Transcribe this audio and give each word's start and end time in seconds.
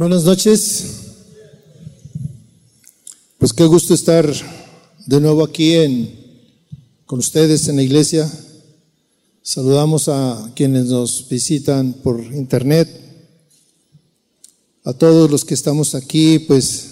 Buenas 0.00 0.24
noches. 0.24 0.84
Pues 3.36 3.52
qué 3.52 3.66
gusto 3.66 3.92
estar 3.92 4.26
de 5.04 5.20
nuevo 5.20 5.44
aquí 5.44 5.74
en, 5.74 6.10
con 7.04 7.18
ustedes 7.18 7.68
en 7.68 7.76
la 7.76 7.82
iglesia. 7.82 8.26
Saludamos 9.42 10.08
a 10.08 10.52
quienes 10.56 10.86
nos 10.86 11.28
visitan 11.28 11.92
por 11.92 12.18
internet. 12.18 12.88
A 14.84 14.94
todos 14.94 15.30
los 15.30 15.44
que 15.44 15.52
estamos 15.52 15.94
aquí, 15.94 16.38
pues 16.38 16.86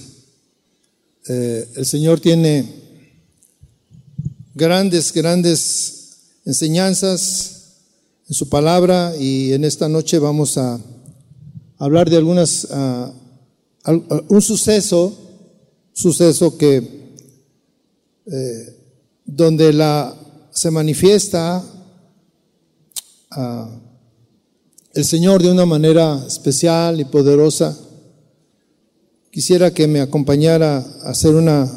eh, 1.29 1.67
el 1.77 1.87
Señor 1.87 2.21
tiene 2.21 2.75
grandes, 4.55 5.15
grandes 5.15 6.35
enseñanzas 6.45 7.79
en 8.29 8.35
su 8.35 8.51
palabra 8.51 9.15
y 9.19 9.55
en 9.55 9.65
esta 9.65 9.89
noche 9.89 10.19
vamos 10.19 10.59
a 10.59 10.79
hablar 11.79 12.11
de 12.11 12.17
algunas, 12.17 12.65
uh, 12.65 13.13
un 14.29 14.43
suceso, 14.43 15.17
suceso 15.93 16.59
que 16.59 16.99
eh, 18.27 18.77
donde 19.25 19.73
la, 19.73 20.15
se 20.51 20.71
manifiesta 20.71 21.65
uh, 23.37 23.67
el 24.93 25.05
Señor 25.05 25.43
de 25.43 25.51
una 25.51 25.65
manera 25.65 26.25
especial 26.27 27.01
y 27.01 27.05
poderosa. 27.05 27.79
Quisiera 29.31 29.73
que 29.73 29.87
me 29.87 30.01
acompañara 30.01 30.79
a 30.79 31.11
hacer 31.11 31.35
una 31.35 31.71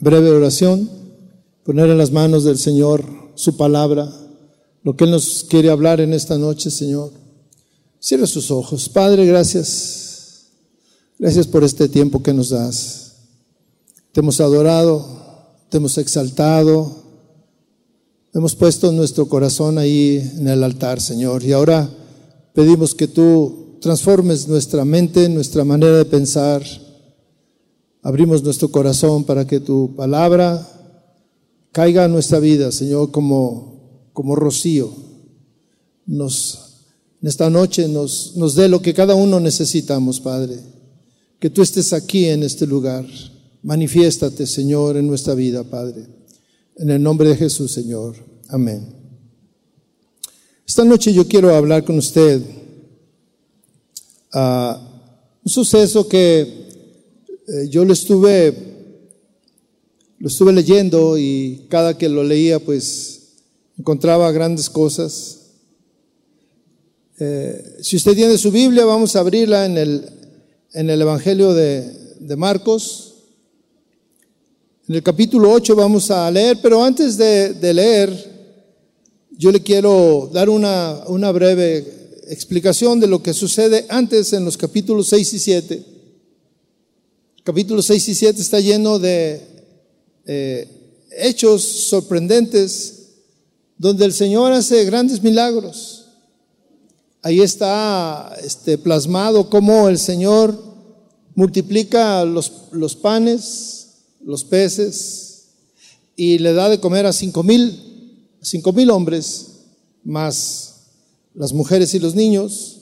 breve 0.00 0.30
oración, 0.30 0.88
poner 1.64 1.90
en 1.90 1.98
las 1.98 2.12
manos 2.12 2.44
del 2.44 2.58
Señor 2.58 3.04
su 3.34 3.56
palabra, 3.56 4.08
lo 4.82 4.96
que 4.96 5.04
Él 5.04 5.10
nos 5.10 5.44
quiere 5.44 5.70
hablar 5.70 6.00
en 6.00 6.12
esta 6.12 6.38
noche, 6.38 6.70
Señor. 6.70 7.17
Cierra 8.00 8.26
sus 8.26 8.50
ojos. 8.50 8.88
Padre, 8.88 9.26
gracias. 9.26 10.46
Gracias 11.18 11.46
por 11.46 11.64
este 11.64 11.88
tiempo 11.88 12.22
que 12.22 12.32
nos 12.32 12.50
das. 12.50 13.12
Te 14.12 14.20
hemos 14.20 14.40
adorado, 14.40 15.04
te 15.68 15.78
hemos 15.78 15.98
exaltado, 15.98 17.02
hemos 18.32 18.54
puesto 18.54 18.92
nuestro 18.92 19.28
corazón 19.28 19.78
ahí 19.78 20.32
en 20.38 20.46
el 20.46 20.62
altar, 20.62 21.00
Señor. 21.00 21.42
Y 21.42 21.52
ahora 21.52 21.90
pedimos 22.54 22.94
que 22.94 23.08
tú 23.08 23.78
transformes 23.80 24.46
nuestra 24.46 24.84
mente, 24.84 25.28
nuestra 25.28 25.64
manera 25.64 25.96
de 25.96 26.04
pensar. 26.04 26.62
Abrimos 28.02 28.42
nuestro 28.44 28.70
corazón 28.70 29.24
para 29.24 29.44
que 29.44 29.58
tu 29.58 29.94
palabra 29.96 30.66
caiga 31.72 32.04
a 32.04 32.08
nuestra 32.08 32.38
vida, 32.38 32.70
Señor, 32.70 33.10
como, 33.10 34.10
como 34.12 34.36
rocío. 34.36 34.92
Nos 36.06 36.67
en 37.20 37.28
esta 37.28 37.50
noche 37.50 37.88
nos, 37.88 38.54
dé 38.54 38.68
lo 38.68 38.80
que 38.80 38.94
cada 38.94 39.14
uno 39.14 39.40
necesitamos, 39.40 40.20
Padre. 40.20 40.58
Que 41.40 41.50
tú 41.50 41.62
estés 41.62 41.92
aquí 41.92 42.26
en 42.26 42.42
este 42.44 42.66
lugar. 42.66 43.06
Manifiéstate, 43.62 44.46
Señor, 44.46 44.96
en 44.96 45.06
nuestra 45.06 45.34
vida, 45.34 45.64
Padre. 45.64 46.06
En 46.76 46.90
el 46.90 47.02
nombre 47.02 47.28
de 47.28 47.36
Jesús, 47.36 47.72
Señor. 47.72 48.14
Amén. 48.48 48.94
Esta 50.66 50.84
noche 50.84 51.12
yo 51.12 51.26
quiero 51.26 51.54
hablar 51.54 51.84
con 51.84 51.98
usted 51.98 52.40
a 54.32 54.80
un 55.42 55.50
suceso 55.50 56.06
que 56.06 56.40
eh, 56.40 57.68
yo 57.68 57.84
lo 57.84 57.94
estuve, 57.94 58.54
lo 60.18 60.28
estuve 60.28 60.52
leyendo 60.52 61.18
y 61.18 61.66
cada 61.68 61.98
que 61.98 62.08
lo 62.08 62.22
leía, 62.22 62.60
pues 62.60 63.18
encontraba 63.76 64.30
grandes 64.30 64.70
cosas. 64.70 65.47
Eh, 67.20 67.78
si 67.82 67.96
usted 67.96 68.14
tiene 68.14 68.38
su 68.38 68.52
Biblia, 68.52 68.84
vamos 68.84 69.16
a 69.16 69.20
abrirla 69.20 69.66
en 69.66 69.76
el, 69.76 70.08
en 70.72 70.88
el 70.88 71.02
Evangelio 71.02 71.52
de, 71.52 71.82
de, 72.20 72.36
Marcos. 72.36 73.14
En 74.88 74.94
el 74.94 75.02
capítulo 75.02 75.50
8 75.50 75.74
vamos 75.74 76.12
a 76.12 76.30
leer, 76.30 76.58
pero 76.62 76.82
antes 76.84 77.16
de, 77.16 77.74
leer, 77.74 78.12
yo 79.36 79.50
le 79.50 79.60
quiero 79.60 80.30
dar 80.32 80.48
una, 80.48 81.00
una, 81.08 81.32
breve 81.32 82.22
explicación 82.28 83.00
de 83.00 83.08
lo 83.08 83.20
que 83.20 83.34
sucede 83.34 83.84
antes 83.88 84.32
en 84.32 84.44
los 84.44 84.56
capítulos 84.56 85.08
6 85.08 85.32
y 85.32 85.38
7. 85.40 85.74
El 87.38 87.42
capítulo 87.42 87.82
6 87.82 88.08
y 88.10 88.14
7 88.14 88.40
está 88.40 88.60
lleno 88.60 89.00
de 89.00 89.40
eh, 90.24 90.68
hechos 91.10 91.64
sorprendentes 91.64 92.94
donde 93.76 94.04
el 94.04 94.12
Señor 94.12 94.52
hace 94.52 94.84
grandes 94.84 95.20
milagros 95.20 95.97
ahí 97.22 97.40
está 97.40 98.36
este, 98.42 98.78
plasmado 98.78 99.50
cómo 99.50 99.88
el 99.88 99.98
Señor 99.98 100.56
multiplica 101.34 102.24
los, 102.24 102.52
los, 102.72 102.96
panes, 102.96 103.88
los 104.24 104.44
peces, 104.44 105.48
y 106.16 106.38
le 106.38 106.52
da 106.52 106.68
de 106.68 106.80
comer 106.80 107.06
a 107.06 107.12
cinco 107.12 107.42
mil, 107.42 108.28
cinco 108.42 108.72
mil 108.72 108.90
hombres, 108.90 109.46
más 110.04 110.68
las 111.34 111.52
mujeres 111.52 111.94
y 111.94 112.00
los 112.00 112.14
niños. 112.14 112.78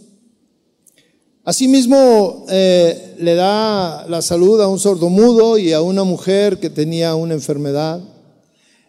Asimismo, 1.45 2.47
eh, 2.49 3.15
le 3.21 3.35
da 3.35 4.07
la 4.09 4.23
salud 4.23 4.61
a 4.61 4.69
un 4.69 4.79
sordomudo 4.79 5.59
y 5.59 5.73
a 5.73 5.83
una 5.83 6.03
mujer 6.03 6.59
que 6.59 6.71
tenía 6.71 7.15
una 7.15 7.35
enfermedad. 7.35 8.01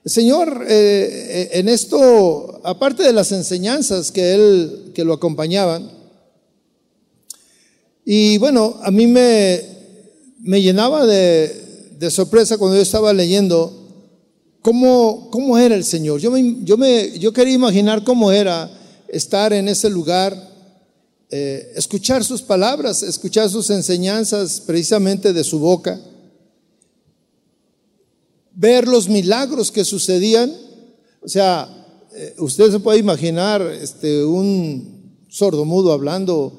Señor, 0.09 0.65
eh, 0.67 0.69
eh, 0.69 1.49
en 1.59 1.67
esto, 1.67 2.61
aparte 2.63 3.03
de 3.03 3.11
las 3.11 3.31
enseñanzas 3.31 4.11
que 4.11 4.33
él, 4.33 4.91
que 4.93 5.03
lo 5.03 5.13
acompañaban, 5.13 5.91
y 8.05 8.37
bueno, 8.37 8.79
a 8.83 8.89
mí 8.89 9.05
me, 9.05 9.61
me 10.39 10.61
llenaba 10.61 11.05
de, 11.05 11.91
de, 11.99 12.09
sorpresa 12.09 12.57
cuando 12.57 12.77
yo 12.77 12.83
estaba 12.83 13.11
leyendo 13.11 13.85
cómo, 14.61 15.29
cómo 15.29 15.57
era 15.57 15.75
el 15.75 15.83
Señor. 15.83 16.21
Yo, 16.21 16.31
me, 16.31 16.57
yo, 16.63 16.77
me, 16.77 17.19
yo 17.19 17.33
quería 17.33 17.55
imaginar 17.55 18.05
cómo 18.05 18.31
era 18.31 18.71
estar 19.09 19.51
en 19.51 19.67
ese 19.67 19.89
lugar, 19.89 20.35
eh, 21.31 21.73
escuchar 21.75 22.23
sus 22.23 22.41
palabras, 22.41 23.03
escuchar 23.03 23.49
sus 23.49 23.69
enseñanzas 23.71 24.61
precisamente 24.61 25.33
de 25.33 25.43
su 25.43 25.59
boca 25.59 25.99
ver 28.57 28.87
los 28.87 29.07
milagros 29.07 29.71
que 29.71 29.85
sucedían. 29.85 30.51
O 31.21 31.29
sea, 31.29 31.69
eh, 32.13 32.33
usted 32.39 32.71
se 32.71 32.79
puede 32.79 32.97
imaginar 32.97 33.61
este, 33.61 34.25
un 34.25 35.25
sordomudo 35.29 35.93
hablando 35.93 36.51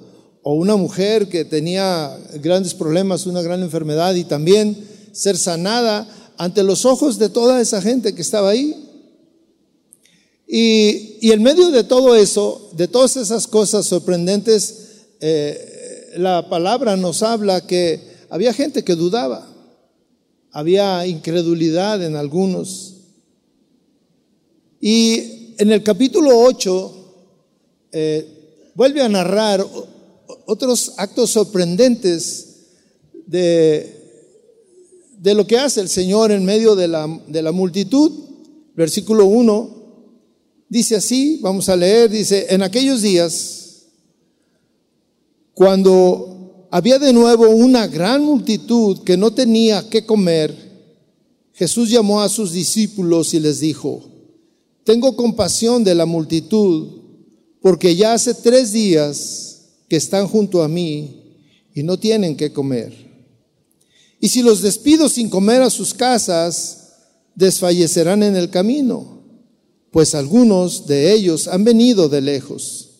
o 0.43 0.55
una 0.55 0.77
mujer 0.77 1.29
que 1.29 1.45
tenía 1.45 2.17
grandes 2.41 2.73
problemas, 2.73 3.27
una 3.27 3.43
gran 3.43 3.63
enfermedad 3.63 4.15
y 4.15 4.25
también 4.25 4.79
ser 5.13 5.37
sanada 5.37 6.09
ante 6.37 6.63
los 6.63 6.85
ojos 6.85 7.19
de 7.19 7.29
toda 7.29 7.61
esa 7.61 7.83
gente 7.83 8.15
que 8.15 8.23
estaba 8.23 8.51
ahí. 8.51 8.85
Y, 10.47 11.31
en 11.31 11.43
medio 11.43 11.71
de 11.71 11.83
todo 11.83 12.15
eso, 12.15 12.71
de 12.77 12.87
todas 12.87 13.17
esas 13.17 13.49
cosas 13.49 13.85
sorprendentes, 13.87 15.09
eh, 15.21 16.13
la 16.17 16.49
palabra 16.49 16.97
nos 16.97 17.25
habla 17.25 17.67
que 17.67 18.01
había 18.31 18.55
gente 18.55 18.85
que 18.85 18.95
dudaba 18.95 19.48
había 20.53 21.07
incredulidad 21.07 22.03
en 22.05 22.17
algunos. 22.17 22.95
Y 24.81 25.55
en 25.59 25.73
el 25.73 25.83
capítulo 25.83 26.39
8 26.39 27.15
eh, 27.93 28.71
vuelve 28.75 29.03
a 29.03 29.09
narrar 29.09 29.67
otros 30.47 30.95
actos 30.97 31.31
sorprendentes 31.31 32.57
de, 33.27 33.95
de, 35.19 35.35
lo 35.35 35.47
que 35.47 35.59
hace 35.59 35.81
el 35.81 35.89
Señor 35.89 36.33
en 36.33 36.45
medio 36.45 36.75
de 36.77 36.89
la, 36.89 37.21
de 37.27 37.43
la 37.43 37.53
multitud. 37.53 38.13
Versículo 38.75 39.27
1 39.27 39.79
dice 40.69 40.97
así, 40.97 41.39
vamos 41.43 41.69
a 41.69 41.77
leer, 41.77 42.11
dice, 42.11 42.47
en 42.51 42.63
aquellos 42.63 43.03
días, 43.03 43.87
cuando 45.55 46.38
había 46.71 46.99
de 46.99 47.13
nuevo 47.13 47.49
una 47.49 47.87
gran 47.87 48.23
multitud 48.23 48.99
que 49.05 49.17
no 49.17 49.33
tenía 49.33 49.89
qué 49.89 50.05
comer, 50.05 50.55
Jesús 51.53 51.91
llamó 51.91 52.21
a 52.21 52.29
sus 52.29 52.53
discípulos 52.53 53.35
y 53.35 53.41
les 53.41 53.61
dijo, 53.61 54.03
tengo 54.85 55.17
compasión 55.17 55.83
de 55.83 55.95
la 55.95 56.07
multitud, 56.07 57.03
porque 57.61 57.97
ya 57.97 58.15
hace 58.15 58.35
tres 58.35 58.73
días 58.73 59.63
que 59.89 59.97
están 59.97 60.29
junto 60.29 60.63
a 60.63 60.69
mí 60.69 61.37
y 61.75 61.83
no 61.83 61.99
tienen 61.99 62.37
qué 62.37 62.53
comer. 62.53 63.09
Y 64.21 64.29
si 64.29 64.43
los 64.43 64.63
despido 64.63 65.09
sin 65.09 65.29
comer 65.29 65.63
a 65.63 65.71
sus 65.71 65.95
casas, 65.95 66.91
desfallecerán 67.35 68.23
en 68.23 68.37
el 68.37 68.51
camino, 68.51 69.23
pues 69.91 70.15
algunos 70.15 70.87
de 70.87 71.13
ellos 71.13 71.49
han 71.49 71.65
venido 71.65 72.09
de 72.09 72.21
lejos. 72.21 72.91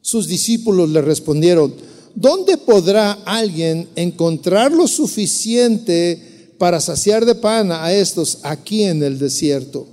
Sus 0.00 0.26
discípulos 0.26 0.90
le 0.90 1.00
respondieron, 1.00 1.74
¿dónde 2.14 2.56
podrá 2.56 3.12
alguien 3.24 3.88
encontrar 3.96 4.72
lo 4.72 4.86
suficiente 4.86 6.54
para 6.58 6.80
saciar 6.80 7.24
de 7.24 7.34
pan 7.34 7.72
a 7.72 7.92
estos 7.92 8.38
aquí 8.42 8.84
en 8.84 9.02
el 9.02 9.18
desierto? 9.18 9.86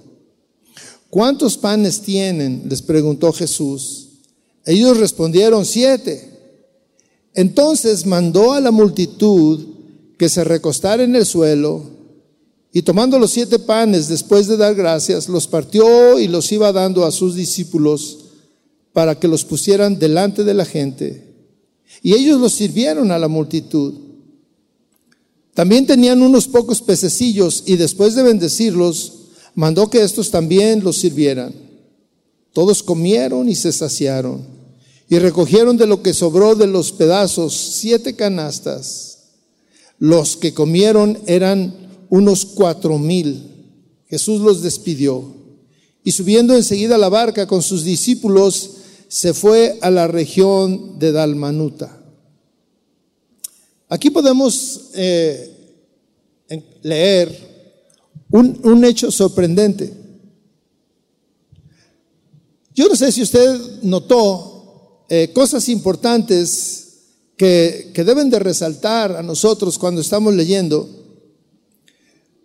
¿Cuántos 1.09 1.57
panes 1.57 2.01
tienen? 2.01 2.63
les 2.69 2.81
preguntó 2.81 3.33
Jesús. 3.33 4.09
Ellos 4.65 4.97
respondieron 4.97 5.65
siete. 5.65 6.29
Entonces 7.33 8.05
mandó 8.05 8.53
a 8.53 8.61
la 8.61 8.71
multitud 8.71 9.65
que 10.17 10.29
se 10.29 10.43
recostara 10.43 11.03
en 11.03 11.15
el 11.15 11.25
suelo 11.25 11.83
y 12.71 12.83
tomando 12.83 13.17
los 13.17 13.31
siete 13.31 13.57
panes 13.57 14.07
después 14.07 14.47
de 14.47 14.57
dar 14.57 14.75
gracias, 14.75 15.27
los 15.27 15.47
partió 15.47 16.19
y 16.19 16.27
los 16.27 16.51
iba 16.51 16.71
dando 16.71 17.05
a 17.05 17.11
sus 17.11 17.35
discípulos 17.35 18.19
para 18.93 19.19
que 19.19 19.27
los 19.27 19.43
pusieran 19.43 19.97
delante 19.97 20.43
de 20.43 20.53
la 20.53 20.65
gente. 20.65 21.28
Y 22.01 22.13
ellos 22.13 22.39
los 22.39 22.53
sirvieron 22.53 23.11
a 23.11 23.19
la 23.19 23.27
multitud. 23.27 23.93
También 25.53 25.85
tenían 25.85 26.21
unos 26.21 26.47
pocos 26.47 26.81
pececillos 26.81 27.63
y 27.65 27.75
después 27.75 28.15
de 28.15 28.23
bendecirlos, 28.23 29.13
mandó 29.55 29.89
que 29.89 30.01
estos 30.01 30.31
también 30.31 30.83
los 30.83 30.97
sirvieran. 30.97 31.53
Todos 32.53 32.81
comieron 32.81 33.49
y 33.49 33.55
se 33.55 33.71
saciaron 33.71 34.59
y 35.09 35.17
recogieron 35.17 35.75
de 35.75 35.87
lo 35.87 36.03
que 36.03 36.13
sobró 36.13 36.55
de 36.55 36.67
los 36.67 36.91
pedazos 36.91 37.55
siete 37.55 38.15
canastas. 38.15 39.17
Los 39.97 40.37
que 40.37 40.53
comieron 40.53 41.17
eran 41.25 42.05
unos 42.09 42.45
cuatro 42.45 42.97
mil. 42.99 43.43
Jesús 44.07 44.39
los 44.39 44.61
despidió 44.61 45.35
y 46.03 46.11
subiendo 46.11 46.55
enseguida 46.55 46.95
a 46.95 46.99
la 46.99 47.09
barca 47.09 47.47
con 47.47 47.61
sus 47.61 47.83
discípulos, 47.83 48.71
se 49.09 49.33
fue 49.33 49.79
a 49.81 49.89
la 49.89 50.07
región 50.07 50.99
de 50.99 51.11
Dalmanuta. 51.11 51.99
Aquí 53.89 54.11
podemos 54.11 54.91
eh, 54.93 55.51
leer 56.83 57.35
un, 58.29 58.85
hecho 58.85 59.11
sorprendente. 59.11 59.91
Yo 62.75 62.87
no 62.87 62.95
sé 62.95 63.11
si 63.11 63.23
usted 63.23 63.81
notó 63.81 65.05
eh, 65.09 65.31
cosas 65.33 65.67
importantes 65.69 66.85
que, 67.35 67.91
deben 67.95 68.29
de 68.29 68.37
resaltar 68.37 69.15
a 69.15 69.23
nosotros 69.23 69.79
cuando 69.79 70.01
estamos 70.01 70.35
leyendo. 70.35 70.87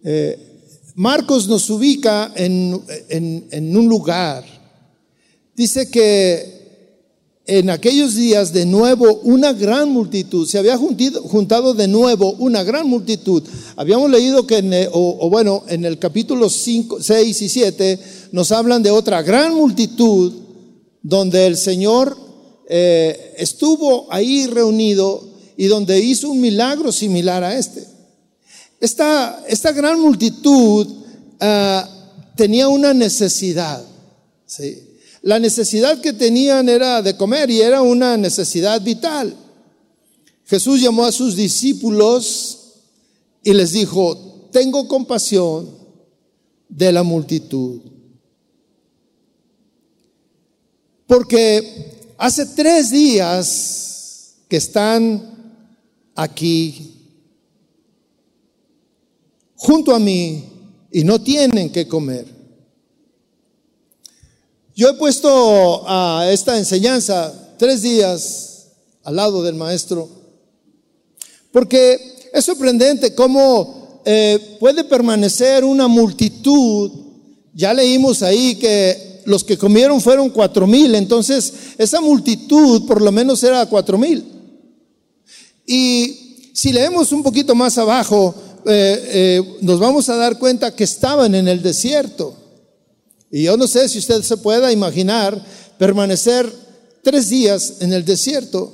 Eh, 0.02 0.62
Marcos 0.94 1.46
nos 1.46 1.68
ubica 1.68 2.32
en, 2.34 2.82
en 3.10 3.76
un 3.76 3.86
lugar. 3.86 4.63
Dice 5.54 5.88
que 5.88 6.54
en 7.46 7.68
aquellos 7.68 8.14
días 8.14 8.52
de 8.52 8.64
nuevo 8.64 9.20
una 9.22 9.52
gran 9.52 9.90
multitud, 9.90 10.48
se 10.48 10.58
había 10.58 10.78
juntado 10.78 11.74
de 11.74 11.86
nuevo 11.86 12.32
una 12.38 12.62
gran 12.64 12.88
multitud. 12.88 13.42
Habíamos 13.76 14.10
leído 14.10 14.46
que, 14.46 14.58
en, 14.58 14.72
eh, 14.72 14.88
o, 14.90 15.28
bueno, 15.28 15.62
en 15.68 15.84
el 15.84 15.98
capítulo 15.98 16.48
5, 16.48 17.02
6 17.02 17.42
y 17.42 17.48
7 17.48 17.98
nos 18.32 18.50
hablan 18.50 18.82
de 18.82 18.90
otra 18.90 19.22
gran 19.22 19.54
multitud 19.54 20.32
donde 21.02 21.46
el 21.46 21.56
Señor 21.56 22.16
eh, 22.68 23.34
estuvo 23.36 24.10
ahí 24.10 24.46
reunido 24.46 25.22
y 25.56 25.66
donde 25.66 26.00
hizo 26.00 26.30
un 26.30 26.40
milagro 26.40 26.90
similar 26.92 27.44
a 27.44 27.56
este. 27.56 27.86
Esta, 28.80 29.44
esta 29.46 29.72
gran 29.72 30.00
multitud 30.00 30.86
ah, 31.40 31.88
tenía 32.36 32.68
una 32.68 32.94
necesidad. 32.94 33.84
¿sí? 34.46 34.93
La 35.24 35.38
necesidad 35.38 36.02
que 36.02 36.12
tenían 36.12 36.68
era 36.68 37.00
de 37.00 37.16
comer 37.16 37.50
y 37.50 37.62
era 37.62 37.80
una 37.80 38.14
necesidad 38.14 38.82
vital. 38.82 39.34
Jesús 40.44 40.82
llamó 40.82 41.06
a 41.06 41.12
sus 41.12 41.34
discípulos 41.34 42.74
y 43.42 43.54
les 43.54 43.72
dijo, 43.72 44.50
tengo 44.52 44.86
compasión 44.86 45.78
de 46.68 46.92
la 46.92 47.02
multitud. 47.02 47.80
Porque 51.06 52.12
hace 52.18 52.44
tres 52.44 52.90
días 52.90 54.34
que 54.46 54.58
están 54.58 55.56
aquí 56.14 57.00
junto 59.56 59.94
a 59.94 59.98
mí 59.98 60.44
y 60.92 61.02
no 61.02 61.18
tienen 61.18 61.72
que 61.72 61.88
comer. 61.88 62.33
Yo 64.76 64.88
he 64.88 64.94
puesto 64.94 65.84
a 65.86 66.28
esta 66.32 66.58
enseñanza 66.58 67.32
tres 67.58 67.82
días 67.82 68.66
al 69.04 69.14
lado 69.14 69.42
del 69.44 69.54
maestro, 69.54 70.08
porque 71.52 72.28
es 72.32 72.44
sorprendente 72.44 73.14
cómo 73.14 74.00
eh, 74.04 74.56
puede 74.58 74.82
permanecer 74.82 75.64
una 75.64 75.86
multitud. 75.86 76.90
Ya 77.54 77.72
leímos 77.72 78.24
ahí 78.24 78.56
que 78.56 79.22
los 79.26 79.44
que 79.44 79.56
comieron 79.56 80.00
fueron 80.00 80.28
cuatro 80.30 80.66
mil, 80.66 80.96
entonces 80.96 81.52
esa 81.78 82.00
multitud 82.00 82.84
por 82.84 83.00
lo 83.00 83.12
menos 83.12 83.44
era 83.44 83.64
cuatro 83.66 83.96
mil. 83.96 84.24
Y 85.64 86.50
si 86.52 86.72
leemos 86.72 87.12
un 87.12 87.22
poquito 87.22 87.54
más 87.54 87.78
abajo, 87.78 88.34
eh, 88.66 89.04
eh, 89.06 89.58
nos 89.60 89.78
vamos 89.78 90.08
a 90.08 90.16
dar 90.16 90.36
cuenta 90.36 90.74
que 90.74 90.82
estaban 90.82 91.32
en 91.36 91.46
el 91.46 91.62
desierto. 91.62 92.43
Y 93.34 93.42
yo 93.42 93.56
no 93.56 93.66
sé 93.66 93.88
si 93.88 93.98
usted 93.98 94.22
se 94.22 94.36
pueda 94.36 94.70
imaginar 94.70 95.44
permanecer 95.76 96.48
tres 97.02 97.28
días 97.28 97.78
en 97.80 97.92
el 97.92 98.04
desierto, 98.04 98.72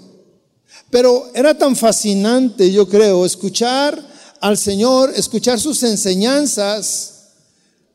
pero 0.90 1.30
era 1.34 1.56
tan 1.56 1.74
fascinante, 1.74 2.70
yo 2.70 2.86
creo, 2.86 3.24
escuchar 3.24 3.98
al 4.38 4.58
Señor, 4.58 5.14
escuchar 5.16 5.58
sus 5.58 5.82
enseñanzas, 5.82 7.28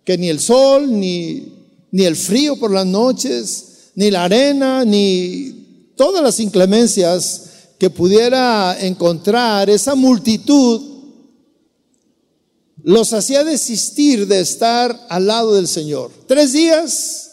que 0.04 0.18
ni 0.18 0.28
el 0.28 0.40
sol, 0.40 1.00
ni, 1.00 1.54
ni 1.92 2.04
el 2.04 2.16
frío 2.16 2.58
por 2.60 2.72
las 2.72 2.88
noches, 2.88 3.92
ni 3.94 4.10
la 4.10 4.24
arena, 4.24 4.84
ni 4.84 5.92
todas 5.96 6.24
las 6.24 6.40
inclemencias 6.40 7.44
que 7.78 7.92
pudiera 7.92 8.76
encontrar 8.82 9.70
esa 9.70 9.94
multitud 9.94 10.95
los 12.86 13.14
hacía 13.14 13.44
desistir 13.44 14.28
de 14.28 14.40
estar 14.42 15.08
al 15.10 15.26
lado 15.26 15.56
del 15.56 15.68
Señor. 15.68 16.12
Tres 16.28 16.54
días 16.54 17.32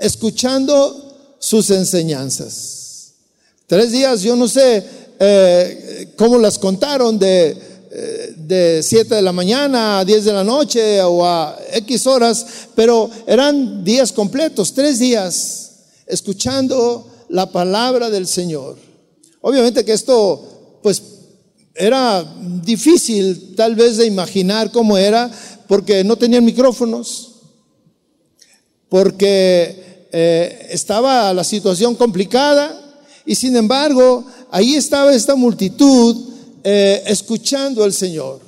escuchando 0.00 1.36
sus 1.38 1.68
enseñanzas. 1.68 3.12
Tres 3.66 3.92
días, 3.92 4.22
yo 4.22 4.34
no 4.34 4.48
sé 4.48 4.82
eh, 5.20 6.14
cómo 6.16 6.38
las 6.38 6.58
contaron 6.58 7.18
de, 7.18 7.50
eh, 7.90 8.34
de 8.34 8.82
7 8.82 9.16
de 9.16 9.20
la 9.22 9.32
mañana 9.32 9.98
a 9.98 10.04
10 10.06 10.24
de 10.24 10.32
la 10.32 10.42
noche 10.42 11.02
o 11.02 11.22
a 11.22 11.54
X 11.74 12.06
horas, 12.06 12.46
pero 12.74 13.10
eran 13.26 13.84
días 13.84 14.10
completos, 14.10 14.72
tres 14.72 14.98
días 14.98 15.70
escuchando 16.06 17.06
la 17.28 17.52
palabra 17.52 18.08
del 18.08 18.26
Señor. 18.26 18.78
Obviamente 19.42 19.84
que 19.84 19.92
esto, 19.92 20.78
pues 20.82 21.02
era 21.74 22.24
difícil 22.62 23.54
tal 23.56 23.74
vez 23.74 23.96
de 23.96 24.06
imaginar 24.06 24.70
cómo 24.70 24.96
era, 24.96 25.30
porque 25.66 26.04
no 26.04 26.16
tenían 26.16 26.44
micrófonos, 26.44 27.32
porque 28.88 30.06
eh, 30.12 30.68
estaba 30.70 31.34
la 31.34 31.42
situación 31.42 31.96
complicada 31.96 32.80
y 33.26 33.34
sin 33.34 33.56
embargo 33.56 34.24
ahí 34.50 34.76
estaba 34.76 35.12
esta 35.12 35.34
multitud 35.34 36.16
eh, 36.62 37.02
escuchando 37.06 37.82
al 37.82 37.92
Señor. 37.92 38.40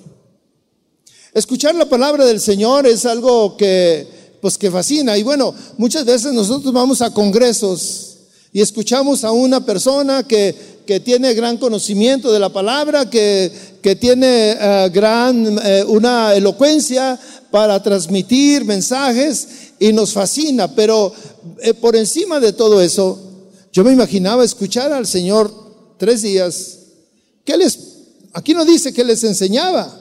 Escuchar 1.34 1.74
la 1.74 1.88
palabra 1.88 2.24
del 2.24 2.40
Señor 2.40 2.86
es 2.86 3.04
algo 3.04 3.56
que 3.56 4.06
pues 4.40 4.56
que 4.56 4.70
fascina 4.70 5.18
y 5.18 5.24
bueno, 5.24 5.52
muchas 5.76 6.04
veces 6.04 6.32
nosotros 6.32 6.72
vamos 6.72 7.02
a 7.02 7.12
congresos 7.12 8.18
y 8.52 8.60
escuchamos 8.60 9.24
a 9.24 9.32
una 9.32 9.64
persona 9.66 10.22
que 10.22 10.75
que 10.86 11.00
tiene 11.00 11.34
gran 11.34 11.58
conocimiento 11.58 12.32
de 12.32 12.38
la 12.38 12.48
palabra, 12.48 13.10
que, 13.10 13.50
que 13.82 13.96
tiene 13.96 14.52
eh, 14.52 14.90
gran, 14.92 15.58
eh, 15.62 15.84
una 15.86 16.34
elocuencia 16.34 17.18
para 17.50 17.82
transmitir 17.82 18.64
mensajes 18.64 19.48
y 19.80 19.92
nos 19.92 20.12
fascina. 20.12 20.74
Pero 20.74 21.12
eh, 21.60 21.74
por 21.74 21.96
encima 21.96 22.38
de 22.40 22.52
todo 22.52 22.80
eso, 22.80 23.18
yo 23.72 23.84
me 23.84 23.92
imaginaba 23.92 24.44
escuchar 24.44 24.92
al 24.92 25.06
Señor 25.06 25.52
tres 25.98 26.22
días. 26.22 26.78
¿Qué 27.44 27.56
les, 27.56 27.78
aquí 28.32 28.54
no 28.54 28.64
dice 28.64 28.92
que 28.92 29.04
les 29.04 29.24
enseñaba. 29.24 29.92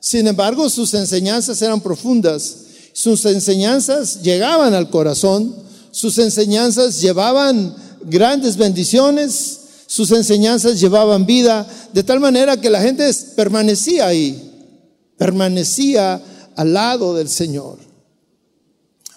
Sin 0.00 0.26
embargo, 0.26 0.68
sus 0.68 0.94
enseñanzas 0.94 1.60
eran 1.62 1.80
profundas. 1.80 2.56
Sus 2.92 3.24
enseñanzas 3.26 4.22
llegaban 4.22 4.74
al 4.74 4.90
corazón. 4.90 5.54
Sus 5.90 6.18
enseñanzas 6.18 7.00
llevaban 7.00 7.76
grandes 8.04 8.56
bendiciones 8.56 9.60
sus 9.92 10.10
enseñanzas 10.12 10.80
llevaban 10.80 11.26
vida, 11.26 11.68
de 11.92 12.02
tal 12.02 12.18
manera 12.18 12.58
que 12.58 12.70
la 12.70 12.80
gente 12.80 13.10
permanecía 13.36 14.06
ahí, 14.06 14.72
permanecía 15.18 16.18
al 16.56 16.72
lado 16.72 17.14
del 17.14 17.28
Señor. 17.28 17.76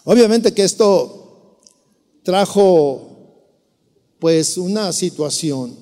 Obviamente 0.03 0.53
que 0.53 0.65
esto 0.65 1.61
trajo 2.23 3.07
pues 4.19 4.57
una 4.57 4.91
situación. 4.91 5.77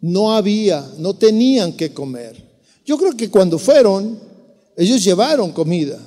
No 0.00 0.36
había, 0.36 0.88
no 0.96 1.14
tenían 1.14 1.72
que 1.72 1.92
comer. 1.92 2.40
Yo 2.86 2.96
creo 2.96 3.16
que 3.16 3.28
cuando 3.28 3.58
fueron, 3.58 4.20
ellos 4.76 5.02
llevaron 5.02 5.50
comida, 5.50 5.98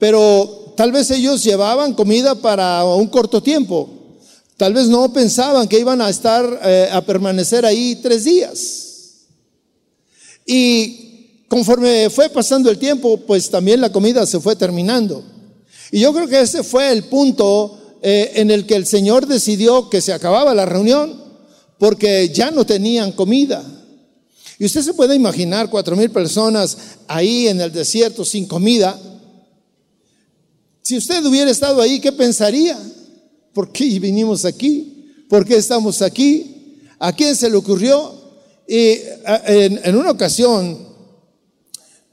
pero 0.00 0.74
tal 0.76 0.90
vez 0.90 1.12
ellos 1.12 1.44
llevaban 1.44 1.94
comida 1.94 2.34
para 2.34 2.84
un 2.84 3.06
corto 3.06 3.40
tiempo 3.40 3.95
Tal 4.56 4.72
vez 4.72 4.88
no 4.88 5.12
pensaban 5.12 5.68
que 5.68 5.78
iban 5.78 6.00
a 6.00 6.08
estar, 6.08 6.60
eh, 6.64 6.88
a 6.90 7.02
permanecer 7.02 7.66
ahí 7.66 7.96
tres 7.96 8.24
días. 8.24 9.26
Y 10.46 11.44
conforme 11.48 12.08
fue 12.08 12.30
pasando 12.30 12.70
el 12.70 12.78
tiempo, 12.78 13.18
pues 13.18 13.50
también 13.50 13.80
la 13.80 13.92
comida 13.92 14.24
se 14.24 14.40
fue 14.40 14.56
terminando. 14.56 15.22
Y 15.90 16.00
yo 16.00 16.12
creo 16.14 16.26
que 16.26 16.40
ese 16.40 16.62
fue 16.62 16.90
el 16.90 17.04
punto 17.04 17.98
eh, 18.00 18.32
en 18.36 18.50
el 18.50 18.66
que 18.66 18.76
el 18.76 18.86
Señor 18.86 19.26
decidió 19.26 19.90
que 19.90 20.00
se 20.00 20.12
acababa 20.12 20.54
la 20.54 20.64
reunión, 20.64 21.22
porque 21.78 22.30
ya 22.30 22.50
no 22.50 22.64
tenían 22.64 23.12
comida. 23.12 23.62
Y 24.58 24.64
usted 24.64 24.80
se 24.80 24.94
puede 24.94 25.14
imaginar 25.14 25.68
cuatro 25.68 25.96
mil 25.96 26.10
personas 26.10 26.78
ahí 27.08 27.48
en 27.48 27.60
el 27.60 27.72
desierto 27.72 28.24
sin 28.24 28.46
comida. 28.46 28.98
Si 30.80 30.96
usted 30.96 31.22
hubiera 31.26 31.50
estado 31.50 31.82
ahí, 31.82 32.00
¿qué 32.00 32.12
pensaría? 32.12 32.78
¿Por 33.56 33.72
qué 33.72 33.98
vinimos 33.98 34.44
aquí? 34.44 35.06
¿Por 35.30 35.46
qué 35.46 35.56
estamos 35.56 36.02
aquí? 36.02 36.76
¿A 36.98 37.10
quién 37.14 37.34
se 37.34 37.48
le 37.48 37.56
ocurrió? 37.56 38.12
En, 38.68 39.96
una 39.96 40.10
ocasión, 40.10 40.76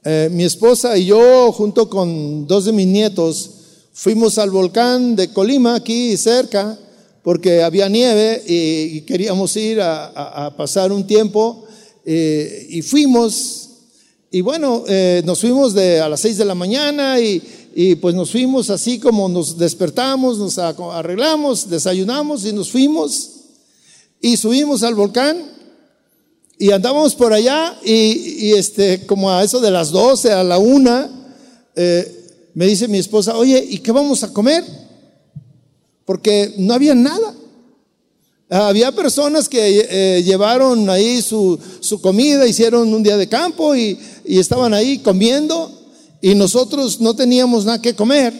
eh, 0.02 0.30
mi 0.32 0.44
esposa 0.44 0.96
y 0.96 1.04
yo, 1.04 1.52
junto 1.52 1.90
con 1.90 2.46
dos 2.46 2.64
de 2.64 2.72
mis 2.72 2.86
nietos, 2.86 3.50
fuimos 3.92 4.38
al 4.38 4.48
volcán 4.48 5.14
de 5.16 5.34
Colima, 5.34 5.74
aquí 5.74 6.16
cerca, 6.16 6.78
porque 7.22 7.62
había 7.62 7.90
nieve 7.90 8.42
y, 8.46 9.02
queríamos 9.02 9.54
ir 9.58 9.82
a 9.82 10.54
pasar 10.56 10.92
un 10.92 11.06
tiempo 11.06 11.66
eh, 12.06 12.68
y 12.70 12.80
fuimos, 12.80 13.68
y 14.30 14.40
bueno, 14.40 14.84
eh, 14.88 15.20
nos 15.26 15.40
fuimos 15.40 15.76
a 15.76 16.08
las 16.08 16.20
seis 16.20 16.38
de 16.38 16.44
la 16.46 16.54
mañana 16.54 17.20
y, 17.20 17.42
y, 17.74 17.96
pues 17.96 18.14
nos 18.14 18.30
fuimos 18.30 18.70
así 18.70 18.98
como 18.98 19.28
nos 19.28 19.58
despertamos, 19.58 20.38
nos 20.38 20.58
arreglamos, 20.58 21.68
desayunamos 21.68 22.44
y 22.44 22.52
nos 22.52 22.70
fuimos 22.70 23.30
y 24.20 24.36
subimos 24.36 24.82
al 24.82 24.94
volcán 24.94 25.50
y 26.58 26.70
andábamos 26.70 27.14
por 27.14 27.32
allá 27.32 27.78
y, 27.84 28.46
y 28.46 28.52
este, 28.52 29.06
como 29.06 29.30
a 29.30 29.42
eso 29.42 29.60
de 29.60 29.70
las 29.70 29.90
doce, 29.90 30.32
a 30.32 30.44
la 30.44 30.58
una, 30.58 31.10
eh, 31.74 32.24
me 32.54 32.66
dice 32.66 32.86
mi 32.88 32.98
esposa, 32.98 33.36
oye, 33.36 33.64
¿y 33.68 33.78
qué 33.78 33.90
vamos 33.90 34.22
a 34.22 34.32
comer? 34.32 34.64
Porque 36.04 36.54
no 36.58 36.74
había 36.74 36.94
nada. 36.94 37.34
Había 38.48 38.92
personas 38.92 39.48
que 39.48 39.86
eh, 39.90 40.22
llevaron 40.22 40.88
ahí 40.88 41.20
su, 41.22 41.58
comida, 42.00 42.46
hicieron 42.46 42.94
un 42.94 43.02
día 43.02 43.16
de 43.16 43.28
campo 43.28 43.74
y, 43.74 43.98
estaban 44.24 44.72
ahí 44.72 44.98
comiendo 44.98 45.70
y 46.24 46.34
nosotros 46.34 47.02
no 47.02 47.14
teníamos 47.14 47.66
nada 47.66 47.82
que 47.82 47.94
comer. 47.94 48.32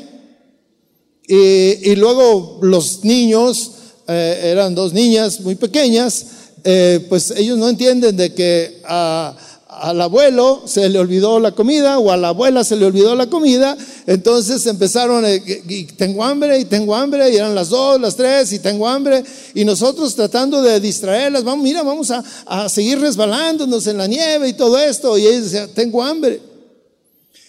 Y, 1.28 1.94
luego 1.96 2.58
los 2.62 3.04
niños, 3.04 3.72
eh, 4.08 4.40
eran 4.52 4.74
dos 4.74 4.94
niñas 4.94 5.38
muy 5.42 5.54
pequeñas, 5.54 6.26
eh, 6.64 7.04
pues 7.10 7.30
ellos 7.32 7.58
no 7.58 7.68
entienden 7.68 8.16
de 8.16 8.32
que 8.32 8.80
al 8.86 10.00
abuelo 10.00 10.62
se 10.64 10.88
le 10.88 10.98
olvidó 10.98 11.38
la 11.38 11.52
comida 11.52 11.98
o 11.98 12.10
a 12.10 12.16
la 12.16 12.28
abuela 12.28 12.64
se 12.64 12.76
le 12.76 12.86
olvidó 12.86 13.14
la 13.14 13.26
comida, 13.26 13.76
entonces 14.06 14.64
empezaron, 14.64 15.26
eh, 15.26 15.42
y 15.68 15.84
tengo 15.84 16.24
hambre 16.24 16.58
y 16.58 16.64
tengo 16.64 16.94
hambre, 16.94 17.30
y 17.34 17.36
eran 17.36 17.54
las 17.54 17.68
dos, 17.68 18.00
las 18.00 18.16
tres, 18.16 18.50
y 18.54 18.60
tengo 18.60 18.88
hambre, 18.88 19.22
y 19.54 19.62
nosotros 19.66 20.14
tratando 20.14 20.62
de 20.62 20.80
distraerlas, 20.80 21.44
vamos, 21.44 21.62
mira, 21.62 21.82
vamos 21.82 22.10
a, 22.10 22.24
a 22.46 22.66
seguir 22.70 22.98
resbalándonos 22.98 23.86
en 23.88 23.98
la 23.98 24.06
nieve 24.06 24.48
y 24.48 24.54
todo 24.54 24.78
esto, 24.78 25.18
y 25.18 25.26
ella 25.26 25.40
decía, 25.42 25.68
tengo 25.74 26.02
hambre. 26.02 26.53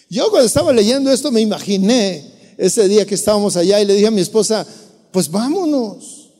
Yo 0.08 0.30
cuando 0.30 0.46
estaba 0.46 0.72
leyendo 0.72 1.10
esto 1.10 1.32
me 1.32 1.40
imaginé 1.40 2.54
ese 2.56 2.88
día 2.88 3.06
que 3.06 3.14
estábamos 3.14 3.56
allá 3.56 3.80
y 3.80 3.84
le 3.84 3.94
dije 3.94 4.06
a 4.06 4.12
mi 4.12 4.20
esposa, 4.20 4.66
pues 5.10 5.30
vámonos, 5.30 6.30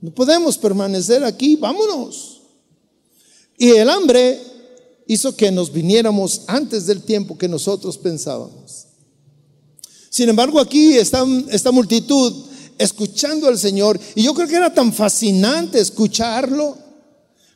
no 0.00 0.10
podemos 0.12 0.56
permanecer 0.56 1.24
aquí, 1.24 1.56
vámonos. 1.56 2.42
Y 3.56 3.70
el 3.70 3.90
hambre 3.90 4.40
hizo 5.06 5.34
que 5.34 5.50
nos 5.50 5.72
viniéramos 5.72 6.42
antes 6.46 6.86
del 6.86 7.02
tiempo 7.02 7.36
que 7.36 7.48
nosotros 7.48 7.98
pensábamos. 7.98 8.86
Sin 10.10 10.28
embargo, 10.28 10.60
aquí 10.60 10.96
está 10.96 11.26
esta 11.50 11.72
multitud 11.72 12.32
escuchando 12.78 13.48
al 13.48 13.58
Señor 13.58 13.98
y 14.14 14.22
yo 14.22 14.34
creo 14.34 14.46
que 14.46 14.54
era 14.54 14.72
tan 14.72 14.92
fascinante 14.92 15.80
escucharlo 15.80 16.78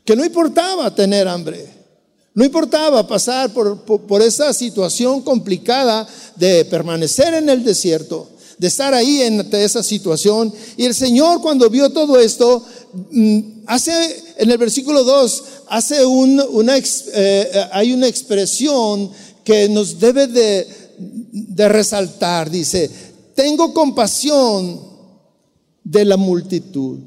que 0.05 0.17
no 0.17 0.25
importaba 0.25 0.93
tener 0.95 1.29
hambre, 1.29 1.69
no 2.35 2.45
importaba 2.45 3.07
pasar 3.07 3.53
por, 3.53 3.83
por 3.83 4.23
esa 4.23 4.53
situación 4.55 5.21
complicada 5.21 6.09
de 6.37 6.65
permanecer 6.65 7.35
en 7.35 7.51
el 7.51 7.63
desierto, 7.63 8.31
de 8.57 8.69
estar 8.69 8.95
ahí 8.95 9.21
en 9.23 9.47
esa 9.53 9.83
situación. 9.83 10.53
Y 10.79 10.87
el 10.87 10.95
Señor 10.95 11.43
cuando 11.43 11.69
vio 11.69 11.91
todo 11.91 12.19
esto, 12.19 12.65
mm, 13.11 13.41
hace 13.67 13.93
en 14.39 14.51
el 14.51 14.57
versículo 14.57 15.05
2, 15.05 15.45
hace 15.69 16.05
una, 16.07 16.45
eh, 17.13 17.69
hay 17.71 17.93
una 17.93 18.09
expresión 18.09 19.11
que 19.45 19.69
nos 19.69 19.99
debe 19.99 20.27
de, 20.27 20.67
de 20.99 21.69
resaltar. 21.69 22.51
Dice, 22.51 22.91
tengo 23.35 23.75
compasión 23.75 24.81
de 25.85 26.05
la 26.07 26.17
multitud. 26.17 26.99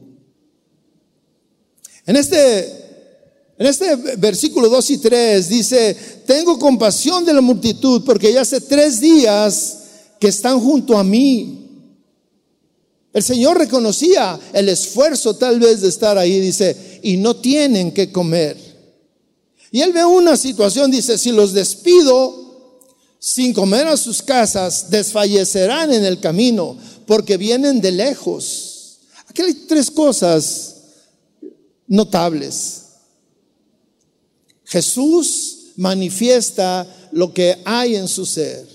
En 2.05 2.15
este 2.15 2.85
en 3.58 3.68
este 3.68 3.96
versículo 4.18 4.68
2 4.68 4.90
y 4.92 4.98
3 4.98 5.50
dice, 5.50 5.96
tengo 6.26 6.60
compasión 6.60 7.24
de 7.24 7.34
la 7.34 7.42
multitud 7.42 8.04
porque 8.06 8.34
ya 8.34 8.42
hace 8.42 8.60
tres 8.60 9.00
días 9.00 9.78
que 10.20 10.28
están 10.28 10.60
junto 10.60 10.98
a 10.98 11.04
mí. 11.04 11.62
El 13.14 13.24
Señor 13.24 13.58
reconocía 13.58 14.38
el 14.52 14.68
esfuerzo 14.68 15.38
tal 15.38 15.62
vez 15.62 15.80
de 15.80 15.88
estar 15.88 16.18
ahí, 16.18 16.42
dice, 16.42 17.00
y 17.02 17.16
no 17.16 17.38
tienen 17.38 17.94
que 17.94 18.12
comer. 18.12 18.58
Y 19.72 19.80
él 19.80 19.94
ve 19.94 20.04
una 20.04 20.36
situación, 20.36 20.92
dice, 20.92 21.18
si 21.18 21.32
los 21.32 21.54
despido 21.54 22.80
sin 23.18 23.54
comer 23.54 23.88
a 23.88 23.96
sus 23.96 24.22
casas, 24.22 24.90
desfallecerán 24.90 25.94
en 25.94 26.04
el 26.04 26.20
camino, 26.20 26.78
porque 27.08 27.38
vienen 27.38 27.80
de 27.80 27.92
lejos. 27.92 29.00
Aquí 29.28 29.42
hay 29.42 29.54
tres 29.66 29.90
cosas 29.90 30.76
notables. 31.88 32.85
Jesús 34.66 35.72
manifiesta 35.78 36.88
lo 37.12 37.34
que 37.34 37.58
hay 37.66 37.96
en 37.96 38.08
su 38.08 38.26
ser. 38.26 38.68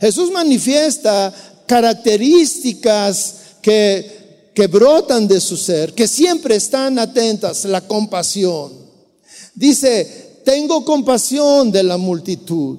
Jesús 0.00 0.30
manifiesta 0.30 1.34
características 1.66 3.34
que, 3.62 4.50
que 4.54 4.66
brotan 4.66 5.26
de 5.28 5.40
su 5.40 5.56
ser, 5.56 5.94
que 5.94 6.08
siempre 6.08 6.56
están 6.56 6.98
atentas, 6.98 7.64
la 7.64 7.80
compasión. 7.80 8.72
Dice, 9.54 10.40
tengo 10.44 10.84
compasión 10.84 11.70
de 11.70 11.82
la 11.82 11.96
multitud. 11.96 12.78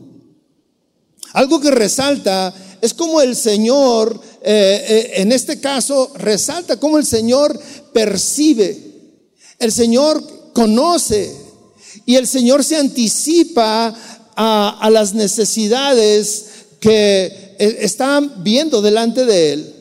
Algo 1.33 1.59
que 1.59 1.71
resalta 1.71 2.53
es 2.81 2.93
como 2.93 3.21
el 3.21 3.35
Señor, 3.35 4.19
eh, 4.41 4.85
eh, 4.87 5.11
en 5.21 5.31
este 5.31 5.59
caso, 5.59 6.11
resalta 6.15 6.77
como 6.77 6.97
el 6.97 7.05
Señor 7.05 7.59
percibe, 7.93 8.77
el 9.59 9.71
Señor 9.71 10.23
conoce 10.53 11.35
y 12.09 12.15
el 12.15 12.25
Señor 12.25 12.63
se 12.63 12.75
anticipa 12.75 13.93
a, 14.35 14.89
las 14.91 15.13
necesidades 15.13 16.45
que 16.79 17.55
eh, 17.59 17.77
están 17.81 18.43
viendo 18.43 18.81
delante 18.81 19.25
de 19.25 19.53
Él. 19.53 19.73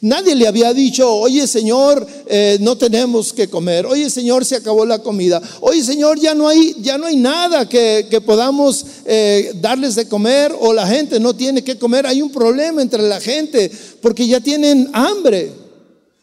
Nadie 0.00 0.34
le 0.34 0.48
había 0.48 0.74
dicho, 0.74 1.08
oye 1.08 1.46
Señor, 1.46 2.04
eh, 2.26 2.58
no 2.60 2.76
tenemos 2.76 3.32
que 3.32 3.46
comer. 3.46 3.86
Oye 3.86 4.10
Señor, 4.10 4.44
se 4.44 4.56
acabó 4.56 4.84
la 4.84 4.98
comida. 5.04 5.40
Oye 5.60 5.84
Señor, 5.84 6.18
ya 6.18 6.34
no 6.34 6.48
hay, 6.48 6.74
ya 6.80 6.98
no 6.98 7.06
hay 7.06 7.14
nada 7.14 7.68
que, 7.68 8.20
podamos 8.26 8.84
eh, 9.04 9.52
darles 9.60 9.94
de 9.94 10.08
comer 10.08 10.52
o 10.58 10.72
la 10.72 10.88
gente 10.88 11.20
no 11.20 11.32
tiene 11.36 11.62
que 11.62 11.78
comer. 11.78 12.08
Hay 12.08 12.22
un 12.22 12.32
problema 12.32 12.82
entre 12.82 13.04
la 13.04 13.20
gente 13.20 13.70
porque 14.00 14.26
ya 14.26 14.40
tienen 14.40 14.90
hambre. 14.92 15.52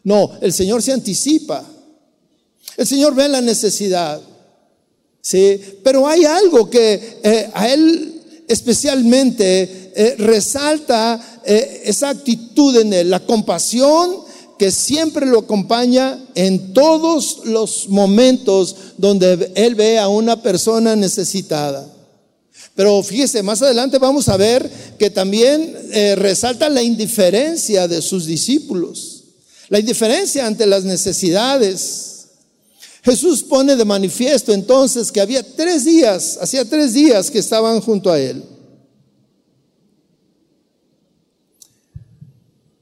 No, 0.04 0.32
el 0.42 0.52
Señor 0.52 0.82
se 0.82 0.92
anticipa. 0.92 1.64
El 2.76 2.86
Señor 2.86 3.14
ve 3.14 3.26
la 3.26 3.40
necesidad. 3.40 4.20
Sí, 5.22 5.60
pero 5.82 6.08
hay 6.08 6.24
algo 6.24 6.70
que 6.70 7.20
eh, 7.22 7.50
a 7.52 7.68
Él 7.68 8.44
especialmente 8.48 10.16
resalta 10.18 11.20
eh, 11.44 11.82
esa 11.86 12.10
actitud 12.10 12.76
en 12.78 12.92
él, 12.92 13.10
la 13.10 13.20
compasión 13.20 14.16
que 14.58 14.70
siempre 14.70 15.24
lo 15.24 15.38
acompaña 15.38 16.18
en 16.34 16.74
todos 16.74 17.40
los 17.44 17.88
momentos 17.88 18.76
donde 18.98 19.50
él 19.54 19.74
ve 19.74 19.98
a 19.98 20.08
una 20.08 20.42
persona 20.42 20.94
necesitada. 20.96 21.90
Pero 22.74 23.02
fíjese, 23.02 23.42
más 23.42 23.62
adelante 23.62 23.98
vamos 23.98 24.28
a 24.28 24.36
ver 24.36 24.70
que 24.98 25.08
también 25.08 25.74
eh, 25.92 26.14
resalta 26.14 26.68
la 26.68 26.82
indiferencia 26.82 27.88
de 27.88 28.02
sus 28.02 28.26
discípulos, 28.26 29.24
la 29.70 29.78
indiferencia 29.78 30.46
ante 30.46 30.66
las 30.66 30.84
necesidades. 30.84 32.09
Jesús 33.02 33.42
pone 33.42 33.76
de 33.76 33.84
manifiesto 33.84 34.52
entonces 34.52 35.10
que 35.10 35.20
había 35.20 35.42
tres 35.42 35.84
días, 35.84 36.38
hacía 36.40 36.64
tres 36.64 36.92
días 36.92 37.30
que 37.30 37.38
estaban 37.38 37.80
junto 37.80 38.10
a 38.10 38.18
él. 38.18 38.44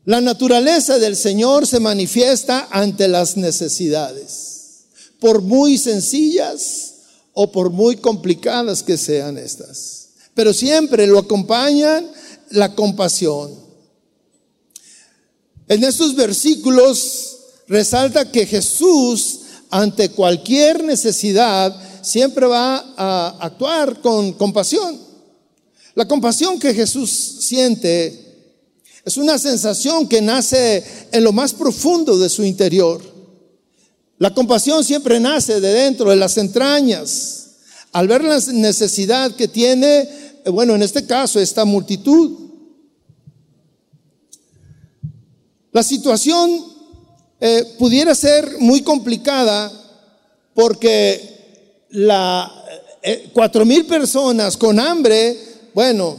La 0.05 0.21
naturaleza 0.21 0.99
del 0.99 1.17
Señor 1.17 1.67
se 1.67 1.81
manifiesta 1.81 2.69
ante 2.71 3.09
las 3.09 3.37
necesidades, 3.37 4.87
por 5.21 5.43
muy 5.43 5.77
sencillas 5.77 6.95
o 7.35 7.53
por 7.53 7.71
muy 7.71 7.97
complicadas 7.97 8.83
que 8.83 8.97
sean 8.97 9.37
estas. 9.37 10.09
Pero 10.35 10.55
siempre 10.55 11.07
lo 11.07 11.19
acompañan 11.19 12.11
la 12.51 12.75
compasión. 12.75 13.55
En 15.69 15.85
estos 15.85 16.17
versículos 16.17 17.37
resalta 17.67 18.33
que 18.33 18.47
Jesús 18.47 19.38
ante 19.71 20.11
cualquier 20.11 20.83
necesidad 20.85 21.75
siempre 22.03 22.47
va 22.47 22.95
a 22.97 23.37
actuar 23.41 24.01
con 24.01 24.33
compasión. 24.33 24.99
La 25.95 26.07
compasión 26.07 26.59
que 26.59 26.75
Jesús 26.75 27.11
siente 27.11 28.29
es 29.05 29.17
una 29.17 29.39
sensación 29.39 30.07
que 30.07 30.21
nace 30.21 30.85
en 31.13 31.25
lo 31.25 31.33
más 31.33 31.53
profundo 31.55 32.19
de 32.19 32.29
su 32.29 32.45
interior. 32.45 33.03
La 34.19 34.35
compasión 34.35 34.85
siempre 34.85 35.21
nace 35.21 35.61
de 35.61 35.73
dentro, 35.73 36.11
de 36.11 36.17
las 36.17 36.37
entrañas. 36.37 37.51
Al 37.93 38.09
ver 38.09 38.23
la 38.23 38.39
necesidad 38.53 39.35
que 39.35 39.49
tiene, 39.49 40.01
eh, 40.01 40.51
bueno, 40.51 40.75
en 40.75 40.83
este 40.83 41.07
caso, 41.07 41.41
esta 41.41 41.65
multitud. 41.65 42.49
La 45.73 45.83
situación 45.83 46.78
eh, 47.41 47.65
pudiera 47.79 48.15
ser 48.15 48.59
muy 48.59 48.83
complicada 48.83 49.73
porque 50.55 51.87
la 51.91 52.53
eh, 53.03 53.31
cuatro 53.33 53.65
mil 53.65 53.87
personas 53.87 54.57
con 54.57 54.81
hambre, 54.81 55.37
bueno, 55.73 56.17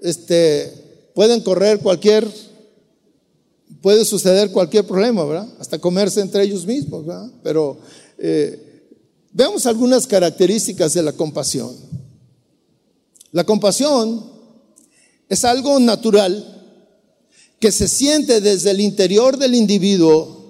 este, 0.00 0.72
pueden 1.14 1.40
correr 1.42 1.80
cualquier, 1.80 2.26
puede 3.80 4.04
suceder 4.04 4.50
cualquier 4.50 4.86
problema. 4.86 5.46
Hasta 5.60 5.78
comerse 5.78 6.20
entre 6.20 6.44
ellos 6.44 6.64
mismos. 6.66 7.04
Pero 7.42 7.78
eh, 8.18 8.88
veamos 9.32 9.66
algunas 9.66 10.06
características 10.06 10.94
de 10.94 11.02
la 11.02 11.12
compasión. 11.12 11.74
La 13.30 13.44
compasión 13.44 14.30
es 15.28 15.44
algo 15.44 15.78
natural 15.80 16.48
que 17.60 17.72
se 17.72 17.88
siente 17.88 18.40
desde 18.40 18.70
el 18.70 18.80
interior 18.80 19.36
del 19.38 19.54
individuo 19.54 20.41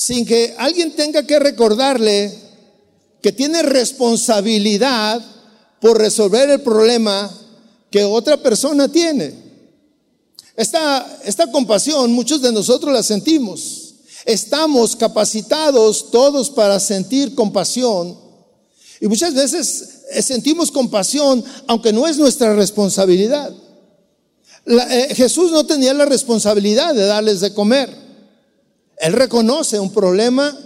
sin 0.00 0.24
que 0.24 0.54
alguien 0.56 0.96
tenga 0.96 1.26
que 1.26 1.38
recordarle 1.38 2.32
que 3.20 3.32
tiene 3.32 3.60
responsabilidad 3.60 5.22
por 5.78 5.98
resolver 5.98 6.48
el 6.48 6.62
problema 6.62 7.30
que 7.90 8.02
otra 8.04 8.38
persona 8.38 8.90
tiene. 8.90 9.34
Esta, 10.56 11.06
esta 11.26 11.52
compasión 11.52 12.12
muchos 12.12 12.40
de 12.40 12.50
nosotros 12.50 12.94
la 12.94 13.02
sentimos. 13.02 13.92
Estamos 14.24 14.96
capacitados 14.96 16.10
todos 16.10 16.48
para 16.48 16.80
sentir 16.80 17.34
compasión. 17.34 18.16
Y 19.02 19.06
muchas 19.06 19.34
veces 19.34 20.04
eh, 20.12 20.22
sentimos 20.22 20.70
compasión 20.70 21.44
aunque 21.66 21.92
no 21.92 22.06
es 22.06 22.16
nuestra 22.16 22.54
responsabilidad. 22.54 23.54
Eh, 24.64 25.14
Jesús 25.14 25.52
no 25.52 25.66
tenía 25.66 25.92
la 25.92 26.06
responsabilidad 26.06 26.94
de 26.94 27.04
darles 27.04 27.40
de 27.40 27.52
comer. 27.52 28.09
Él 29.00 29.14
reconoce 29.14 29.80
un 29.80 29.92
problema 29.92 30.56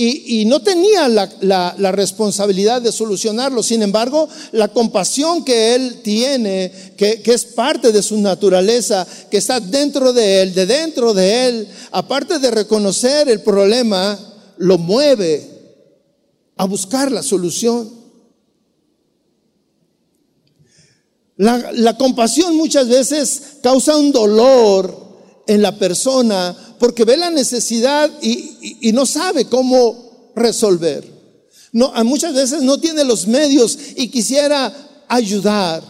y, 0.00 0.44
no 0.44 0.62
tenía 0.62 1.08
la, 1.08 1.90
responsabilidad 1.90 2.80
de 2.80 2.92
solucionarlo. 2.92 3.64
Sin 3.64 3.82
embargo, 3.82 4.28
la 4.52 4.68
compasión 4.68 5.44
que 5.44 5.74
él 5.74 6.02
tiene, 6.02 6.70
que, 6.96 7.20
es 7.24 7.44
parte 7.44 7.90
de 7.90 8.00
su 8.00 8.16
naturaleza, 8.20 9.04
que 9.28 9.38
está 9.38 9.58
dentro 9.58 10.12
de 10.12 10.42
él, 10.42 10.54
de 10.54 10.66
dentro 10.66 11.12
de 11.12 11.48
él, 11.48 11.68
aparte 11.90 12.38
de 12.38 12.52
reconocer 12.52 13.28
el 13.28 13.40
problema, 13.40 14.16
lo 14.58 14.78
mueve 14.78 15.50
a 16.56 16.64
buscar 16.64 17.10
la 17.10 17.24
solución. 17.24 17.90
La 21.38 21.96
compasión 21.98 22.56
muchas 22.56 22.86
veces 22.86 23.42
causa 23.64 23.96
un 23.96 24.12
dolor 24.12 25.08
en 25.48 25.62
la 25.62 25.76
persona 25.76 26.54
porque 26.78 27.04
ve 27.04 27.16
la 27.16 27.30
necesidad 27.30 28.10
y, 28.22 28.92
no 28.92 29.06
sabe 29.06 29.44
cómo 29.46 30.32
resolver. 30.34 31.04
No, 31.72 31.92
muchas 32.04 32.34
veces 32.34 32.62
no 32.62 32.78
tiene 32.78 33.04
los 33.04 33.26
medios 33.26 33.78
y 33.96 34.08
quisiera 34.08 34.72
ayudar. 35.08 35.82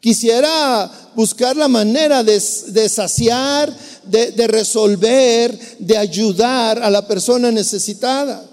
Quisiera 0.00 0.90
buscar 1.14 1.56
la 1.56 1.68
manera 1.68 2.22
de, 2.22 2.40
saciar, 2.40 3.74
de, 4.04 4.32
de, 4.32 4.46
resolver, 4.46 5.58
de 5.78 5.96
ayudar 5.96 6.82
a 6.82 6.90
la 6.90 7.06
persona 7.06 7.50
necesitada. 7.50 8.44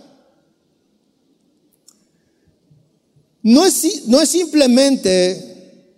No 3.42 3.66
es, 3.66 4.08
no 4.08 4.22
es 4.22 4.30
simplemente, 4.30 5.92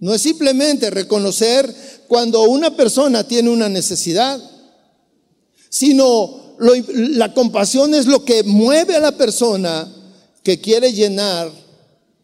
no 0.00 0.12
es 0.14 0.20
simplemente 0.20 0.90
reconocer 0.90 1.72
cuando 2.08 2.42
una 2.42 2.76
persona 2.76 3.22
tiene 3.22 3.50
una 3.50 3.68
necesidad 3.68 4.40
sino 5.68 6.56
la 6.58 7.32
compasión 7.34 7.94
es 7.94 8.06
lo 8.06 8.24
que 8.24 8.42
mueve 8.42 8.96
a 8.96 9.00
la 9.00 9.16
persona 9.16 9.92
que 10.42 10.60
quiere 10.60 10.92
llenar 10.92 11.50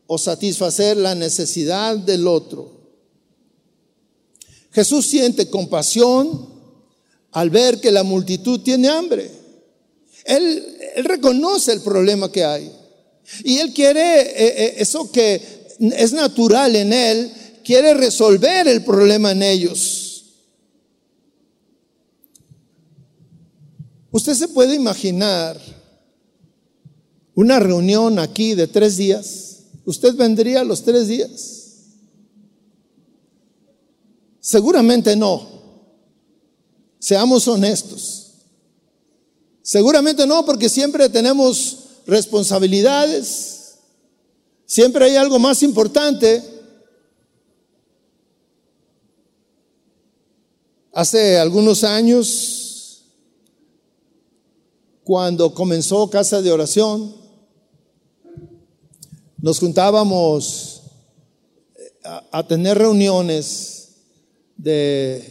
o 0.07 0.19
satisfacer 0.19 0.97
la 0.97 1.15
necesidad 1.15 1.97
del 1.97 2.27
otro. 2.27 2.73
Jesús 4.73 5.07
siente 5.07 5.49
compasión 5.49 6.49
al 7.33 7.51
ver 7.51 7.81
que 7.81 7.93
la 7.93 8.03
multitud 8.03 8.61
tiene 8.61 8.89
hambre. 8.89 9.31
Él, 10.25 10.71
reconoce 10.97 11.73
el 11.73 11.81
problema 11.81 12.31
que 12.31 12.45
hay. 12.45 12.71
Y 13.43 13.59
él 13.59 13.73
quiere, 13.73 14.21
eh, 14.21 14.65
eh, 14.65 14.75
eso 14.79 15.11
que 15.11 15.41
es 15.81 16.13
natural 16.13 16.77
en 16.77 16.93
él, 16.93 17.33
quiere 17.65 17.95
resolver 17.95 18.69
el 18.69 18.85
problema 18.85 19.33
en 19.33 19.43
ellos. 19.43 20.04
Usted 24.15 24.35
se 24.35 24.47
puede 24.47 24.77
imaginar 24.77 25.61
una 27.35 27.59
reunión 27.59 28.21
aquí 28.21 28.55
de 28.55 28.69
tres 28.69 28.97
días. 28.97 29.65
¿Usted 29.85 30.15
vendría 30.15 30.63
los 30.63 30.85
tres 30.85 31.09
días? 31.09 31.63
Seguramente 34.39 35.17
no. 35.17 35.49
Seamos 37.01 37.49
honestos. 37.49 38.35
Seguramente 39.63 40.25
no, 40.29 40.47
porque 40.47 40.69
siempre 40.69 41.09
tenemos 41.09 41.79
responsabilidades. 42.07 43.79
Siempre 44.65 45.07
hay 45.07 45.17
algo 45.17 45.41
más 45.41 45.61
importante. 45.65 46.41
Hace 50.93 51.37
algunos 51.37 51.83
años 51.83 52.64
cuando 55.05 55.53
comenzó 55.53 56.09
Casa 56.09 56.41
de 56.41 56.51
Oración, 56.51 57.15
nos 59.37 59.59
juntábamos 59.59 60.83
eh, 61.77 61.93
a, 62.33 62.47
tener 62.49 62.79
reuniones 62.79 63.89
de 64.57 65.23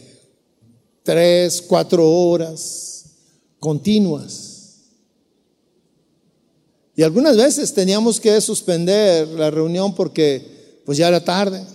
tres, 1.01 1.63
cuatro 1.63 2.07
horas 2.07 3.05
continuas. 3.59 4.51
Y 6.95 7.01
algunas 7.01 7.35
veces 7.35 7.73
teníamos 7.73 8.19
que 8.19 8.39
suspender 8.39 9.27
la 9.29 9.49
reunión 9.49 9.95
porque 9.95 10.81
pues 10.85 10.99
ya 10.99 11.07
era 11.07 11.23
tarde. 11.23 11.65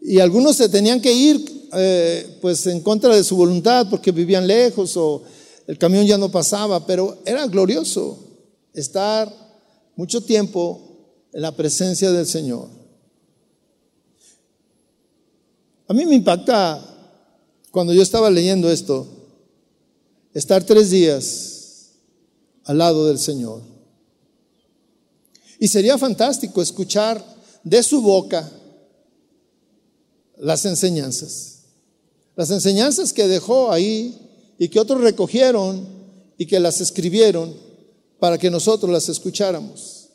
Y 0.00 0.20
algunos 0.20 0.54
se 0.54 0.68
tenían 0.68 1.00
que 1.00 1.12
ir 1.12 1.68
eh, 1.72 2.38
pues 2.40 2.64
en 2.68 2.80
contra 2.80 3.16
de 3.16 3.24
su 3.24 3.34
voluntad 3.34 3.88
porque 3.90 4.12
vivían 4.12 4.46
lejos 4.46 4.96
o 4.96 5.24
el 5.66 5.78
camión 5.78 6.06
ya 6.06 6.16
no 6.16 6.30
pasaba, 6.30 6.86
pero 6.86 7.18
era 7.24 7.46
glorioso 7.46 8.18
estar 8.72 9.32
mucho 9.96 10.22
tiempo 10.22 10.80
en 11.32 11.42
la 11.42 11.52
presencia 11.52 12.12
del 12.12 12.26
Señor. 12.26 12.68
A 15.88 15.94
mí 15.94 16.04
me 16.04 16.14
impacta 16.14 16.82
cuando 17.70 17.92
yo 17.92 18.02
estaba 18.02 18.30
leyendo 18.30 18.70
esto, 18.70 19.06
estar 20.32 20.64
tres 20.64 20.90
días 20.90 21.90
al 22.64 22.78
lado 22.78 23.06
del 23.06 23.18
Señor. 23.18 23.62
Y 25.58 25.68
sería 25.68 25.98
fantástico 25.98 26.62
escuchar 26.62 27.24
de 27.64 27.82
su 27.82 28.02
boca 28.02 28.50
las 30.38 30.64
enseñanzas. 30.64 31.60
Las 32.34 32.50
enseñanzas 32.50 33.12
que 33.12 33.26
dejó 33.26 33.72
ahí 33.72 34.25
y 34.58 34.68
que 34.68 34.80
otros 34.80 35.00
recogieron 35.00 35.86
y 36.38 36.46
que 36.46 36.60
las 36.60 36.80
escribieron 36.80 37.54
para 38.18 38.38
que 38.38 38.50
nosotros 38.50 38.90
las 38.90 39.08
escucháramos. 39.08 40.08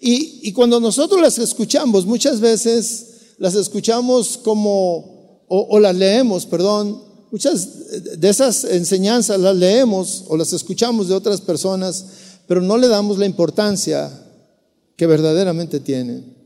Y, 0.00 0.52
cuando 0.52 0.78
nosotros 0.78 1.20
las 1.20 1.38
escuchamos, 1.38 2.06
muchas 2.06 2.40
veces 2.40 3.06
las 3.38 3.54
escuchamos 3.54 4.38
como, 4.38 5.42
o, 5.48 5.80
las 5.80 5.96
leemos, 5.96 6.46
perdón, 6.46 7.02
muchas 7.32 8.20
de 8.20 8.28
esas 8.28 8.64
enseñanzas 8.64 9.40
las 9.40 9.56
leemos 9.56 10.24
o 10.28 10.36
las 10.36 10.52
escuchamos 10.52 11.08
de 11.08 11.14
otras 11.14 11.40
personas, 11.40 12.04
pero 12.46 12.62
no 12.62 12.78
le 12.78 12.86
damos 12.86 13.18
la 13.18 13.26
importancia 13.26 14.10
que 14.96 15.06
verdaderamente 15.06 15.80
tienen. 15.80 16.36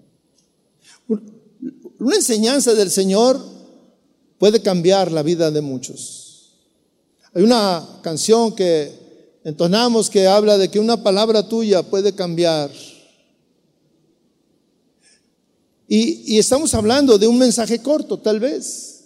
Una 1.98 2.16
enseñanza 2.16 2.74
del 2.74 2.90
Señor 2.90 3.38
puede 4.38 4.62
cambiar 4.62 5.12
la 5.12 5.22
vida 5.22 5.50
de 5.50 5.61
muchos. 5.61 6.21
Hay 7.34 7.42
una 7.42 7.88
canción 8.02 8.54
que 8.54 8.92
entonamos 9.44 10.10
que 10.10 10.26
habla 10.26 10.58
de 10.58 10.68
que 10.68 10.78
una 10.78 11.02
palabra 11.02 11.48
tuya 11.48 11.82
puede 11.82 12.14
cambiar. 12.14 12.70
Y, 15.88 16.38
estamos 16.38 16.74
hablando 16.74 17.18
de 17.18 17.26
un 17.26 17.38
mensaje 17.38 17.80
corto, 17.80 18.18
tal 18.18 18.38
vez. 18.38 19.04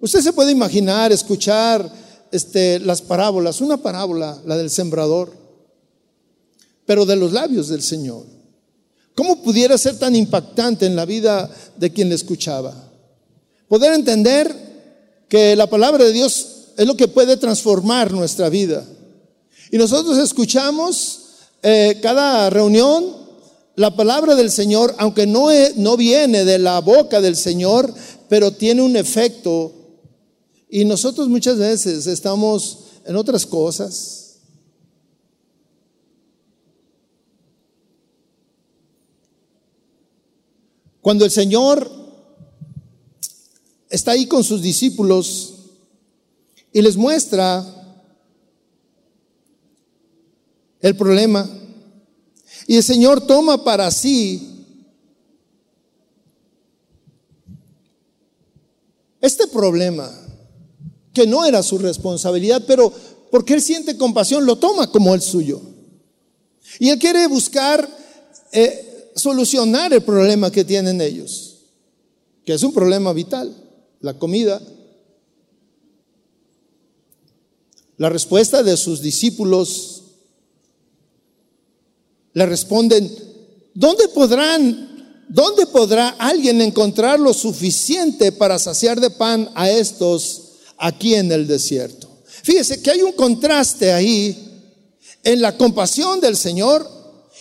Usted 0.00 0.20
se 0.20 0.32
puede 0.32 0.50
imaginar, 0.50 1.12
escuchar 1.12 1.92
este, 2.32 2.80
las 2.80 3.02
parábolas, 3.02 3.60
una 3.60 3.76
parábola, 3.76 4.40
la 4.46 4.56
del 4.56 4.70
sembrador, 4.70 5.32
pero 6.86 7.06
de 7.06 7.16
los 7.16 7.32
labios 7.32 7.68
del 7.68 7.82
Señor. 7.82 8.24
¿Cómo 9.14 9.42
pudiera 9.42 9.76
ser 9.78 9.98
tan 9.98 10.16
impactante 10.16 10.86
en 10.86 10.96
la 10.96 11.04
vida 11.04 11.50
de 11.76 11.92
quien 11.92 12.08
le 12.08 12.14
escuchaba? 12.14 12.74
Poder 13.68 13.92
entender 13.92 14.54
que 15.28 15.54
la 15.54 15.68
palabra 15.68 16.04
de 16.04 16.12
Dios 16.12 16.51
es 16.76 16.86
lo 16.86 16.96
que 16.96 17.08
puede 17.08 17.36
transformar 17.36 18.12
nuestra 18.12 18.48
vida. 18.48 18.86
Y 19.70 19.78
nosotros 19.78 20.18
escuchamos 20.18 21.20
eh, 21.62 21.98
cada 22.02 22.50
reunión 22.50 23.22
la 23.74 23.96
palabra 23.96 24.34
del 24.34 24.50
Señor, 24.50 24.94
aunque 24.98 25.26
no, 25.26 25.48
no 25.76 25.96
viene 25.96 26.44
de 26.44 26.58
la 26.58 26.80
boca 26.80 27.20
del 27.20 27.36
Señor, 27.36 27.92
pero 28.28 28.52
tiene 28.52 28.82
un 28.82 28.96
efecto. 28.96 29.72
Y 30.68 30.84
nosotros 30.84 31.28
muchas 31.28 31.56
veces 31.56 32.06
estamos 32.06 32.78
en 33.06 33.16
otras 33.16 33.46
cosas. 33.46 34.22
Cuando 41.00 41.24
el 41.24 41.30
Señor 41.30 41.90
está 43.90 44.12
ahí 44.12 44.26
con 44.26 44.44
sus 44.44 44.62
discípulos 44.62 45.51
y 46.72 46.82
les 46.82 46.96
muestra 46.96 47.64
el 50.80 50.96
problema, 50.96 51.48
y 52.66 52.76
el 52.76 52.82
Señor 52.82 53.26
toma 53.26 53.62
para 53.62 53.90
sí 53.90 54.52
este 59.20 59.46
problema, 59.46 60.10
que 61.14 61.26
no 61.26 61.44
era 61.44 61.62
su 61.62 61.78
responsabilidad, 61.78 62.64
pero 62.66 62.92
porque 63.30 63.54
Él 63.54 63.62
siente 63.62 63.96
compasión, 63.96 64.44
lo 64.44 64.56
toma 64.56 64.90
como 64.90 65.14
el 65.14 65.22
suyo. 65.22 65.62
Y 66.78 66.90
Él 66.90 66.98
quiere 66.98 67.26
buscar 67.28 67.88
eh, 68.50 69.10
solucionar 69.14 69.92
el 69.92 70.02
problema 70.02 70.50
que 70.50 70.64
tienen 70.64 71.00
ellos, 71.00 71.60
que 72.44 72.54
es 72.54 72.62
un 72.62 72.72
problema 72.72 73.12
vital, 73.12 73.54
la 74.00 74.18
comida. 74.18 74.60
La 78.02 78.08
respuesta 78.08 78.64
de 78.64 78.76
sus 78.76 79.00
discípulos 79.00 80.02
le 82.32 82.46
responden, 82.46 83.08
¿dónde 83.74 84.08
podrán, 84.08 85.24
dónde 85.28 85.66
podrá 85.66 86.08
alguien 86.18 86.60
encontrar 86.62 87.20
lo 87.20 87.32
suficiente 87.32 88.32
para 88.32 88.58
saciar 88.58 89.00
de 89.00 89.10
pan 89.10 89.48
a 89.54 89.70
estos 89.70 90.42
aquí 90.78 91.14
en 91.14 91.30
el 91.30 91.46
desierto? 91.46 92.10
Fíjese 92.42 92.82
que 92.82 92.90
hay 92.90 93.02
un 93.02 93.12
contraste 93.12 93.92
ahí 93.92 94.36
en 95.22 95.40
la 95.40 95.56
compasión 95.56 96.18
del 96.18 96.36
Señor 96.36 96.84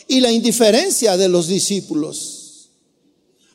y 0.08 0.20
la 0.20 0.32
indiferencia 0.32 1.18
de 1.18 1.28
los 1.28 1.48
discípulos. 1.48 2.70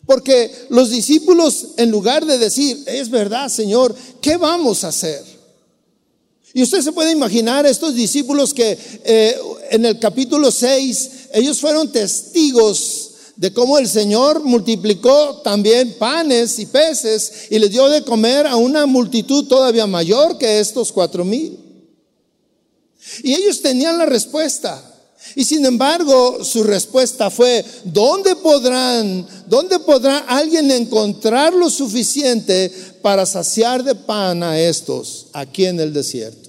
Porque 0.06 0.50
los 0.70 0.90
discípulos, 0.90 1.68
en 1.76 1.92
lugar 1.92 2.26
de 2.26 2.38
decir, 2.38 2.82
es 2.86 3.10
verdad, 3.10 3.48
Señor, 3.48 3.94
¿qué 4.20 4.36
vamos 4.38 4.82
a 4.82 4.88
hacer? 4.88 5.35
Y 6.56 6.62
usted 6.62 6.80
se 6.80 6.92
puede 6.92 7.12
imaginar 7.12 7.66
estos 7.66 7.94
discípulos 7.94 8.54
que 8.54 8.78
eh, 9.04 9.38
en 9.72 9.84
el 9.84 9.98
capítulo 9.98 10.50
6, 10.50 11.10
ellos 11.34 11.60
fueron 11.60 11.92
testigos 11.92 13.10
de 13.36 13.52
cómo 13.52 13.76
el 13.76 13.86
Señor 13.86 14.42
multiplicó 14.42 15.42
también 15.44 15.96
panes 15.98 16.58
y 16.58 16.64
peces 16.64 17.48
y 17.50 17.58
les 17.58 17.70
dio 17.70 17.90
de 17.90 18.02
comer 18.04 18.46
a 18.46 18.56
una 18.56 18.86
multitud 18.86 19.44
todavía 19.46 19.86
mayor 19.86 20.38
que 20.38 20.58
estos 20.58 20.92
cuatro 20.92 21.26
mil. 21.26 21.58
Y 23.22 23.34
ellos 23.34 23.60
tenían 23.60 23.98
la 23.98 24.06
respuesta. 24.06 24.82
Y 25.34 25.44
sin 25.44 25.66
embargo, 25.66 26.42
su 26.42 26.64
respuesta 26.64 27.28
fue, 27.28 27.62
¿dónde 27.84 28.34
podrán, 28.34 29.26
dónde 29.46 29.78
podrá 29.80 30.20
alguien 30.20 30.70
encontrar 30.70 31.52
lo 31.52 31.68
suficiente 31.68 32.72
para 33.02 33.26
saciar 33.26 33.84
de 33.84 33.94
pan 33.94 34.42
a 34.42 34.58
estos 34.58 35.26
aquí 35.34 35.66
en 35.66 35.80
el 35.80 35.92
desierto? 35.92 36.45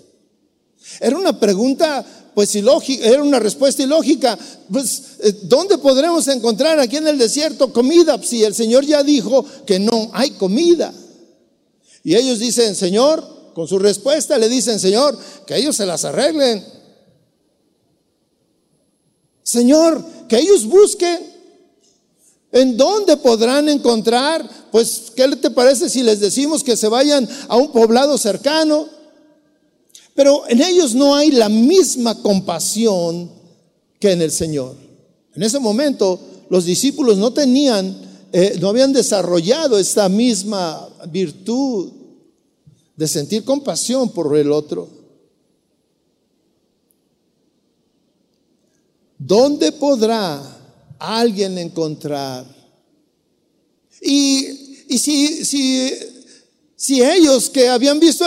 Era 0.99 1.17
una 1.17 1.39
pregunta, 1.39 2.05
pues 2.33 2.55
ilógica, 2.55 3.05
era 3.05 3.23
una 3.23 3.39
respuesta 3.39 3.83
ilógica. 3.83 4.37
Pues, 4.71 5.01
eh, 5.19 5.33
¿dónde 5.43 5.77
podremos 5.77 6.27
encontrar 6.27 6.79
aquí 6.79 6.97
en 6.97 7.07
el 7.07 7.17
desierto 7.17 7.71
comida 7.73 8.21
si 8.21 8.43
el 8.43 8.53
Señor 8.53 8.85
ya 8.85 9.03
dijo 9.03 9.45
que 9.65 9.79
no 9.79 10.09
hay 10.13 10.31
comida? 10.31 10.93
Y 12.03 12.15
ellos 12.15 12.39
dicen, 12.39 12.75
Señor, 12.75 13.51
con 13.53 13.67
su 13.67 13.79
respuesta 13.79 14.37
le 14.37 14.49
dicen, 14.49 14.79
Señor, 14.79 15.17
que 15.45 15.57
ellos 15.57 15.75
se 15.75 15.85
las 15.85 16.05
arreglen. 16.05 16.63
Señor, 19.43 20.05
que 20.27 20.37
ellos 20.39 20.65
busquen. 20.65 21.37
¿En 22.51 22.77
dónde 22.77 23.17
podrán 23.17 23.67
encontrar? 23.67 24.47
Pues, 24.71 25.11
¿qué 25.15 25.27
te 25.35 25.49
parece 25.49 25.89
si 25.89 26.03
les 26.03 26.19
decimos 26.19 26.63
que 26.63 26.77
se 26.77 26.87
vayan 26.87 27.27
a 27.47 27.57
un 27.57 27.71
poblado 27.71 28.17
cercano? 28.17 28.96
Pero 30.17 30.49
en 30.49 30.63
ellos 30.63 30.95
no 30.95 31.13
hay 31.13 31.29
la 31.29 31.47
misma 31.47 32.19
compasión 32.23 33.29
que 33.99 34.13
en 34.13 34.23
el 34.23 34.31
Señor. 34.31 34.75
En 35.35 35.43
ese 35.43 35.59
momento 35.59 36.19
los 36.49 36.65
discípulos 36.65 37.19
no 37.19 37.31
tenían, 37.33 37.95
eh, 38.33 38.57
no 38.59 38.69
habían 38.69 38.91
desarrollado 38.93 39.77
esta 39.77 40.09
misma 40.09 40.89
virtud 41.11 41.91
de 42.95 43.07
sentir 43.07 43.43
compasión 43.43 44.09
por 44.09 44.35
el 44.35 44.51
otro. 44.51 44.89
¿Dónde 49.19 49.71
podrá 49.71 50.41
alguien 50.97 51.59
encontrar? 51.59 52.43
Y, 54.01 54.97
si, 54.97 55.45
si, 55.45 55.93
si, 56.79 57.01
ellos 57.01 57.49
que 57.49 57.67
habían 57.69 57.99
visto 57.99 58.23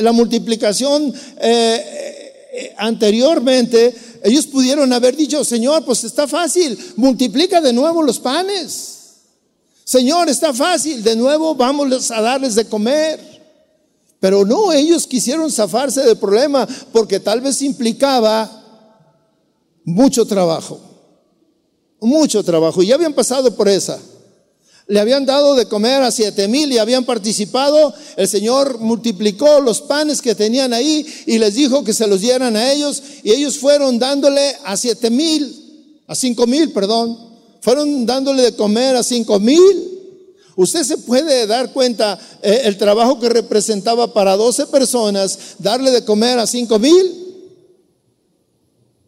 la 0.00 0.12
multiplicación 0.12 1.14
eh, 1.40 2.48
eh, 2.52 2.74
anteriormente, 2.76 3.96
ellos 4.22 4.46
pudieron 4.46 4.92
haber 4.92 5.16
dicho, 5.16 5.42
Señor, 5.42 5.82
pues 5.86 6.04
está 6.04 6.28
fácil, 6.28 6.78
multiplica 6.96 7.62
de 7.62 7.72
nuevo 7.72 8.02
los 8.02 8.18
panes. 8.18 8.98
Señor, 9.82 10.28
está 10.28 10.52
fácil, 10.52 11.02
de 11.02 11.16
nuevo 11.16 11.54
vamos 11.54 12.10
a 12.10 12.20
darles 12.20 12.54
de 12.54 12.66
comer. 12.66 13.18
Pero 14.20 14.44
no, 14.44 14.70
ellos 14.70 15.06
quisieron 15.06 15.50
zafarse 15.50 16.02
del 16.02 16.18
problema 16.18 16.68
porque 16.92 17.18
tal 17.18 17.40
vez 17.40 17.62
implicaba 17.62 18.62
mucho 19.84 20.26
trabajo, 20.26 20.78
mucho 21.98 22.44
trabajo. 22.44 22.82
Y 22.82 22.88
ya 22.88 22.94
habían 22.94 23.14
pasado 23.14 23.56
por 23.56 23.70
esa. 23.70 23.98
Le 24.92 25.00
habían 25.00 25.24
dado 25.24 25.54
de 25.54 25.64
comer 25.64 26.02
a 26.02 26.10
siete 26.10 26.48
mil 26.48 26.70
y 26.70 26.76
habían 26.76 27.06
participado. 27.06 27.94
El 28.14 28.28
Señor 28.28 28.78
multiplicó 28.78 29.58
los 29.60 29.80
panes 29.80 30.20
que 30.20 30.34
tenían 30.34 30.74
ahí 30.74 31.06
y 31.24 31.38
les 31.38 31.54
dijo 31.54 31.82
que 31.82 31.94
se 31.94 32.06
los 32.06 32.20
dieran 32.20 32.56
a 32.56 32.70
ellos. 32.70 33.02
Y 33.22 33.30
ellos 33.30 33.56
fueron 33.56 33.98
dándole 33.98 34.54
a 34.66 34.76
siete 34.76 35.08
mil, 35.08 35.96
a 36.06 36.14
cinco 36.14 36.46
mil, 36.46 36.72
perdón. 36.72 37.16
Fueron 37.62 38.04
dándole 38.04 38.42
de 38.42 38.54
comer 38.54 38.94
a 38.96 39.02
cinco 39.02 39.40
mil. 39.40 39.88
Usted 40.56 40.82
se 40.84 40.98
puede 40.98 41.46
dar 41.46 41.72
cuenta 41.72 42.18
eh, 42.42 42.60
el 42.64 42.76
trabajo 42.76 43.18
que 43.18 43.30
representaba 43.30 44.12
para 44.12 44.36
12 44.36 44.66
personas, 44.66 45.38
darle 45.58 45.90
de 45.90 46.04
comer 46.04 46.38
a 46.38 46.46
cinco 46.46 46.78
mil 46.78 47.22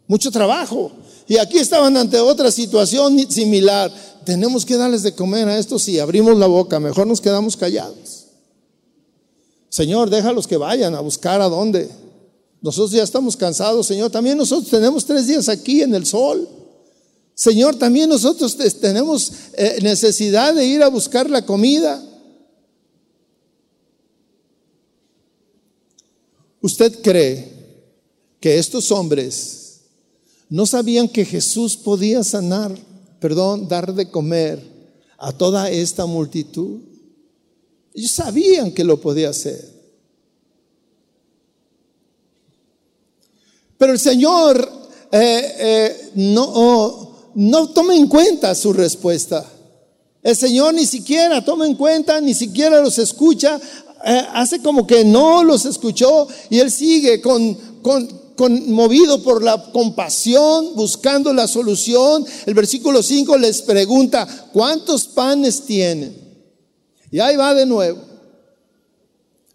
mucho 0.07 0.31
trabajo. 0.31 0.93
Y 1.27 1.37
aquí 1.39 1.59
estaban 1.59 1.95
ante 1.97 2.19
otra 2.21 2.51
situación 2.51 3.31
similar. 3.31 3.93
Tenemos 4.25 4.65
que 4.65 4.77
darles 4.77 5.03
de 5.03 5.15
comer 5.15 5.49
a 5.49 5.59
estos 5.59 5.89
y 5.89 5.99
abrimos 5.99 6.37
la 6.39 6.47
boca, 6.47 6.81
mejor 6.81 7.07
nos 7.07 7.21
quedamos 7.21 7.57
callados. 7.57 8.27
Señor, 9.69 10.09
déjalos 10.09 10.47
que 10.47 10.57
vayan 10.57 10.95
a 10.95 11.01
buscar 11.01 11.41
a 11.41 11.49
dónde. 11.49 11.91
Nosotros 12.63 12.93
ya 12.93 13.03
estamos 13.03 13.37
cansados, 13.37 13.87
Señor. 13.87 14.11
También 14.11 14.39
nosotros 14.39 14.71
tenemos 14.71 15.05
tres 15.05 15.27
días 15.27 15.49
aquí 15.49 15.83
en 15.83 15.95
el 15.95 16.07
sol. 16.07 16.49
Señor, 17.35 17.77
también 17.77 18.09
nosotros 18.09 18.57
tenemos 18.81 19.33
eh, 19.55 19.79
necesidad 19.83 20.55
de 20.55 20.65
ir 20.65 20.83
a 20.83 20.89
buscar 20.89 21.29
la 21.29 21.45
comida. 21.45 22.03
¿Usted 26.61 27.03
cree 27.03 27.53
que 28.41 28.59
estos 28.59 28.91
hombres 28.93 29.81
no 30.49 30.65
sabían 30.67 31.09
que 31.09 31.25
Jesús 31.25 31.77
podía 31.77 32.23
sanar, 32.23 32.79
perdón, 33.25 33.67
dar 33.67 33.95
de 33.95 34.11
comer 34.11 34.63
a 35.17 35.33
toda 35.33 35.71
esta 35.71 36.05
multitud? 36.05 36.81
Ellos 37.95 38.11
sabían 38.11 38.71
que 38.71 38.85
lo 38.85 39.01
podía 39.01 39.31
hacer. 39.31 39.67
Pero 43.79 43.95
el 43.95 43.99
Señor 43.99 44.71
eh, 45.11 45.55
eh, 45.59 46.11
no, 46.17 47.31
no 47.35 47.71
toma 47.71 47.97
en 47.97 48.09
cuenta 48.09 48.55
su 48.55 48.75
respuesta. 48.75 49.51
El 50.23 50.37
Señor 50.37 50.75
ni 50.75 50.85
siquiera 50.85 51.43
toma 51.43 51.65
en 51.65 51.77
cuenta, 51.77 52.21
ni 52.21 52.35
siquiera 52.35 52.83
los 52.83 52.99
escucha, 52.99 53.59
eh, 54.05 54.23
hace 54.35 54.61
como 54.61 54.87
que 54.87 55.03
no 55.03 55.43
los 55.43 55.65
escuchó 55.65 56.29
y 56.51 56.59
Él 56.59 56.71
sigue 56.71 57.23
con, 57.23 57.57
conmovido 58.37 59.23
por 59.23 59.43
la 59.43 59.71
compasión, 59.73 60.75
buscando 60.75 61.33
la 61.33 61.47
solución. 61.47 62.25
El 62.47 62.55
versículo 62.55 63.03
5 63.03 63.39
les 63.39 63.63
pregunta, 63.63 64.27
¿cuántos 64.53 65.07
panes 65.07 65.63
tienen? 65.63 66.17
Y 67.11 67.21
ahí 67.21 67.37
va 67.37 67.55
de 67.55 67.67
nuevo. 67.67 68.01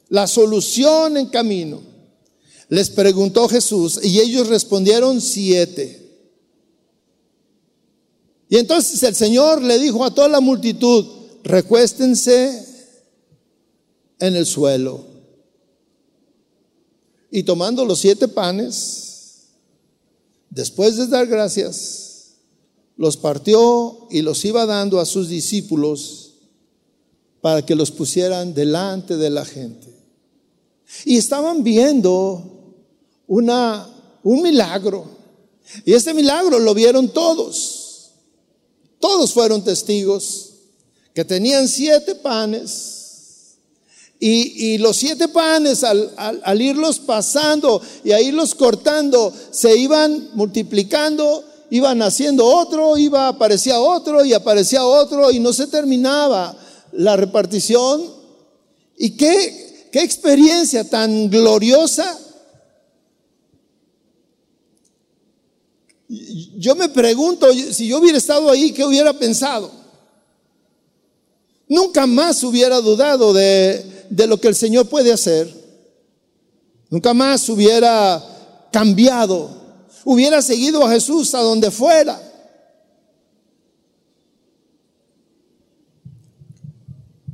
La 0.10 0.28
solución 0.28 1.18
en 1.18 1.28
camino. 1.28 1.82
Les 2.70 2.90
preguntó 2.90 3.50
Jesús 3.50 4.00
y 4.04 4.20
ellos 4.20 4.48
respondieron 4.48 5.20
siete. 5.22 6.00
Y 8.48 8.58
entonces 8.58 9.02
el 9.04 9.16
Señor 9.16 9.62
le 9.62 9.78
dijo 9.80 10.06
a 10.06 10.14
toda 10.14 10.28
la 10.28 10.40
multitud, 10.40 11.06
recuéstense 11.44 12.66
en 14.20 14.36
el 14.36 14.46
suelo. 14.46 15.09
Y 17.32 17.44
tomando 17.44 17.86
los 17.86 18.00
siete 18.00 18.28
panes, 18.28 19.50
después 20.50 20.98
de 20.98 21.08
dar 21.08 21.28
gracias, 21.28 22.10
los 22.98 23.18
partió 23.18 24.08
y 24.10 24.22
los 24.22 24.44
iba 24.46 24.66
dando 24.66 25.00
a 25.00 25.06
sus 25.06 25.30
discípulos 25.30 26.34
para 27.42 27.66
que 27.66 27.76
los 27.76 27.92
pusieran 27.92 28.54
delante 28.54 29.16
de 29.16 29.30
la 29.30 29.46
gente. 29.46 29.88
Y 31.06 31.18
estaban 31.18 31.64
viendo 31.64 32.76
una, 33.28 33.88
un 34.24 34.42
milagro. 34.42 35.06
Y 35.86 35.94
ese 35.94 36.14
milagro 36.14 36.60
lo 36.60 36.74
vieron 36.74 37.10
todos. 37.10 38.12
Todos 39.00 39.32
fueron 39.32 39.64
testigos 39.64 40.50
que 41.14 41.24
tenían 41.24 41.68
siete 41.68 42.16
panes. 42.16 42.99
Y, 44.22 44.78
los 44.80 44.98
siete 44.98 45.30
panes 45.30 45.84
al, 45.84 46.12
al, 46.18 46.62
irlos 46.62 47.00
pasando 47.00 47.82
y 48.04 48.12
a 48.12 48.22
irlos 48.22 48.54
cortando, 48.54 49.34
se 49.52 49.78
iban 49.78 50.30
multiplicando, 50.34 51.46
iban 51.70 52.02
haciendo 52.02 52.46
otro, 52.46 52.98
iba, 52.98 53.30
aparecía 53.30 53.80
otro 53.80 54.26
y 54.26 54.34
aparecía 54.34 54.86
otro 54.86 55.32
y 55.32 55.40
no 55.40 55.54
se 55.54 55.68
terminaba 55.68 56.58
la 56.92 57.16
repartición. 57.16 58.04
Y 58.98 59.12
qué, 59.12 59.88
qué 59.92 60.02
experiencia 60.02 60.84
tan 60.90 61.30
gloriosa 61.30 62.20
Yo 66.58 66.76
me 66.76 66.90
pregunto, 66.90 67.48
si 67.54 67.88
yo 67.88 68.00
hubiera 68.00 68.18
estado 68.18 68.50
ahí, 68.50 68.72
¿qué 68.72 68.84
hubiera 68.84 69.14
pensado? 69.14 69.72
Nunca 71.68 72.08
más 72.08 72.44
hubiera 72.44 72.82
dudado 72.82 73.32
de, 73.32 73.99
de 74.10 74.28
lo 74.28 74.40
que 74.40 74.48
el 74.48 74.56
Señor 74.56 74.88
puede 74.88 75.12
hacer. 75.12 75.54
Nunca 76.90 77.14
más 77.14 77.48
hubiera 77.50 78.24
cambiado. 78.72 79.50
Hubiera 80.06 80.42
seguido 80.42 80.86
a 80.86 80.92
Jesús 80.92 81.34
a 81.36 81.42
donde 81.42 81.72
fuera. 81.72 82.20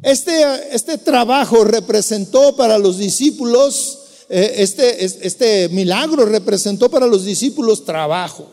Este, 0.05 0.75
este 0.75 0.99
trabajo 0.99 1.63
representó 1.63 2.55
para 2.55 2.77
los 2.77 2.99
discípulos, 2.99 3.99
eh, 4.29 4.57
este, 4.57 5.03
este 5.03 5.67
milagro 5.69 6.25
representó 6.25 6.91
para 6.91 7.07
los 7.07 7.25
discípulos 7.25 7.85
trabajo. 7.85 8.51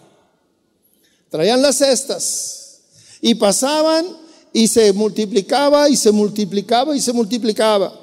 Traían 1.28 1.60
las 1.60 1.76
cestas 1.76 2.80
y 3.20 3.34
pasaban 3.34 4.06
y 4.52 4.68
se 4.68 4.94
multiplicaba 4.94 5.90
y 5.90 5.96
se 5.96 6.10
multiplicaba 6.10 6.96
y 6.96 7.00
se 7.00 7.12
multiplicaba. 7.12 8.01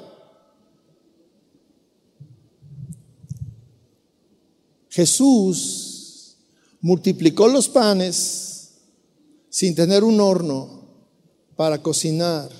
Jesús 4.90 6.36
multiplicó 6.80 7.48
los 7.48 7.68
panes 7.68 8.72
sin 9.48 9.74
tener 9.74 10.04
un 10.04 10.20
horno 10.20 10.82
para 11.56 11.80
cocinar. 11.80 12.50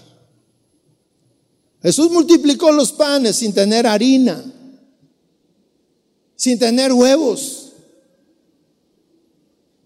Jesús 1.82 2.10
multiplicó 2.10 2.70
los 2.70 2.92
panes 2.92 3.36
sin 3.36 3.52
tener 3.52 3.86
harina, 3.86 4.44
sin 6.36 6.58
tener 6.58 6.92
huevos. 6.92 7.72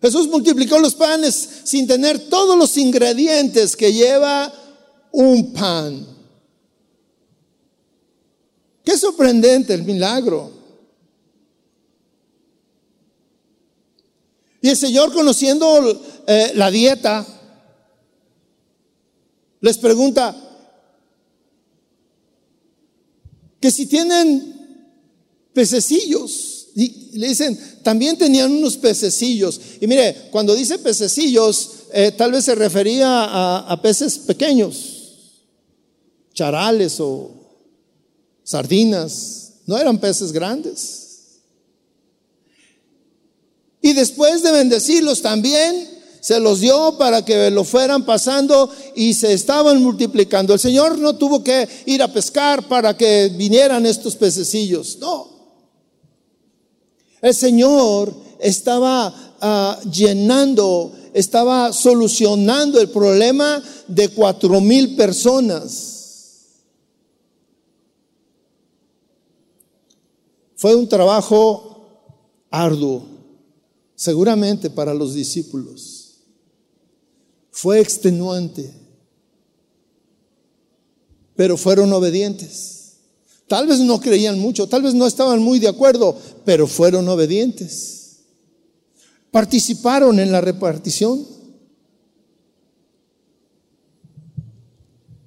Jesús 0.03 0.29
multiplicó 0.29 0.79
los 0.79 0.95
panes 0.95 1.49
sin 1.65 1.87
tener 1.87 2.29
todos 2.29 2.59
los 2.59 2.77
ingredientes 2.77 3.75
que 3.75 3.93
lleva 3.93 4.53
un 5.13 5.53
pan. 5.55 6.07
Qué 8.85 8.99
sorprendente 8.99 9.73
el 9.73 9.85
milagro. 9.85 10.64
Y 14.65 14.71
el 14.71 14.79
Señor 14.79 15.13
conociendo 15.13 16.25
eh, 16.27 16.53
la 16.55 16.71
dieta, 16.71 17.27
les 19.61 19.77
pregunta 19.77 20.35
que 23.61 23.71
si 23.71 23.85
tienen 23.85 24.81
pececillos. 25.53 26.69
Y 26.75 27.19
le 27.19 27.29
dicen, 27.29 27.61
también 27.83 28.17
tenían 28.17 28.51
unos 28.53 28.79
pececillos. 28.79 29.61
Y 29.83 29.87
mire, 29.87 30.29
cuando 30.31 30.55
dice 30.55 30.79
pececillos, 30.79 31.71
eh, 31.93 32.13
tal 32.17 32.33
vez 32.33 32.47
se 32.47 32.55
refería 32.55 33.69
a, 33.71 33.83
peces 33.83 34.17
pequeños, 34.17 35.43
charales 36.33 37.01
o 37.01 37.33
sardinas. 38.43 39.57
No 39.67 39.77
eran 39.77 39.99
peces 39.99 40.33
grandes. 40.33 41.04
Y 43.85 43.93
después 43.93 44.43
de 44.43 44.51
bendecirlos 44.51 45.21
también, 45.21 45.91
se 46.19 46.41
los 46.41 46.61
dio 46.61 46.97
para 46.97 47.23
que 47.23 47.51
lo 47.51 47.65
fueran 47.65 48.07
pasando 48.07 48.71
y 48.95 49.13
se 49.13 49.35
estaban 49.35 49.83
multiplicando. 49.83 50.55
El 50.55 50.59
Señor 50.59 50.99
no 50.99 51.17
tuvo 51.17 51.45
que 51.45 51.69
ir 51.85 52.03
a 52.03 52.11
pescar 52.11 52.67
para 52.67 52.97
que 52.97 53.31
vinieran 53.37 53.85
estos 53.85 54.17
pececillos. 54.17 54.97
No, 55.01 55.29
el 57.21 57.35
Señor 57.35 58.15
estaba 58.41 59.37
ah, 59.43 59.79
llenando, 59.93 60.91
estaba 61.13 61.71
solucionando 61.75 62.81
el 62.81 62.89
problema 62.89 63.63
de 63.87 64.09
cuatro 64.09 64.63
mil 64.63 64.97
personas. 64.97 66.55
Fue 70.57 70.75
un 70.75 70.89
trabajo 70.89 71.87
arduo, 72.51 73.14
seguramente 73.95 74.71
para 74.71 74.95
los 74.95 75.15
discípulos. 75.15 76.17
Fue 77.51 77.81
extenuante, 77.81 78.73
pero 81.37 81.57
fueron 81.57 81.93
obedientes. 81.93 82.97
Tal 83.47 83.67
vez 83.67 83.81
no 83.81 84.01
creían 84.01 84.39
mucho, 84.39 84.67
tal 84.67 84.83
vez 84.83 84.95
no 84.95 85.07
estaban 85.07 85.43
muy 85.43 85.59
de 85.59 85.69
acuerdo, 85.69 86.19
pero 86.45 86.67
fueron 86.67 87.09
obedientes. 87.09 88.21
Participaron 89.31 90.19
en 90.19 90.33
la 90.33 90.41
repartición. 90.41 91.27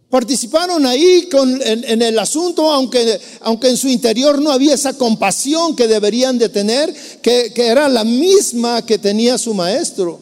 Participaron 0.10 0.86
ahí 0.86 1.28
con, 1.30 1.62
en, 1.62 2.02
el 2.02 2.18
asunto, 2.18 2.72
aunque, 2.72 3.20
aunque 3.42 3.68
en 3.68 3.76
su 3.76 3.90
interior 3.90 4.42
no 4.42 4.52
había 4.52 4.74
esa 4.74 4.94
compasión 4.94 5.76
que 5.76 5.88
deberían 5.88 6.38
de 6.38 6.48
tener, 6.48 6.94
que, 7.22 7.52
era 7.58 7.90
la 7.90 8.06
misma 8.06 8.86
que 8.86 8.98
tenía 8.98 9.38
su 9.38 9.54
maestro. 9.54 10.20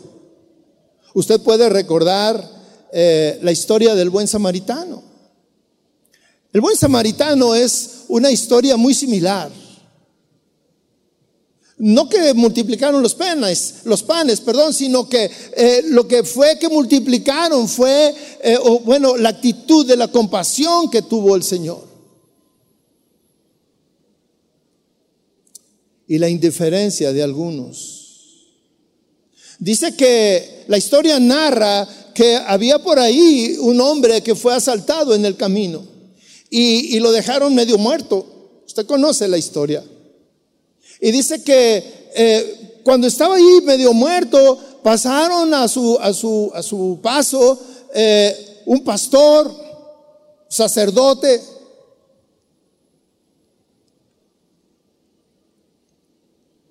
Usted 1.14 1.40
puede 1.42 1.70
recordar 1.70 2.50
eh, 2.92 3.38
la 3.44 3.52
historia 3.52 3.94
del 3.94 4.10
buen 4.10 4.28
samaritano. 4.28 5.04
El 6.52 6.62
buen 6.62 6.76
samaritano 6.76 7.54
es 7.54 8.06
una 8.08 8.32
historia 8.32 8.78
muy 8.78 8.96
similar. 8.96 9.52
No 11.78 12.08
que 12.08 12.34
multiplicaron 12.34 13.04
los 13.04 13.16
panes, 13.16 13.76
los 13.84 14.02
panes, 14.02 14.40
perdón, 14.40 14.74
sino 14.74 15.10
que 15.10 15.30
eh, 15.58 15.84
lo 15.88 16.08
que 16.08 16.24
fue 16.24 16.58
que 16.58 16.70
multiplicaron 16.70 17.68
fue, 17.68 18.16
eh, 18.42 18.58
bueno, 18.86 19.18
la 19.18 19.30
actitud 19.30 19.86
de 19.86 19.98
la 19.98 20.08
compasión 20.08 20.90
que 20.90 21.02
tuvo 21.02 21.36
el 21.36 21.44
Señor. 21.44 21.96
y 26.08 26.18
la 26.18 26.30
indiferencia 26.30 27.12
de 27.14 27.24
algunos. 27.24 28.04
Dice 29.60 29.96
que 29.96 30.66
la 30.68 30.78
historia 30.78 31.20
narra 31.20 31.88
que 32.14 32.36
había 32.36 32.80
por 32.80 33.00
ahí 33.00 33.58
un 33.60 33.80
hombre 33.82 34.22
que 34.22 34.36
fue 34.36 34.54
asaltado 34.54 35.16
en 35.16 35.26
el 35.26 35.36
camino 35.36 35.84
y, 36.50 37.00
lo 37.00 37.12
dejaron 37.12 37.56
medio 37.56 37.78
muerto. 37.78 38.62
Usted 38.66 38.86
conoce 38.86 39.28
la 39.28 39.38
historia. 39.38 39.84
Y 41.06 41.12
dice 41.12 41.44
que 41.44 42.10
eh, 42.16 42.80
cuando 42.84 43.06
estaba 43.06 43.36
ahí 43.36 43.62
medio 43.64 43.94
muerto, 43.94 44.58
pasaron 44.82 45.54
a 45.54 45.68
su, 45.68 46.00
a 46.02 46.12
su, 46.12 46.52
a 46.52 46.64
su 46.64 46.98
paso 47.00 47.60
eh, 47.94 48.64
un 48.66 48.84
pastor, 48.84 49.54
sacerdote, 50.50 51.44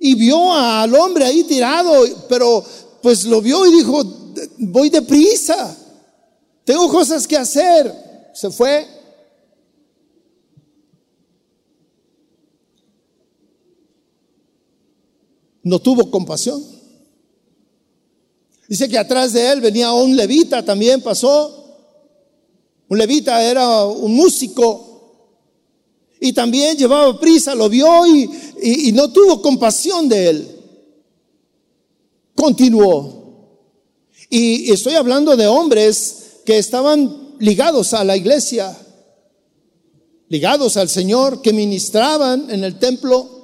y 0.01 0.17
vio 0.17 0.53
al 0.53 0.93
hombre 0.97 1.27
ahí 1.27 1.45
tirado, 1.45 2.05
pero 2.29 2.65
pues 3.03 3.25
lo 3.27 3.41
vio 3.41 3.65
y 3.67 3.77
dijo, 3.77 4.03
voy 4.59 4.91
deprisa, 4.91 5.77
tengo 6.65 6.89
cosas 6.89 7.25
que 7.29 7.37
hacer. 7.37 8.33
Se 8.35 8.51
fue. 8.51 8.85
No 15.65 15.81
tuvo 15.81 16.11
compasión. 16.11 16.63
Dice 18.69 18.89
que 18.89 18.99
atrás 18.99 19.33
de 19.33 19.51
él 19.51 19.61
venía 19.61 19.93
un 19.93 20.17
levita, 20.17 20.65
también 20.65 21.03
pasó. 21.03 21.65
Un 22.89 22.99
levita 22.99 23.43
era 23.43 23.85
un 23.85 24.15
músico. 24.15 24.93
Y 26.21 26.33
también 26.33 26.77
llevaba 26.77 27.19
prisa, 27.19 27.55
lo 27.55 27.69
vio 27.69 28.07
y, 28.07 28.31
y 28.63 28.93
no 28.93 29.11
tuvo 29.11 29.43
compasión 29.43 30.09
de 30.09 30.29
él. 30.31 30.49
Continuó. 32.35 33.25
Y 34.31 34.71
estoy 34.73 34.95
hablando 34.95 35.37
de 35.37 35.47
hombres 35.47 36.41
que 36.45 36.59
estaban 36.59 37.35
ligados 37.39 37.95
a 37.95 38.05
la 38.05 38.17
iglesia, 38.17 38.77
ligados 40.29 40.77
al 40.77 40.89
Señor, 40.89 41.43
que 41.43 41.53
ministraban 41.53 42.51
en 42.51 42.65
el 42.65 42.79
templo, 42.79 43.44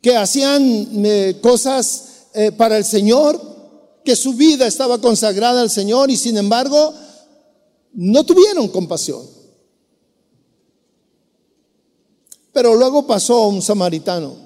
que 0.00 0.16
hacían 0.16 1.04
eh, 1.04 1.38
cosas 1.40 2.28
eh, 2.34 2.52
para 2.52 2.76
el 2.76 2.84
Señor, 2.84 3.40
que 4.04 4.16
su 4.16 4.34
vida 4.34 4.66
estaba 4.66 5.00
consagrada 5.00 5.60
al 5.60 5.70
Señor 5.70 6.10
y 6.10 6.16
sin 6.16 6.36
embargo 6.36 6.94
no 7.92 8.24
tuvieron 8.24 8.68
compasión. 8.68 9.22
Pero 12.52 12.74
luego 12.74 13.06
pasó 13.06 13.48
un 13.48 13.62
samaritano. 13.62 14.36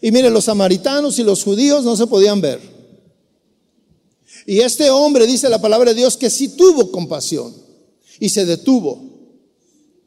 Y 0.00 0.10
mire, 0.10 0.30
los 0.30 0.44
samaritanos 0.44 1.18
y 1.18 1.22
los 1.22 1.44
judíos 1.44 1.84
no 1.84 1.96
se 1.96 2.06
podían 2.06 2.40
ver. 2.40 2.60
Y 4.46 4.60
este 4.60 4.90
hombre 4.90 5.26
dice 5.26 5.48
la 5.48 5.60
palabra 5.60 5.90
de 5.90 6.00
Dios 6.00 6.16
que 6.16 6.30
sí 6.30 6.48
tuvo 6.48 6.90
compasión 6.90 7.54
y 8.18 8.28
se 8.30 8.46
detuvo 8.46 9.02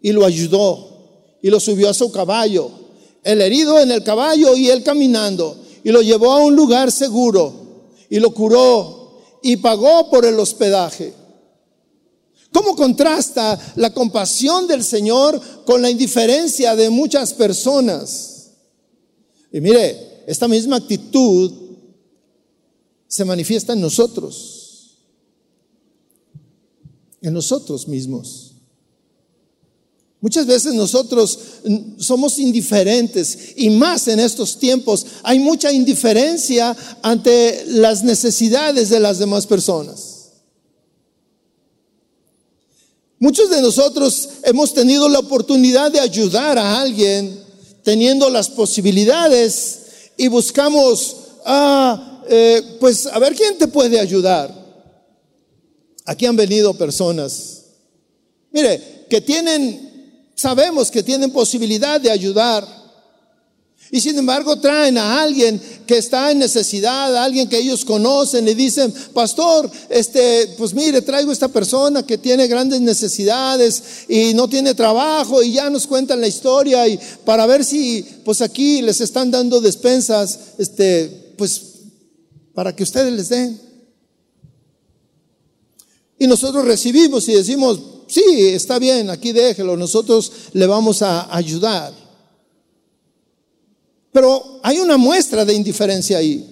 y 0.02 0.12
lo 0.12 0.26
ayudó 0.26 1.38
y 1.42 1.50
lo 1.50 1.60
subió 1.60 1.90
a 1.90 1.94
su 1.94 2.12
caballo, 2.12 2.72
el 3.24 3.42
herido 3.42 3.80
en 3.80 3.92
el 3.92 4.04
caballo 4.04 4.56
y 4.56 4.70
él 4.70 4.84
caminando 4.84 5.58
y 5.84 5.92
lo 5.92 6.02
llevó 6.02 6.32
a 6.32 6.42
un 6.42 6.56
lugar 6.56 6.92
seguro 6.92 7.54
y 8.10 8.20
lo 8.20 8.34
curó 8.34 9.22
y 9.42 9.58
pagó 9.58 10.10
por 10.10 10.26
el 10.26 10.40
hospedaje. 10.40 11.14
¿Cómo 12.52 12.76
contrasta 12.76 13.60
la 13.76 13.94
compasión 13.94 14.68
del 14.68 14.84
Señor 14.84 15.42
con 15.66 15.82
la 15.82 15.90
indiferencia 15.90 16.76
de 16.76 16.90
muchas 16.90 17.34
personas? 17.34 18.52
Y 19.52 19.60
mire, 19.60 20.24
esta 20.28 20.48
misma 20.48 20.78
actitud 20.78 21.52
se 23.08 23.26
manifiesta 23.26 23.74
en 23.74 23.82
nosotros, 23.82 24.98
en 27.22 27.34
nosotros 27.34 27.88
mismos. 27.88 28.43
Muchas 30.24 30.46
veces 30.46 30.74
nosotros 30.74 31.38
somos 31.98 32.40
indiferentes 32.40 33.56
y 33.58 33.70
más 33.70 34.08
en 34.08 34.22
estos 34.22 34.58
tiempos 34.58 35.06
hay 35.22 35.38
mucha 35.38 35.70
indiferencia 35.70 36.74
ante 37.02 37.66
las 37.68 38.06
necesidades 38.06 38.88
de 38.88 39.02
las 39.02 39.20
demás 39.20 39.46
personas. 39.46 40.30
Muchos 43.20 43.50
de 43.50 43.62
nosotros 43.62 44.30
hemos 44.44 44.74
tenido 44.74 45.10
la 45.10 45.20
oportunidad 45.20 45.92
de 45.92 46.00
ayudar 46.00 46.58
a 46.58 46.80
alguien 46.80 47.44
teniendo 47.84 48.30
las 48.30 48.48
posibilidades 48.48 49.80
y 50.16 50.30
buscamos, 50.30 51.18
ah, 51.44 52.24
eh, 52.30 52.78
pues 52.80 53.08
a 53.08 53.20
ver 53.20 53.36
quién 53.36 53.58
te 53.58 53.68
puede 53.68 54.00
ayudar. 54.00 54.56
Aquí 56.06 56.26
han 56.26 56.38
venido 56.38 56.74
personas, 56.76 57.64
mire, 58.54 59.06
que 59.10 59.20
tienen, 59.20 59.93
sabemos 60.36 60.91
que 60.91 61.04
tienen 61.04 61.32
posibilidad 61.32 62.00
de 62.00 62.12
ayudar. 62.12 62.84
Y 63.91 64.02
sin 64.02 64.17
embargo 64.17 64.60
traen 64.60 64.98
a 64.98 65.22
alguien 65.22 65.62
que 65.86 65.98
está 65.98 66.32
en 66.32 66.39
necesidad, 66.39 67.15
a 67.15 67.24
alguien 67.24 67.48
que 67.48 67.60
ellos 67.60 67.86
conocen 67.86 68.48
y 68.48 68.56
dicen, 68.56 68.91
pastor, 69.13 69.69
este, 69.89 70.56
pues 70.58 70.74
mire, 70.74 71.04
traigo 71.04 71.32
esta 71.32 71.48
persona 71.48 72.04
que 72.04 72.17
tiene 72.17 72.48
grandes 72.48 72.82
necesidades 72.82 73.84
y 74.08 74.34
no 74.34 74.48
tiene 74.48 74.74
trabajo 74.74 75.43
y 75.43 75.54
ya 75.54 75.69
nos 75.69 75.86
cuentan 75.86 76.22
la 76.22 76.28
historia 76.28 76.88
y 76.88 77.00
para 77.24 77.46
ver 77.46 77.63
si, 77.63 78.04
pues 78.26 78.41
aquí 78.41 78.82
les 78.82 79.00
están 79.00 79.30
dando 79.30 79.62
despensas, 79.62 80.39
este, 80.58 81.36
pues 81.38 81.62
para 82.56 82.76
que 82.76 82.82
ustedes 82.82 83.13
les 83.13 83.30
den. 83.30 83.62
Y 86.17 86.26
nosotros 86.26 86.65
recibimos 86.65 87.28
y 87.28 87.34
decimos, 87.34 87.80
sí, 88.13 88.49
está 88.49 88.78
bien, 88.80 89.10
aquí 89.10 89.32
déjelo, 89.32 89.76
nosotros 89.76 90.32
le 90.54 90.67
vamos 90.67 91.02
a 91.02 91.36
ayudar. 91.36 91.93
Pero 94.12 94.60
hay 94.62 94.80
una 94.80 94.97
muestra 94.97 95.43
de 95.43 95.54
indiferencia 95.54 96.19
ahí. 96.19 96.47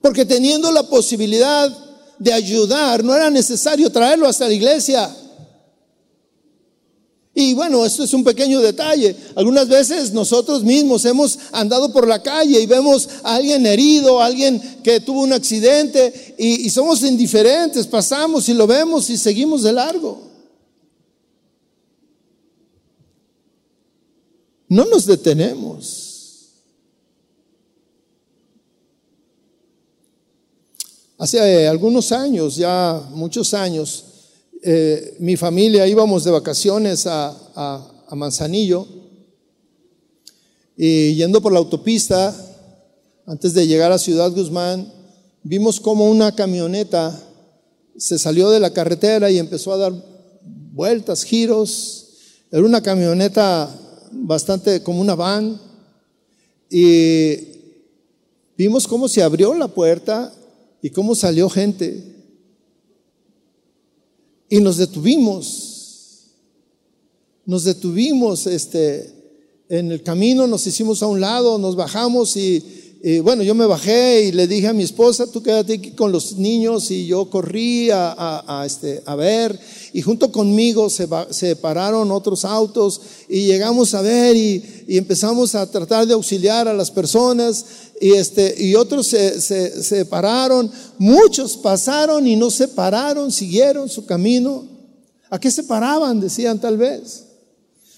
Porque 0.00 0.24
teniendo 0.24 0.70
la 0.70 0.84
posibilidad 0.84 1.76
de 2.18 2.32
ayudar, 2.32 3.02
no 3.02 3.14
era 3.14 3.30
necesario 3.30 3.90
traerlo 3.90 4.28
hasta 4.28 4.46
la 4.46 4.54
iglesia. 4.54 5.14
Y 7.36 7.52
bueno, 7.52 7.84
esto 7.84 8.04
es 8.04 8.14
un 8.14 8.22
pequeño 8.22 8.60
detalle. 8.60 9.16
Algunas 9.34 9.68
veces 9.68 10.12
nosotros 10.12 10.62
mismos 10.62 11.04
hemos 11.04 11.36
andado 11.50 11.92
por 11.92 12.06
la 12.06 12.22
calle 12.22 12.60
y 12.60 12.66
vemos 12.66 13.08
a 13.24 13.34
alguien 13.34 13.66
herido, 13.66 14.20
a 14.20 14.26
alguien 14.26 14.60
que 14.84 15.00
tuvo 15.00 15.22
un 15.22 15.32
accidente 15.32 16.36
y, 16.38 16.66
y 16.66 16.70
somos 16.70 17.02
indiferentes, 17.02 17.88
pasamos 17.88 18.48
y 18.48 18.54
lo 18.54 18.68
vemos 18.68 19.10
y 19.10 19.18
seguimos 19.18 19.64
de 19.64 19.72
largo. 19.72 20.22
No 24.68 24.84
nos 24.84 25.04
detenemos. 25.04 26.04
Hace 31.18 31.66
algunos 31.66 32.12
años, 32.12 32.56
ya 32.56 33.02
muchos 33.10 33.54
años, 33.54 34.04
eh, 34.66 35.16
mi 35.20 35.36
familia 35.36 35.86
íbamos 35.86 36.24
de 36.24 36.30
vacaciones 36.30 37.06
a, 37.06 37.36
a, 37.54 37.90
Manzanillo 38.14 38.86
y 40.76 41.16
yendo 41.16 41.42
por 41.42 41.52
la 41.52 41.58
autopista, 41.58 42.34
antes 43.26 43.54
de 43.54 43.66
llegar 43.66 43.90
a 43.90 43.98
Ciudad 43.98 44.30
Guzmán, 44.30 44.92
vimos 45.42 45.80
como 45.80 46.08
una 46.08 46.32
camioneta 46.32 47.20
se 47.96 48.18
salió 48.18 48.50
de 48.50 48.60
la 48.60 48.72
carretera 48.72 49.30
y 49.30 49.38
empezó 49.38 49.72
a 49.72 49.76
dar 49.76 49.92
vueltas, 50.72 51.24
giros. 51.24 52.06
Era 52.50 52.62
una 52.62 52.82
camioneta 52.82 53.68
bastante 54.12 54.82
como 54.82 55.00
una 55.00 55.14
van. 55.14 55.60
Y 56.70 57.36
vimos 58.56 58.86
cómo 58.88 59.08
se 59.08 59.22
abrió 59.22 59.54
la 59.54 59.68
puerta 59.68 60.32
y 60.82 60.90
cómo 60.90 61.14
salió 61.14 61.48
gente. 61.48 62.13
Y 64.54 64.60
nos 64.60 64.76
detuvimos, 64.76 66.28
nos 67.44 67.64
detuvimos 67.64 68.46
este, 68.46 69.12
en 69.68 69.90
el 69.90 70.04
camino, 70.04 70.46
nos 70.46 70.64
hicimos 70.68 71.02
a 71.02 71.08
un 71.08 71.20
lado, 71.20 71.58
nos 71.58 71.74
bajamos 71.74 72.36
y, 72.36 72.62
bueno, 73.24 73.42
yo 73.42 73.56
me 73.56 73.66
bajé 73.66 74.26
y 74.26 74.30
le 74.30 74.46
dije 74.46 74.68
a 74.68 74.72
mi 74.72 74.84
esposa, 74.84 75.26
tú 75.26 75.42
quédate 75.42 75.72
aquí 75.72 75.90
con 75.90 76.12
los 76.12 76.36
niños 76.36 76.92
y 76.92 77.04
yo 77.04 77.28
corrí 77.30 77.88
a, 77.92 78.62
este, 78.64 79.02
a 79.06 79.16
ver 79.16 79.58
y 79.94 80.02
junto 80.02 80.32
conmigo 80.32 80.90
se, 80.90 81.54
pararon 81.54 82.10
otros 82.10 82.44
autos 82.44 83.00
y 83.28 83.46
llegamos 83.46 83.94
a 83.94 84.02
ver 84.02 84.34
y, 84.34 84.84
y, 84.88 84.98
empezamos 84.98 85.54
a 85.54 85.70
tratar 85.70 86.04
de 86.04 86.14
auxiliar 86.14 86.66
a 86.66 86.74
las 86.74 86.90
personas 86.90 87.64
y, 88.00 88.10
este, 88.14 88.56
y 88.58 88.74
otros 88.74 89.06
se, 89.06 89.40
se, 89.40 90.04
pararon, 90.04 90.68
muchos 90.98 91.56
pasaron 91.56 92.26
y 92.26 92.34
no 92.34 92.50
se 92.50 92.66
pararon, 92.66 93.30
siguieron 93.30 93.88
su 93.88 94.04
camino. 94.04 94.64
¿A 95.30 95.38
qué 95.38 95.48
se 95.48 95.62
paraban? 95.62 96.18
Decían 96.18 96.60
tal 96.60 96.76
vez. 96.76 97.26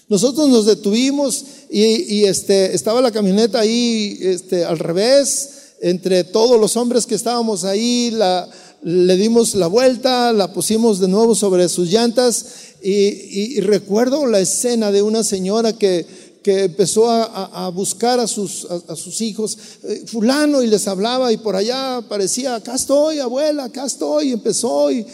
Nosotros 0.07 0.49
nos 0.49 0.67
detuvimos 0.67 1.43
y, 1.67 2.25
este, 2.25 2.75
estaba 2.75 3.01
la 3.01 3.11
camioneta 3.11 3.59
ahí 3.59 4.19
este, 4.21 4.63
al 4.63 4.77
revés, 4.77 5.49
entre 5.81 6.23
todos 6.23 6.61
los 6.61 6.77
hombres 6.77 7.07
que 7.07 7.15
estábamos 7.15 7.63
ahí, 7.63 8.11
la, 8.11 8.47
le 8.83 9.17
dimos 9.17 9.55
la 9.55 9.67
vuelta, 9.67 10.31
la 10.33 10.53
pusimos 10.53 10.99
de 10.99 11.07
nuevo 11.07 11.35
sobre 11.35 11.67
sus 11.69 11.89
llantas 11.89 12.45
y, 12.81 13.59
recuerdo 13.61 14.27
la 14.27 14.39
escena 14.39 14.91
de 14.91 15.01
una 15.01 15.23
señora 15.23 15.73
que, 15.73 16.05
que 16.43 16.65
empezó 16.65 17.09
a, 17.09 17.69
buscar 17.69 18.19
a 18.19 18.27
sus, 18.27 18.65
a, 18.65 18.95
sus 18.95 19.19
hijos, 19.21 19.57
eh, 19.83 20.03
fulano, 20.05 20.61
y 20.61 20.67
les 20.67 20.87
hablaba 20.87 21.31
y 21.33 21.37
por 21.37 21.55
allá 21.55 21.97
aparecía, 21.97 22.55
acá 22.55 22.75
estoy, 22.75 23.19
abuela, 23.19 23.65
acá 23.65 23.85
estoy, 23.85 24.29
y 24.29 24.33
empezó 24.33 24.91
y, 24.91 25.05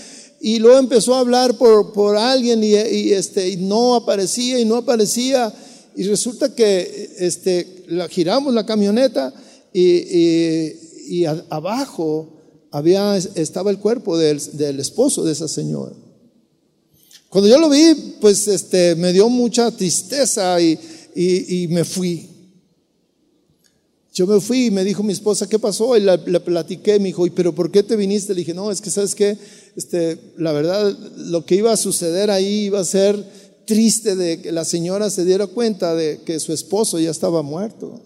y 0.41 0.59
luego 0.59 0.77
empezó 0.77 1.15
a 1.15 1.19
hablar 1.19 1.57
por, 1.57 1.93
por 1.93 2.17
alguien 2.17 2.61
y, 2.63 2.73
este, 2.73 3.49
y 3.49 3.55
no 3.55 3.95
aparecía 3.95 4.59
y 4.59 4.65
no 4.65 4.75
aparecía. 4.75 5.53
Y 5.95 6.03
resulta 6.03 6.53
que 6.53 7.15
este, 7.17 7.85
la, 7.87 8.09
giramos 8.09 8.53
la 8.53 8.65
camioneta 8.65 9.33
y, 9.71 10.73
y 11.07 11.25
abajo 11.49 12.32
había, 12.73 13.15
estaba 13.17 13.69
el 13.69 13.77
cuerpo 13.77 14.17
del, 14.17 14.41
del, 14.53 14.79
esposo 14.79 15.23
de 15.23 15.31
esa 15.31 15.47
señora. 15.47 15.93
Cuando 17.29 17.47
yo 17.47 17.59
lo 17.59 17.69
vi, 17.69 18.15
pues 18.19 18.47
este, 18.47 18.95
me 18.95 19.13
dio 19.13 19.29
mucha 19.29 19.69
tristeza 19.69 20.59
y, 20.59 20.79
y, 21.15 21.67
me 21.67 21.85
fui. 21.85 22.27
Yo 24.11 24.25
me 24.25 24.41
fui 24.41 24.65
y 24.65 24.71
me 24.71 24.83
dijo 24.83 25.03
mi 25.03 25.13
esposa, 25.13 25.47
¿qué 25.47 25.59
pasó? 25.59 25.95
Y 25.95 26.01
le, 26.01 26.39
platiqué, 26.39 26.97
me 26.97 27.09
dijo, 27.09 27.27
¿y 27.27 27.29
pero 27.29 27.53
por 27.53 27.69
qué 27.69 27.83
te 27.83 27.95
viniste? 27.95 28.33
Le 28.33 28.39
dije, 28.39 28.55
no, 28.55 28.71
es 28.71 28.81
que 28.81 28.89
sabes 28.89 29.13
que 29.13 29.37
este, 29.75 30.17
la 30.37 30.51
verdad, 30.51 30.97
lo 31.17 31.45
que 31.45 31.53
iba 31.53 31.71
a 31.71 31.77
suceder 31.77 32.31
ahí 32.31 32.65
iba 32.65 32.79
a 32.79 32.85
ser 32.85 33.23
triste 33.65 34.15
de 34.15 34.41
que 34.41 34.51
la 34.51 34.65
señora 34.65 35.11
se 35.11 35.25
diera 35.25 35.45
cuenta 35.45 35.93
de 35.93 36.21
que 36.25 36.39
su 36.39 36.51
esposo 36.51 36.99
ya 36.99 37.11
estaba 37.11 37.43
muerto. 37.43 38.01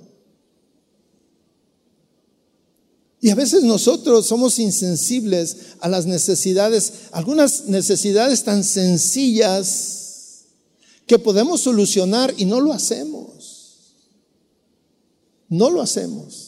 Y 3.20 3.30
a 3.30 3.36
veces 3.36 3.64
nosotros 3.64 4.28
somos 4.28 4.60
insensibles 4.60 5.58
a 5.80 5.90
las 5.90 6.06
necesidades, 6.06 6.94
algunas 7.12 7.66
necesidades 7.66 8.44
tan 8.44 8.64
sencillas 8.64 10.46
que 11.08 11.18
podemos 11.18 11.62
solucionar 11.62 12.34
y 12.38 12.46
no 12.46 12.62
lo 12.62 12.74
hacemos. 12.74 13.96
No 15.50 15.70
lo 15.70 15.82
hacemos. 15.82 16.44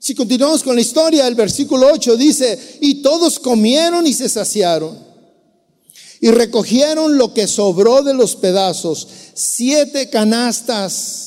Si 0.00 0.14
continuamos 0.14 0.62
con 0.62 0.74
la 0.74 0.80
historia, 0.80 1.28
el 1.28 1.34
versículo 1.34 1.86
8 1.92 2.16
dice, 2.16 2.78
y 2.80 3.02
todos 3.02 3.38
comieron 3.38 4.06
y 4.06 4.14
se 4.14 4.28
saciaron 4.28 5.07
y 6.20 6.30
recogieron 6.30 7.16
lo 7.16 7.32
que 7.32 7.46
sobró 7.46 8.02
de 8.02 8.14
los 8.14 8.36
pedazos, 8.36 9.06
siete 9.34 10.10
canastas. 10.10 11.24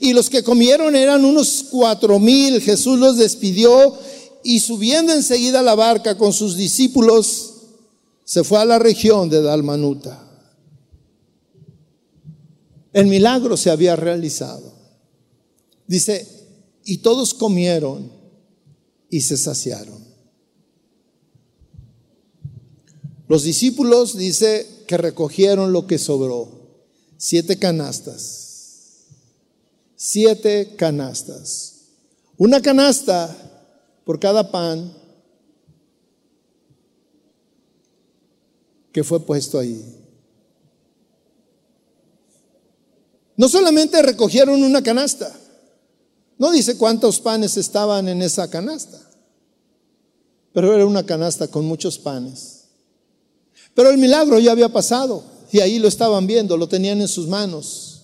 Y 0.00 0.12
los 0.12 0.30
que 0.30 0.42
comieron 0.42 0.96
eran 0.96 1.24
unos 1.24 1.66
cuatro 1.70 2.18
mil. 2.18 2.60
Jesús 2.60 2.98
los 2.98 3.18
despidió 3.18 3.98
y 4.42 4.60
subiendo 4.60 5.12
enseguida 5.12 5.60
a 5.60 5.62
la 5.62 5.74
barca 5.74 6.16
con 6.16 6.32
sus 6.32 6.56
discípulos, 6.56 7.52
se 8.24 8.44
fue 8.44 8.58
a 8.58 8.64
la 8.64 8.78
región 8.78 9.28
de 9.28 9.42
Dalmanuta. 9.42 10.28
El 12.92 13.06
milagro 13.06 13.56
se 13.56 13.70
había 13.70 13.96
realizado. 13.96 14.72
Dice, 15.86 16.26
y 16.84 16.98
todos 16.98 17.34
comieron 17.34 18.12
y 19.10 19.22
se 19.22 19.36
saciaron. 19.36 20.11
Los 23.32 23.44
discípulos 23.44 24.18
dice 24.18 24.84
que 24.86 24.98
recogieron 24.98 25.72
lo 25.72 25.86
que 25.86 25.96
sobró, 25.98 26.50
siete 27.16 27.58
canastas, 27.58 29.06
siete 29.96 30.76
canastas. 30.76 31.76
Una 32.36 32.60
canasta 32.60 33.34
por 34.04 34.20
cada 34.20 34.50
pan 34.50 34.94
que 38.92 39.02
fue 39.02 39.24
puesto 39.24 39.58
ahí. 39.58 39.82
No 43.38 43.48
solamente 43.48 44.02
recogieron 44.02 44.62
una 44.62 44.82
canasta, 44.82 45.34
no 46.36 46.50
dice 46.52 46.76
cuántos 46.76 47.18
panes 47.18 47.56
estaban 47.56 48.08
en 48.08 48.20
esa 48.20 48.50
canasta, 48.50 49.00
pero 50.52 50.74
era 50.74 50.84
una 50.84 51.06
canasta 51.06 51.48
con 51.48 51.64
muchos 51.64 51.96
panes. 51.98 52.51
Pero 53.74 53.90
el 53.90 53.98
milagro 53.98 54.38
ya 54.38 54.52
había 54.52 54.68
pasado 54.68 55.24
y 55.50 55.60
ahí 55.60 55.78
lo 55.78 55.88
estaban 55.88 56.26
viendo, 56.26 56.56
lo 56.56 56.68
tenían 56.68 57.00
en 57.00 57.08
sus 57.08 57.26
manos. 57.26 58.02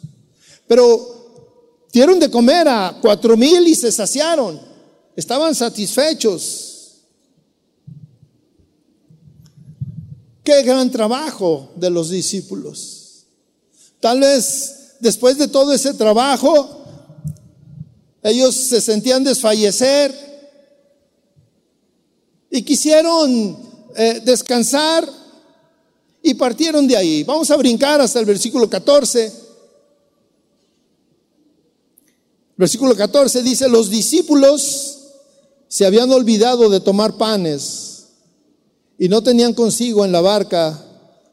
Pero 0.67 1.87
dieron 1.93 2.19
de 2.19 2.31
comer 2.31 2.69
a 2.69 2.99
cuatro 3.01 3.37
mil 3.37 3.67
y 3.67 3.75
se 3.75 3.91
saciaron. 3.91 4.61
Estaban 5.17 5.55
satisfechos. 5.55 6.75
Qué 10.45 10.63
gran 10.63 10.91
trabajo 10.91 11.73
de 11.77 11.91
los 11.91 12.11
discípulos. 12.11 13.25
Tal 14.01 14.21
vez 14.21 14.95
después 15.01 15.37
de 15.39 15.49
todo 15.49 15.73
ese 15.73 15.95
trabajo, 15.95 16.85
ellos 18.23 18.55
se 18.55 18.81
sentían 18.81 19.25
desfallecer 19.25 20.15
y 22.51 22.63
quisieron 22.63 23.59
eh, 23.97 24.21
descansar 24.25 25.18
y 26.23 26.35
partieron 26.35 26.87
de 26.87 26.97
ahí. 26.97 27.25
Vamos 27.25 27.51
a 27.51 27.57
brincar 27.57 28.01
hasta 28.01 28.19
el 28.21 28.27
versículo 28.27 28.69
14. 28.69 29.33
Versículo 32.57 32.97
14 32.97 33.43
dice, 33.43 33.69
los 33.69 33.89
discípulos 33.89 34.99
se 35.69 35.87
habían 35.87 36.11
olvidado 36.11 36.69
de 36.69 36.81
tomar 36.81 37.17
panes 37.17 38.09
y 38.99 39.09
no 39.09 39.23
tenían 39.23 39.55
consigo 39.55 40.05
en 40.05 40.13
la 40.13 40.21
barca 40.21 40.85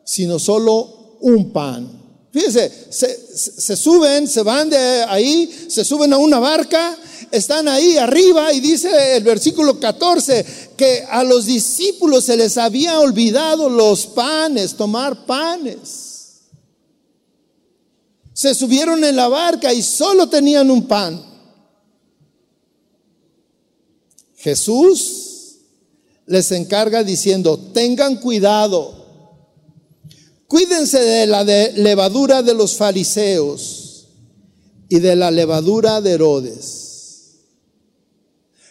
sino 0.05 0.39
solo 0.39 1.17
un 1.19 1.51
pan. 1.51 2.03
Fíjense, 2.31 2.71
se, 2.91 3.75
suben, 3.75 4.27
se 4.27 4.43
van 4.43 4.69
de 4.69 4.77
ahí, 5.07 5.67
se 5.67 5.83
suben 5.83 6.13
a 6.13 6.17
una 6.17 6.38
barca, 6.38 6.97
están 7.36 7.67
ahí 7.67 7.97
arriba 7.97 8.51
y 8.53 8.59
dice 8.59 9.17
el 9.17 9.23
versículo 9.23 9.79
14 9.79 10.45
que 10.77 11.05
a 11.09 11.23
los 11.23 11.45
discípulos 11.45 12.25
se 12.25 12.38
les 12.38 12.57
había 12.57 12.99
olvidado 12.99 13.69
los 13.69 14.05
panes, 14.07 14.75
tomar 14.75 15.25
panes. 15.25 16.41
Se 18.33 18.53
subieron 18.53 19.03
en 19.03 19.15
la 19.15 19.27
barca 19.27 19.73
y 19.73 19.81
solo 19.81 20.27
tenían 20.27 20.69
un 20.69 20.88
pan. 20.88 21.23
Jesús 24.38 25.57
les 26.25 26.51
encarga 26.51 27.03
diciendo, 27.03 27.57
tengan 27.73 28.17
cuidado 28.17 29.05
Cuídense 30.47 30.99
de 30.99 31.25
la 31.25 31.43
levadura 31.43 32.43
de 32.43 32.53
los 32.53 32.75
fariseos 32.75 34.05
y 34.88 34.99
de 34.99 35.15
la 35.15 35.31
levadura 35.31 36.01
de 36.01 36.11
Herodes. 36.11 36.84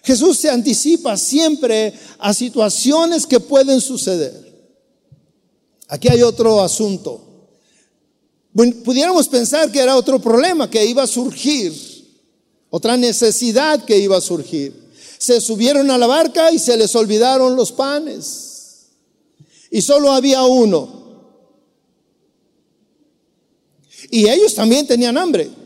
Jesús 0.04 0.38
se 0.38 0.50
anticipa 0.50 1.16
siempre 1.16 1.94
a 2.18 2.34
situaciones 2.34 3.26
que 3.26 3.40
pueden 3.40 3.80
suceder. 3.80 4.44
Aquí 5.88 6.08
hay 6.08 6.22
otro 6.22 6.62
asunto. 6.62 7.22
Pudiéramos 8.84 9.28
pensar 9.28 9.72
que 9.72 9.80
era 9.80 9.96
otro 9.96 10.20
problema 10.20 10.68
que 10.70 10.84
iba 10.84 11.02
a 11.02 11.06
surgir, 11.06 11.72
otra 12.68 12.98
necesidad 12.98 13.82
que 13.84 13.98
iba 13.98 14.18
a 14.18 14.20
surgir. 14.20 14.74
Se 15.16 15.40
subieron 15.40 15.90
a 15.90 15.96
la 15.96 16.06
barca 16.06 16.52
y 16.52 16.58
se 16.58 16.76
les 16.76 16.94
olvidaron 16.94 17.56
los 17.56 17.72
panes. 17.72 18.88
Y 19.70 19.80
solo 19.80 20.12
había 20.12 20.42
uno. 20.42 21.04
Y 24.10 24.28
ellos 24.28 24.54
también 24.54 24.86
tenían 24.86 25.16
hambre. 25.16 25.63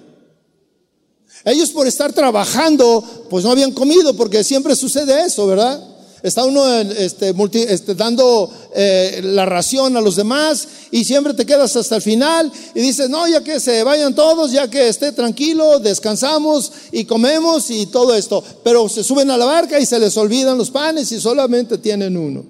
Ellos 1.51 1.71
por 1.71 1.87
estar 1.87 2.13
trabajando, 2.13 3.03
pues 3.31 3.45
no 3.45 3.51
habían 3.51 3.73
comido, 3.73 4.15
porque 4.15 4.45
siempre 4.45 4.77
sucede 4.77 5.25
eso, 5.25 5.47
¿verdad? 5.47 5.83
Está 6.23 6.45
uno 6.45 6.67
este, 6.81 7.33
este, 7.73 7.95
dando 7.95 8.51
eh, 8.75 9.21
la 9.23 9.47
ración 9.47 9.97
a 9.97 10.01
los 10.01 10.17
demás 10.17 10.67
y 10.91 11.05
siempre 11.05 11.33
te 11.33 11.47
quedas 11.47 11.77
hasta 11.77 11.97
el 11.97 12.03
final 12.03 12.51
y 12.75 12.81
dices, 12.81 13.09
no, 13.09 13.29
ya 13.29 13.43
que 13.45 13.61
se 13.61 13.85
vayan 13.85 14.15
todos, 14.15 14.51
ya 14.51 14.69
que 14.69 14.89
esté 14.89 15.13
tranquilo, 15.13 15.79
descansamos 15.79 16.73
y 16.91 17.05
comemos 17.05 17.71
y 17.71 17.87
todo 17.87 18.17
esto. 18.17 18.43
Pero 18.65 18.89
se 18.89 19.05
suben 19.05 19.31
a 19.31 19.37
la 19.37 19.45
barca 19.45 19.79
y 19.79 19.87
se 19.87 19.99
les 20.01 20.17
olvidan 20.17 20.59
los 20.59 20.71
panes 20.71 21.13
y 21.13 21.21
solamente 21.21 21.79
tienen 21.79 22.17
uno. 22.17 22.45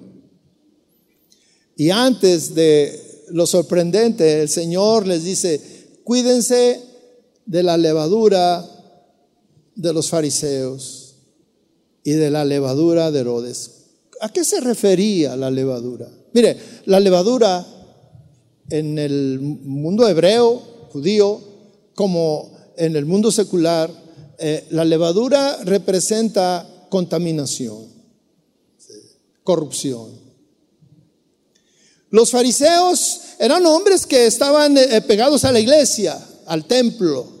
Y 1.75 1.91
antes 1.91 2.55
de 2.55 3.25
lo 3.29 3.45
sorprendente, 3.45 4.41
el 4.41 4.49
Señor 4.49 5.05
les 5.05 5.23
dice, 5.23 5.79
Cuídense 6.03 6.81
de 7.45 7.61
la 7.61 7.77
levadura 7.77 8.67
de 9.79 9.93
los 9.93 10.09
fariseos 10.09 11.15
y 12.03 12.11
de 12.11 12.29
la 12.29 12.43
levadura 12.43 13.11
de 13.11 13.21
Herodes. 13.21 13.71
¿A 14.19 14.27
qué 14.27 14.43
se 14.43 14.59
refería 14.59 15.37
la 15.37 15.49
levadura? 15.49 16.09
Mire, 16.33 16.57
la 16.85 16.99
levadura 16.99 17.65
en 18.69 18.99
el 18.99 19.39
mundo 19.39 20.07
hebreo, 20.07 20.61
judío, 20.91 21.39
como 21.95 22.51
en 22.75 22.97
el 22.97 23.05
mundo 23.05 23.31
secular, 23.31 23.89
eh, 24.37 24.65
la 24.71 24.83
levadura 24.83 25.57
representa 25.63 26.67
contaminación, 26.89 27.87
corrupción. 29.43 30.11
Los 32.09 32.31
fariseos 32.31 33.21
eran 33.39 33.65
hombres 33.65 34.05
que 34.05 34.25
estaban 34.25 34.77
eh, 34.77 35.01
pegados 35.07 35.45
a 35.45 35.53
la 35.53 35.59
iglesia, 35.61 36.19
al 36.47 36.65
templo, 36.65 37.38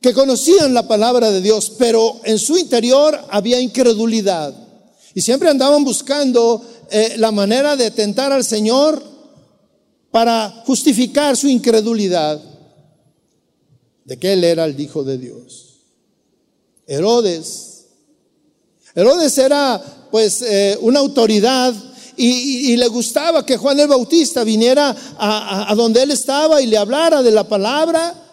que 0.00 0.12
conocían 0.12 0.74
la 0.74 0.86
palabra 0.86 1.30
de 1.30 1.40
Dios, 1.40 1.72
pero 1.78 2.20
en 2.24 2.38
su 2.38 2.56
interior 2.56 3.18
había 3.30 3.60
incredulidad. 3.60 4.54
Y 5.14 5.20
siempre 5.20 5.48
andaban 5.48 5.84
buscando 5.84 6.62
eh, 6.90 7.14
la 7.18 7.32
manera 7.32 7.76
de 7.76 7.90
tentar 7.90 8.32
al 8.32 8.44
Señor 8.44 9.02
para 10.10 10.62
justificar 10.66 11.36
su 11.36 11.48
incredulidad 11.48 12.40
de 14.04 14.18
que 14.18 14.32
Él 14.32 14.44
era 14.44 14.64
el 14.64 14.78
Hijo 14.78 15.02
de 15.02 15.18
Dios. 15.18 15.68
Herodes. 16.86 17.86
Herodes 18.94 19.36
era 19.36 19.82
pues 20.10 20.42
eh, 20.42 20.78
una 20.80 21.00
autoridad 21.00 21.74
y, 22.16 22.76
le 22.76 22.88
gustaba 22.88 23.46
que 23.46 23.56
Juan 23.56 23.78
el 23.78 23.86
Bautista 23.86 24.42
viniera 24.42 24.96
a, 25.16 25.70
a 25.70 25.74
donde 25.76 26.02
él 26.02 26.10
estaba 26.10 26.60
y 26.60 26.66
le 26.66 26.76
hablara 26.76 27.22
de 27.22 27.30
la 27.30 27.46
palabra, 27.46 28.27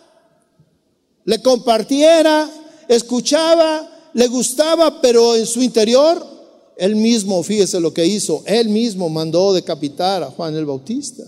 le 1.26 1.41
compartiera, 1.41 2.49
escuchaba, 2.88 3.91
le 4.13 4.28
gustaba, 4.28 5.01
pero 5.01 5.36
en 5.36 5.45
su 5.45 5.61
interior 5.61 6.26
él 6.78 6.95
mismo, 6.95 7.41
fíjese 7.43 7.80
lo 7.80 7.93
que 7.93 8.05
hizo, 8.05 8.43
él 8.45 8.69
mismo 8.69 9.09
mandó 9.09 9.53
decapitar 9.53 10.23
a 10.23 10.32
Juan 10.32 10.55
el 10.55 10.65
Bautista. 10.65 11.23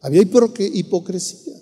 Había 0.00 0.22
hipocresía. 0.22 1.54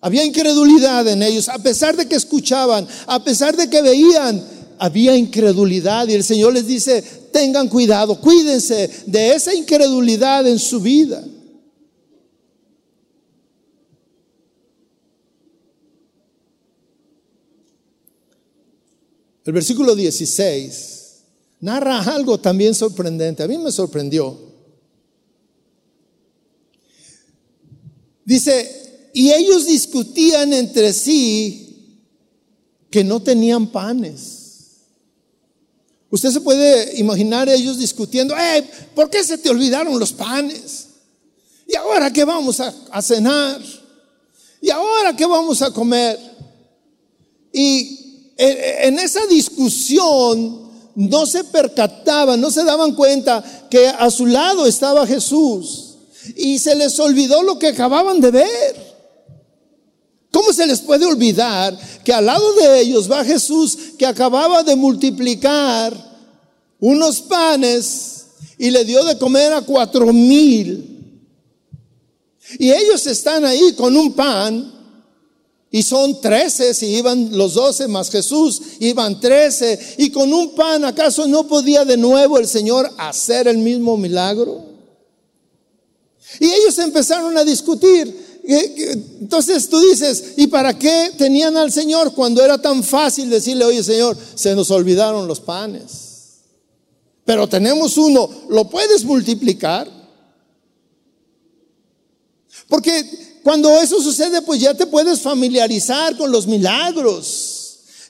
Había 0.00 0.24
incredulidad 0.24 1.06
en 1.06 1.22
ellos, 1.22 1.48
a 1.48 1.58
pesar 1.58 1.96
de 1.96 2.06
que 2.06 2.16
escuchaban, 2.16 2.86
a 3.06 3.22
pesar 3.22 3.56
de 3.56 3.70
que 3.70 3.82
veían, 3.82 4.44
había 4.78 5.16
incredulidad. 5.16 6.08
Y 6.08 6.14
el 6.14 6.24
Señor 6.24 6.54
les 6.54 6.66
dice, 6.66 7.02
tengan 7.32 7.68
cuidado, 7.68 8.20
cuídense 8.20 8.90
de 9.06 9.34
esa 9.34 9.54
incredulidad 9.54 10.46
en 10.46 10.58
su 10.58 10.80
vida. 10.80 11.24
El 19.44 19.52
versículo 19.52 19.94
16 19.94 21.02
narra 21.60 22.00
algo 22.00 22.38
también 22.38 22.74
sorprendente. 22.74 23.42
A 23.42 23.48
mí 23.48 23.58
me 23.58 23.72
sorprendió. 23.72 24.38
Dice, 28.24 29.10
y 29.12 29.32
ellos 29.32 29.66
discutían 29.66 30.52
entre 30.52 30.92
sí 30.92 31.98
que 32.90 33.02
no 33.02 33.20
tenían 33.20 33.66
panes. 33.68 34.42
Usted 36.10 36.30
se 36.30 36.40
puede 36.40 36.98
imaginar 36.98 37.48
ellos 37.48 37.78
discutiendo, 37.78 38.34
hey, 38.36 38.68
¿por 38.94 39.08
qué 39.08 39.24
se 39.24 39.38
te 39.38 39.48
olvidaron 39.48 39.98
los 39.98 40.12
panes? 40.12 40.88
¿Y 41.66 41.74
ahora 41.74 42.12
qué 42.12 42.24
vamos 42.24 42.60
a, 42.60 42.72
a 42.90 43.00
cenar? 43.00 43.62
¿Y 44.60 44.70
ahora 44.70 45.16
qué 45.16 45.24
vamos 45.26 45.62
a 45.62 45.72
comer? 45.72 46.18
Y 47.52 48.01
en 48.36 48.98
esa 48.98 49.26
discusión 49.26 50.62
no 50.94 51.26
se 51.26 51.44
percataban, 51.44 52.40
no 52.40 52.50
se 52.50 52.64
daban 52.64 52.94
cuenta 52.94 53.42
que 53.70 53.88
a 53.88 54.10
su 54.10 54.26
lado 54.26 54.66
estaba 54.66 55.06
Jesús 55.06 55.94
y 56.36 56.58
se 56.58 56.74
les 56.74 56.98
olvidó 57.00 57.42
lo 57.42 57.58
que 57.58 57.68
acababan 57.68 58.20
de 58.20 58.30
ver. 58.30 58.92
¿Cómo 60.30 60.52
se 60.52 60.66
les 60.66 60.80
puede 60.80 61.04
olvidar 61.04 61.78
que 62.04 62.12
al 62.12 62.26
lado 62.26 62.54
de 62.54 62.80
ellos 62.80 63.10
va 63.10 63.24
Jesús 63.24 63.76
que 63.98 64.06
acababa 64.06 64.62
de 64.62 64.76
multiplicar 64.76 65.94
unos 66.80 67.20
panes 67.20 68.26
y 68.56 68.70
le 68.70 68.84
dio 68.84 69.04
de 69.04 69.18
comer 69.18 69.52
a 69.52 69.62
cuatro 69.62 70.12
mil? 70.12 70.88
Y 72.58 72.70
ellos 72.70 73.06
están 73.06 73.44
ahí 73.44 73.72
con 73.74 73.96
un 73.96 74.12
pan 74.14 74.81
y 75.74 75.82
son 75.82 76.20
trece, 76.20 76.74
si 76.74 76.86
iban 76.98 77.34
los 77.34 77.54
doce 77.54 77.88
más 77.88 78.10
Jesús, 78.10 78.60
iban 78.78 79.18
trece. 79.18 79.78
Y 79.96 80.10
con 80.10 80.30
un 80.30 80.54
pan, 80.54 80.84
¿acaso 80.84 81.26
no 81.26 81.48
podía 81.48 81.86
de 81.86 81.96
nuevo 81.96 82.38
el 82.38 82.46
Señor 82.46 82.92
hacer 82.98 83.48
el 83.48 83.56
mismo 83.56 83.96
milagro? 83.96 84.66
Y 86.38 86.44
ellos 86.44 86.78
empezaron 86.78 87.38
a 87.38 87.42
discutir. 87.42 88.40
Entonces 88.44 89.66
tú 89.70 89.80
dices, 89.80 90.34
¿y 90.36 90.48
para 90.48 90.78
qué 90.78 91.12
tenían 91.16 91.56
al 91.56 91.72
Señor 91.72 92.12
cuando 92.12 92.44
era 92.44 92.60
tan 92.60 92.84
fácil 92.84 93.30
decirle, 93.30 93.64
oye 93.64 93.82
Señor, 93.82 94.14
se 94.34 94.54
nos 94.54 94.70
olvidaron 94.70 95.26
los 95.26 95.40
panes? 95.40 96.40
Pero 97.24 97.48
tenemos 97.48 97.96
uno, 97.96 98.28
¿lo 98.50 98.68
puedes 98.68 99.04
multiplicar? 99.04 99.88
Porque 102.68 103.31
cuando 103.42 103.80
eso 103.80 104.00
sucede, 104.00 104.42
pues 104.42 104.60
ya 104.60 104.74
te 104.74 104.86
puedes 104.86 105.20
familiarizar 105.20 106.16
con 106.16 106.30
los 106.30 106.46
milagros. 106.46 107.48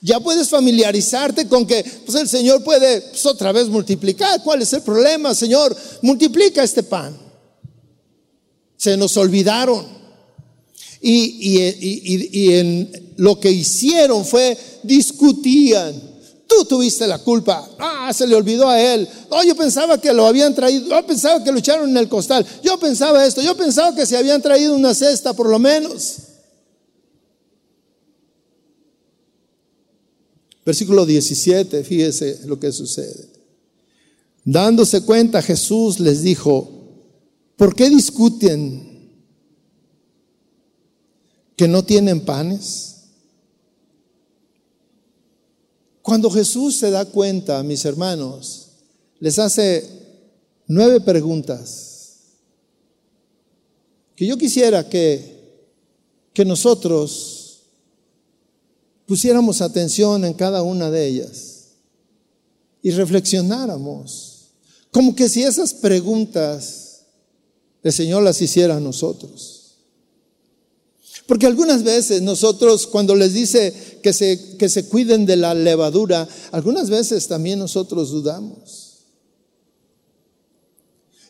Ya 0.01 0.19
puedes 0.19 0.49
familiarizarte 0.49 1.47
con 1.47 1.65
que 1.65 1.83
pues 2.05 2.17
el 2.17 2.27
Señor 2.27 2.63
puede 2.63 3.01
pues, 3.01 3.25
otra 3.25 3.51
vez 3.51 3.69
multiplicar. 3.69 4.43
¿Cuál 4.43 4.61
es 4.61 4.73
el 4.73 4.81
problema, 4.81 5.33
Señor? 5.33 5.75
Multiplica 6.01 6.61
este 6.61 6.83
pan. 6.83 7.17
Se 8.77 8.97
nos 8.97 9.15
olvidaron. 9.17 10.03
Y, 11.01 11.59
y, 11.59 12.29
y 12.31 12.53
en 12.53 13.13
lo 13.17 13.39
que 13.39 13.51
hicieron 13.51 14.25
fue 14.25 14.57
discutían 14.83 16.12
Tú 16.47 16.65
tuviste 16.65 17.07
la 17.07 17.19
culpa. 17.19 17.67
Ah, 17.79 18.11
se 18.13 18.27
le 18.27 18.35
olvidó 18.35 18.67
a 18.67 18.79
él. 18.79 19.07
Oh, 19.29 19.43
yo 19.43 19.55
pensaba 19.55 19.99
que 19.99 20.13
lo 20.13 20.25
habían 20.25 20.53
traído. 20.53 20.87
Yo 20.89 21.05
pensaba 21.05 21.43
que 21.43 21.51
lo 21.51 21.59
echaron 21.59 21.89
en 21.89 21.97
el 21.97 22.09
costal. 22.09 22.45
Yo 22.61 22.77
pensaba 22.79 23.25
esto. 23.25 23.41
Yo 23.41 23.55
pensaba 23.55 23.95
que 23.95 24.05
se 24.05 24.17
habían 24.17 24.41
traído 24.41 24.75
una 24.75 24.93
cesta 24.93 25.33
por 25.33 25.49
lo 25.49 25.59
menos. 25.59 26.17
Versículo 30.65 31.05
17, 31.05 31.83
fíjese 31.83 32.41
lo 32.45 32.59
que 32.59 32.71
sucede. 32.71 33.29
Dándose 34.45 35.01
cuenta, 35.01 35.41
Jesús 35.41 35.99
les 35.99 36.21
dijo, 36.21 36.69
¿por 37.57 37.75
qué 37.75 37.89
discuten 37.89 39.11
que 41.55 41.67
no 41.67 41.83
tienen 41.83 42.21
panes? 42.21 42.92
Cuando 46.03 46.29
Jesús 46.29 46.75
se 46.75 46.91
da 46.91 47.05
cuenta, 47.05 47.63
mis 47.63 47.85
hermanos, 47.85 48.67
les 49.19 49.39
hace 49.39 49.89
nueve 50.67 50.99
preguntas 50.99 51.93
que 54.13 54.27
yo 54.27 54.37
quisiera 54.37 54.87
que, 54.89 55.63
que 56.33 56.43
nosotros 56.43 57.61
pusiéramos 59.05 59.61
atención 59.61 60.25
en 60.25 60.33
cada 60.33 60.61
una 60.61 60.91
de 60.91 61.07
ellas 61.07 61.69
y 62.81 62.91
reflexionáramos, 62.91 64.49
como 64.91 65.15
que 65.15 65.29
si 65.29 65.43
esas 65.43 65.73
preguntas 65.73 67.05
el 67.81 67.93
Señor 67.93 68.23
las 68.23 68.41
hiciera 68.41 68.75
a 68.75 68.81
nosotros. 68.81 69.62
Porque 71.27 71.45
algunas 71.47 71.83
veces 71.83 72.21
nosotros, 72.21 72.85
cuando 72.87 73.15
les 73.15 73.33
dice 73.33 73.99
que 74.03 74.11
se, 74.11 74.57
que 74.57 74.67
se 74.67 74.87
cuiden 74.87 75.25
de 75.25 75.37
la 75.37 75.53
levadura, 75.53 76.27
algunas 76.51 76.89
veces 76.89 77.27
también 77.27 77.59
nosotros 77.59 78.11
dudamos. 78.11 78.83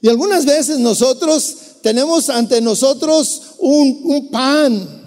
Y 0.02 0.10
algunas 0.10 0.46
veces 0.46 0.80
nosotros 0.80 1.56
tenemos 1.82 2.30
ante 2.30 2.60
nosotros 2.60 3.42
un, 3.60 4.02
un 4.04 4.32
pan 4.32 5.04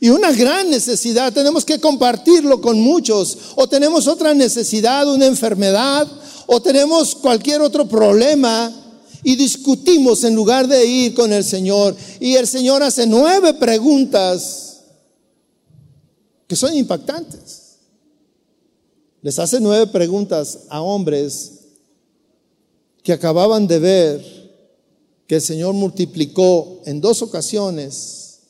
y 0.00 0.10
una 0.10 0.32
gran 0.32 0.70
necesidad. 0.70 1.32
Tenemos 1.32 1.64
que 1.64 1.80
compartirlo 1.80 2.60
con 2.60 2.80
muchos. 2.80 3.38
O 3.54 3.68
tenemos 3.68 4.06
otra 4.08 4.34
necesidad, 4.34 5.08
una 5.08 5.26
enfermedad, 5.26 6.06
o 6.46 6.60
tenemos 6.60 7.14
cualquier 7.14 7.62
otro 7.62 7.88
problema 7.88 8.72
y 9.26 9.34
discutimos 9.34 10.22
en 10.22 10.36
lugar 10.36 10.68
de 10.68 10.86
ir 10.86 11.12
con 11.12 11.32
el 11.32 11.42
Señor. 11.42 11.96
Y 12.20 12.36
el 12.36 12.46
Señor 12.46 12.84
hace 12.84 13.08
nueve 13.08 13.54
preguntas 13.54 14.84
que 16.46 16.54
son 16.54 16.72
impactantes. 16.72 17.78
Les 19.22 19.36
hace 19.40 19.58
nueve 19.58 19.88
preguntas 19.88 20.60
a 20.68 20.80
hombres 20.80 21.64
que 23.02 23.12
acababan 23.12 23.66
de 23.66 23.80
ver 23.80 24.46
que 25.26 25.34
el 25.34 25.42
Señor 25.42 25.74
multiplicó 25.74 26.80
en 26.84 27.00
dos 27.00 27.20
ocasiones 27.20 28.42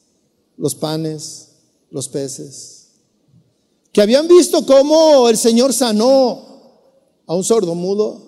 los 0.59 0.75
panes, 0.75 1.53
los 1.91 2.07
peces 2.07 2.77
que 3.97 4.03
habían 4.03 4.29
visto 4.29 4.67
cómo 4.67 5.27
el 5.27 5.39
Señor 5.39 5.73
sanó 5.73 6.43
a 7.27 7.35
un 7.35 7.43
sordo 7.43 7.75
mudo, 7.75 8.26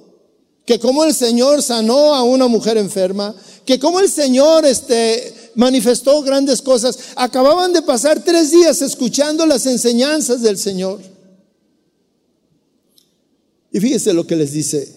que 0.69 0.79
cómo 0.79 1.03
el 1.03 1.14
Señor 1.14 1.62
sanó 1.62 2.14
a 2.14 2.23
una 2.23 2.47
mujer 2.47 2.77
enferma, 2.77 3.35
que 3.64 3.79
cómo 3.79 4.01
el 4.01 4.11
Señor 4.11 4.66
este, 4.66 5.53
manifestó 5.55 6.21
grandes 6.21 6.61
cosas. 6.61 6.99
Acababan 7.16 7.73
de 7.73 7.81
pasar 7.81 8.23
tres 8.23 8.51
días 8.51 8.83
escuchando 8.83 9.47
las 9.47 9.64
enseñanzas 9.64 10.43
del 10.43 10.59
Señor. 10.59 11.01
Y 13.73 13.81
fíjese 13.81 14.12
lo 14.12 14.27
que 14.27 14.37
les 14.37 14.53
dice. 14.53 14.95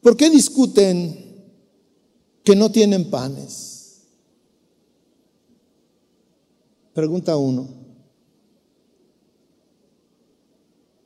¿Por 0.00 0.16
qué 0.16 0.30
discuten 0.30 1.44
que 2.42 2.56
no 2.56 2.72
tienen 2.72 3.10
panes? 3.10 3.98
Pregunta 6.94 7.36
uno. 7.36 7.68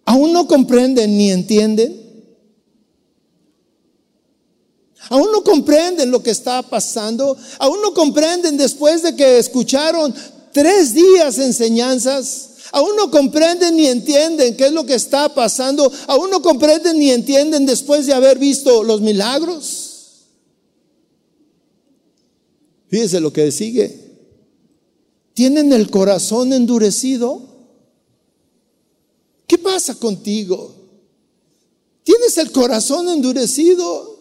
¿Aún 0.05 0.33
no 0.33 0.47
comprenden 0.47 1.19
ni 1.19 1.33
entienden? 1.33 2.02
Aún 5.09 5.31
no 5.33 5.43
comprenden 5.43 6.11
lo 6.11 6.23
que 6.23 6.31
está 6.31 6.63
pasando. 6.63 7.37
Aún 7.59 7.81
no 7.83 7.93
comprenden 7.93 8.57
después 8.57 9.03
de 9.03 9.17
que 9.17 9.39
escucharon 9.39 10.15
tres 10.53 10.95
días 10.95 11.39
enseñanzas. 11.39 12.51
Aún 12.73 12.97
no 12.97 13.11
comprenden 13.11 13.77
ni 13.77 13.87
entienden 13.87 14.57
qué 14.57 14.67
es 14.67 14.73
lo 14.73 14.87
que 14.87 14.95
está 14.95 15.35
pasando. 15.35 15.91
Aún 16.07 16.31
no 16.31 16.41
comprenden 16.41 16.99
ni 16.99 17.11
entienden 17.11 17.67
después 17.67 18.07
de 18.07 18.15
haber 18.15 18.39
visto 18.39 18.83
los 18.83 19.01
milagros. 19.01 19.91
Fíjese 22.89 23.21
lo 23.21 23.33
que 23.33 23.51
sigue. 23.51 24.03
¿Tienen 25.35 25.73
el 25.73 25.91
corazón 25.91 26.53
endurecido? 26.53 27.43
¿Qué 29.47 29.59
pasa 29.59 29.95
contigo? 29.95 30.75
¿Tienes 32.05 32.37
el 32.39 32.53
corazón 32.53 33.09
endurecido? 33.09 34.12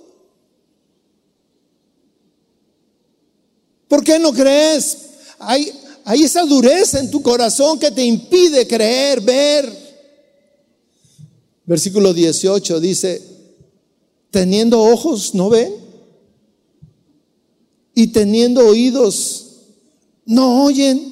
¿Por 3.91 4.05
qué 4.05 4.17
no 4.19 4.31
crees? 4.31 4.99
Hay, 5.37 5.69
esa 6.23 6.45
dureza 6.45 6.97
en 6.97 7.11
tu 7.11 7.21
corazón 7.21 7.77
que 7.77 7.91
te 7.91 8.01
impide 8.01 8.65
creer, 8.65 9.19
ver. 9.19 9.69
Versículo 11.65 12.13
18 12.13 12.79
dice, 12.79 13.21
teniendo 14.29 14.81
ojos 14.81 15.35
no 15.35 15.49
ven 15.49 15.75
y 17.93 18.07
teniendo 18.07 18.65
oídos 18.65 19.47
no 20.25 20.63
oyen. 20.63 21.11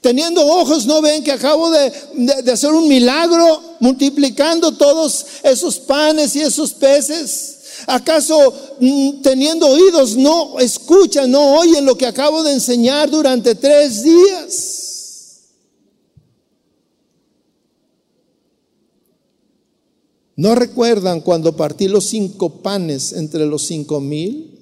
Teniendo 0.00 0.46
ojos 0.46 0.86
no 0.86 1.02
ven 1.02 1.24
que 1.24 1.32
acabo 1.32 1.72
de, 1.72 2.52
hacer 2.52 2.70
un 2.70 2.86
milagro 2.86 3.62
multiplicando 3.80 4.76
todos 4.76 5.26
esos 5.42 5.80
panes 5.80 6.36
y 6.36 6.42
esos 6.42 6.72
peces. 6.72 7.55
¿Acaso 7.86 8.52
mm, 8.80 9.22
teniendo 9.22 9.66
oídos 9.68 10.16
no 10.16 10.58
escuchan, 10.58 11.30
no 11.30 11.58
oyen 11.58 11.84
lo 11.84 11.96
que 11.96 12.06
acabo 12.06 12.42
de 12.42 12.52
enseñar 12.52 13.08
durante 13.10 13.54
tres 13.54 14.02
días? 14.02 14.82
¿No 20.34 20.54
recuerdan 20.54 21.20
cuando 21.20 21.56
partí 21.56 21.88
los 21.88 22.04
cinco 22.04 22.60
panes 22.60 23.12
entre 23.12 23.46
los 23.46 23.62
cinco 23.62 24.00
mil? 24.00 24.52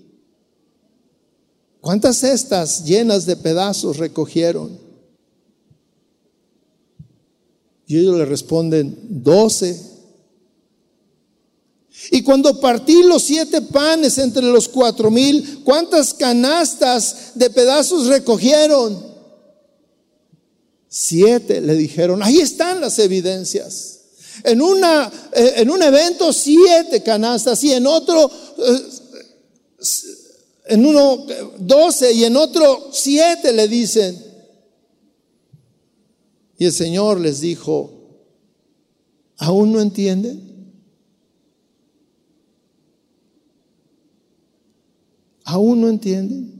¿Cuántas 1.80 2.18
cestas 2.18 2.84
llenas 2.84 3.26
de 3.26 3.36
pedazos 3.36 3.96
recogieron? 3.96 4.78
Y 7.86 7.98
ellos 7.98 8.16
le 8.16 8.24
responden, 8.24 8.96
doce. 9.10 9.93
Y 12.10 12.22
cuando 12.22 12.60
partí 12.60 13.02
los 13.02 13.22
siete 13.22 13.62
panes 13.62 14.18
entre 14.18 14.42
los 14.42 14.68
cuatro 14.68 15.10
mil, 15.10 15.60
¿cuántas 15.64 16.14
canastas 16.14 17.32
de 17.34 17.50
pedazos 17.50 18.06
recogieron? 18.06 19.14
Siete, 20.88 21.60
le 21.60 21.74
dijeron. 21.74 22.22
Ahí 22.22 22.38
están 22.38 22.80
las 22.80 22.98
evidencias. 22.98 24.00
En, 24.42 24.60
una, 24.60 25.10
eh, 25.32 25.54
en 25.56 25.70
un 25.70 25.82
evento, 25.82 26.32
siete 26.32 27.02
canastas 27.02 27.62
y 27.64 27.72
en 27.72 27.86
otro, 27.86 28.30
eh, 28.58 28.82
en 30.66 30.86
uno, 30.86 31.26
doce 31.58 32.12
y 32.12 32.24
en 32.24 32.36
otro, 32.36 32.90
siete, 32.92 33.52
le 33.52 33.68
dicen. 33.68 34.22
Y 36.58 36.66
el 36.66 36.72
Señor 36.72 37.20
les 37.20 37.40
dijo, 37.40 37.92
¿aún 39.38 39.72
no 39.72 39.80
entienden? 39.80 40.53
¿Aún 45.54 45.80
no 45.80 45.88
entienden? 45.88 46.52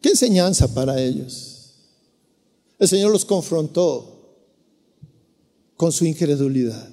¿Qué 0.00 0.10
enseñanza 0.10 0.72
para 0.72 1.02
ellos? 1.02 1.72
El 2.78 2.86
Señor 2.86 3.10
los 3.10 3.24
confrontó 3.24 4.36
con 5.76 5.90
su 5.90 6.04
incredulidad. 6.04 6.88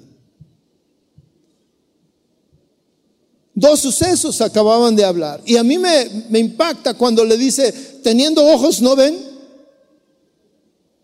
Dos 3.53 3.79
sucesos 3.81 4.41
acababan 4.41 4.95
de 4.95 5.05
hablar. 5.05 5.43
Y 5.45 5.57
a 5.57 5.63
mí 5.63 5.77
me, 5.77 6.25
me, 6.31 6.39
impacta 6.39 6.95
cuando 6.95 7.23
le 7.23 7.37
dice, 7.37 7.71
teniendo 8.01 8.43
ojos 8.43 8.81
no 8.81 8.95
ven 8.95 9.15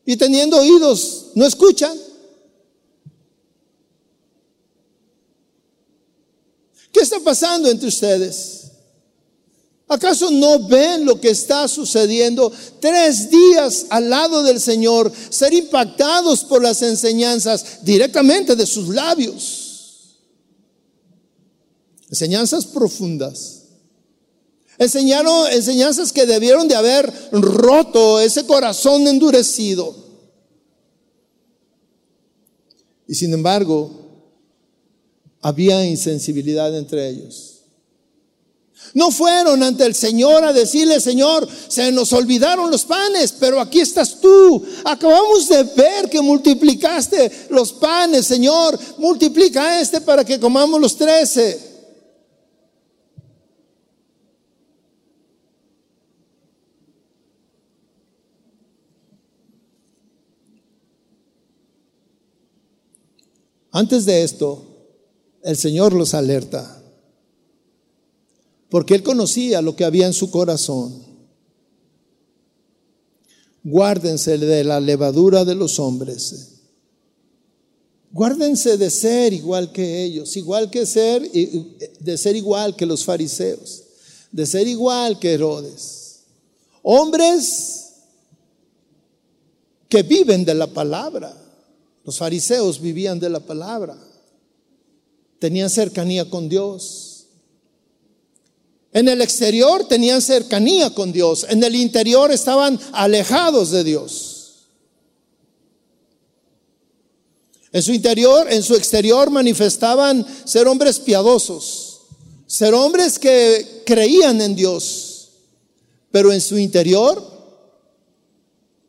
y 0.08 0.18
teniendo 0.18 0.58
oídos 0.58 1.28
no 1.36 1.46
escuchan. 1.46 1.96
¿Qué 6.94 7.00
está 7.00 7.20
pasando 7.20 7.70
entre 7.70 7.90
ustedes? 7.90 8.62
¿Acaso 9.88 10.32
no 10.32 10.68
ven 10.68 11.06
lo 11.06 11.20
que 11.20 11.32
está 11.32 11.68
sucediendo? 11.68 12.52
Tres 12.80 13.30
días 13.30 13.88
al 13.90 14.10
lado 14.10 14.44
del 14.44 14.62
Señor, 14.62 15.12
ser 15.30 15.54
impactados 15.54 16.44
por 16.44 16.62
las 16.62 16.82
enseñanzas 16.84 17.84
directamente 17.84 18.56
de 18.56 18.66
sus 18.66 18.90
labios. 18.90 20.20
Enseñanzas 22.10 22.66
profundas. 22.66 23.64
Enseñaron 24.78 25.52
enseñanzas 25.52 26.14
que 26.14 26.28
debieron 26.28 26.68
de 26.68 26.76
haber 26.76 27.12
roto 27.32 28.20
ese 28.20 28.46
corazón 28.46 29.08
endurecido. 29.08 29.96
Y 33.08 33.16
sin 33.16 33.34
embargo, 33.34 34.03
había 35.44 35.86
insensibilidad 35.86 36.76
entre 36.76 37.10
ellos. 37.10 37.50
No 38.94 39.12
fueron 39.12 39.62
ante 39.62 39.86
el 39.86 39.94
Señor 39.94 40.44
a 40.44 40.54
decirle, 40.54 41.00
Señor, 41.00 41.48
se 41.68 41.92
nos 41.92 42.14
olvidaron 42.14 42.72
los 42.72 42.86
panes, 42.86 43.34
pero 43.34 43.60
aquí 43.60 43.80
estás 43.82 44.20
tú. 44.22 44.64
Acabamos 44.86 45.50
de 45.50 45.64
ver 45.64 46.10
que 46.10 46.22
multiplicaste 46.22 47.48
los 47.50 47.74
panes, 47.74 48.26
Señor. 48.26 48.80
Multiplica 48.98 49.82
este 49.82 50.00
para 50.00 50.24
que 50.24 50.40
comamos 50.40 50.80
los 50.80 50.96
trece. 50.96 51.72
Antes 63.72 64.06
de 64.06 64.24
esto, 64.24 64.73
el 65.44 65.58
Señor 65.58 65.94
los 65.94 66.14
alerta, 66.14 66.82
porque 68.70 68.96
Él 68.96 69.04
conocía 69.04 69.62
lo 69.62 69.76
que 69.76 69.86
había 69.86 70.08
en 70.08 70.14
su 70.14 70.32
corazón. 70.32 71.04
Guárdense 73.64 74.38
de 74.38 74.64
la 74.64 74.80
levadura 74.80 75.46
de 75.46 75.56
los 75.56 75.80
hombres. 75.80 76.50
Guárdense 78.12 78.78
de 78.78 78.90
ser 78.90 79.34
igual 79.34 79.72
que 79.72 80.04
ellos, 80.04 80.36
igual 80.36 80.70
que 80.70 80.86
ser, 80.86 81.30
de 81.32 82.18
ser 82.18 82.36
igual 82.36 82.76
que 82.76 82.86
los 82.86 83.04
fariseos, 83.04 83.84
de 84.32 84.46
ser 84.46 84.68
igual 84.68 85.20
que 85.20 85.34
Herodes. 85.34 86.24
Hombres 86.82 87.94
que 89.88 90.04
viven 90.04 90.44
de 90.44 90.54
la 90.54 90.68
palabra 90.68 91.44
los 92.04 92.18
fariseos 92.18 92.82
vivían 92.82 93.20
de 93.20 93.30
la 93.30 93.40
palabra, 93.40 93.98
tenían 95.44 95.70
cercanía 95.70 96.30
con 96.30 96.48
Dios. 96.48 97.26
En 98.94 99.10
el 99.10 99.20
exterior 99.20 99.86
tenían 99.86 100.22
cercanía 100.22 100.92
con 100.92 101.12
Dios, 101.12 101.46
en 101.50 101.62
el 101.62 101.76
interior 101.76 102.32
estaban 102.32 102.80
alejados 102.94 103.72
de 103.72 103.84
Dios. 103.84 104.70
En 107.74 107.84
su 107.84 107.92
interior, 107.92 108.48
en 108.50 108.64
su 108.64 108.74
exterior 108.76 109.30
manifestaban 109.32 110.26
ser 110.46 110.66
hombres 110.70 110.98
piadosos, 110.98 112.04
ser 112.48 112.74
hombres 112.74 113.20
que 113.20 113.84
creían 113.86 114.40
en 114.40 114.56
Dios, 114.56 115.32
pero 116.10 116.32
en 116.32 116.40
su 116.40 116.58
interior 116.58 117.22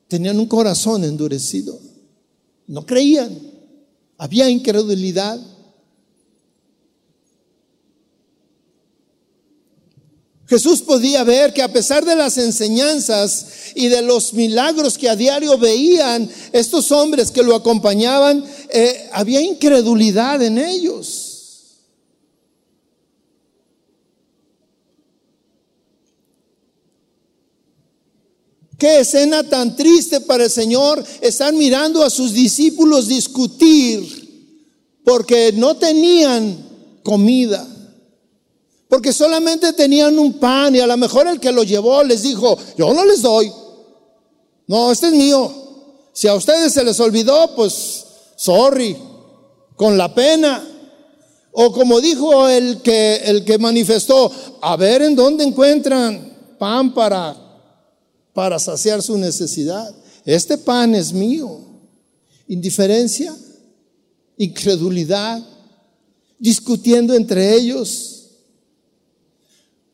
tenían 0.06 0.38
un 0.38 0.46
corazón 0.46 1.02
endurecido. 1.02 1.80
No 2.68 2.86
creían, 2.86 3.40
había 4.18 4.48
incredulidad. 4.48 5.53
Jesús 10.46 10.82
podía 10.82 11.24
ver 11.24 11.54
que 11.54 11.62
a 11.62 11.72
pesar 11.72 12.04
de 12.04 12.16
las 12.16 12.36
enseñanzas 12.36 13.46
y 13.74 13.88
de 13.88 14.02
los 14.02 14.34
milagros 14.34 14.98
que 14.98 15.08
a 15.08 15.16
diario 15.16 15.56
veían 15.56 16.28
estos 16.52 16.92
hombres 16.92 17.30
que 17.30 17.42
lo 17.42 17.54
acompañaban, 17.54 18.44
eh, 18.70 19.08
había 19.12 19.40
incredulidad 19.40 20.42
en 20.42 20.58
ellos. 20.58 21.34
Qué 28.78 29.00
escena 29.00 29.48
tan 29.48 29.76
triste 29.76 30.20
para 30.20 30.44
el 30.44 30.50
Señor 30.50 31.02
estar 31.22 31.54
mirando 31.54 32.02
a 32.02 32.10
sus 32.10 32.34
discípulos 32.34 33.08
discutir 33.08 34.24
porque 35.04 35.52
no 35.54 35.76
tenían 35.76 36.58
comida. 37.02 37.73
Porque 38.94 39.12
solamente 39.12 39.72
tenían 39.72 40.16
un 40.20 40.34
pan 40.34 40.72
y 40.76 40.78
a 40.78 40.86
lo 40.86 40.96
mejor 40.96 41.26
el 41.26 41.40
que 41.40 41.50
lo 41.50 41.64
llevó 41.64 42.04
les 42.04 42.22
dijo, 42.22 42.56
yo 42.78 42.94
no 42.94 43.04
les 43.04 43.22
doy. 43.22 43.52
No, 44.68 44.92
este 44.92 45.08
es 45.08 45.14
mío. 45.14 45.52
Si 46.12 46.28
a 46.28 46.34
ustedes 46.36 46.72
se 46.72 46.84
les 46.84 47.00
olvidó, 47.00 47.56
pues 47.56 48.04
sorry, 48.36 48.96
con 49.74 49.98
la 49.98 50.14
pena. 50.14 50.64
O 51.50 51.72
como 51.72 52.00
dijo 52.00 52.48
el 52.48 52.82
que, 52.82 53.16
el 53.16 53.44
que 53.44 53.58
manifestó, 53.58 54.30
a 54.62 54.76
ver 54.76 55.02
en 55.02 55.16
dónde 55.16 55.42
encuentran 55.42 56.54
pan 56.56 56.94
para, 56.94 57.36
para 58.32 58.60
saciar 58.60 59.02
su 59.02 59.18
necesidad. 59.18 59.92
Este 60.24 60.56
pan 60.56 60.94
es 60.94 61.12
mío. 61.12 61.58
Indiferencia, 62.46 63.34
incredulidad, 64.36 65.42
discutiendo 66.38 67.14
entre 67.14 67.56
ellos 67.56 68.13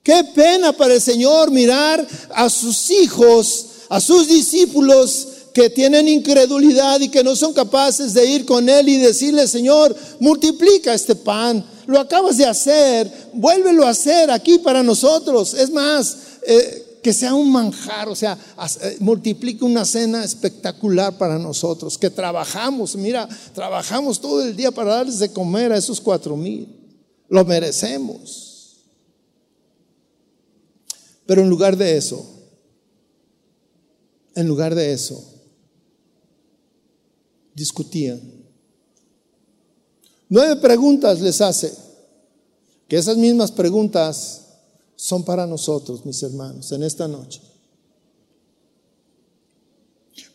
Qué 0.02 0.24
pena 0.34 0.72
para 0.72 0.94
el 0.94 1.00
Señor 1.00 1.50
mirar 1.50 2.06
a 2.34 2.48
sus 2.48 2.90
hijos, 2.90 3.66
a 3.88 4.00
sus 4.00 4.28
discípulos 4.28 5.28
que 5.52 5.68
tienen 5.68 6.08
incredulidad 6.08 7.00
y 7.00 7.08
que 7.08 7.24
no 7.24 7.36
son 7.36 7.52
capaces 7.52 8.14
de 8.14 8.24
ir 8.24 8.46
con 8.46 8.68
Él 8.68 8.88
y 8.88 8.96
decirle, 8.96 9.46
Señor, 9.46 9.94
multiplica 10.20 10.94
este 10.94 11.14
pan, 11.14 11.64
lo 11.86 11.98
acabas 11.98 12.38
de 12.38 12.46
hacer, 12.46 13.12
vuélvelo 13.32 13.84
a 13.84 13.90
hacer 13.90 14.30
aquí 14.30 14.58
para 14.58 14.82
nosotros. 14.82 15.54
Es 15.54 15.70
más, 15.70 16.16
eh, 16.46 16.98
que 17.02 17.12
sea 17.12 17.34
un 17.34 17.50
manjar, 17.50 18.08
o 18.08 18.14
sea, 18.14 18.38
eh, 18.82 18.96
multiplique 19.00 19.64
una 19.64 19.84
cena 19.84 20.24
espectacular 20.24 21.16
para 21.16 21.38
nosotros, 21.38 21.98
que 21.98 22.10
trabajamos, 22.10 22.94
mira, 22.96 23.28
trabajamos 23.54 24.20
todo 24.20 24.42
el 24.42 24.54
día 24.54 24.70
para 24.70 24.94
darles 24.94 25.18
de 25.18 25.32
comer 25.32 25.72
a 25.72 25.78
esos 25.78 26.00
cuatro 26.00 26.36
mil, 26.36 26.68
lo 27.28 27.44
merecemos. 27.44 28.49
Pero 31.30 31.42
en 31.42 31.48
lugar 31.48 31.76
de 31.76 31.96
eso, 31.96 32.26
en 34.34 34.48
lugar 34.48 34.74
de 34.74 34.92
eso, 34.92 35.24
discutían. 37.54 38.20
Nueve 40.28 40.56
preguntas 40.56 41.20
les 41.20 41.40
hace, 41.40 41.72
que 42.88 42.96
esas 42.96 43.16
mismas 43.16 43.52
preguntas 43.52 44.44
son 44.96 45.24
para 45.24 45.46
nosotros, 45.46 46.04
mis 46.04 46.20
hermanos, 46.24 46.72
en 46.72 46.82
esta 46.82 47.06
noche. 47.06 47.40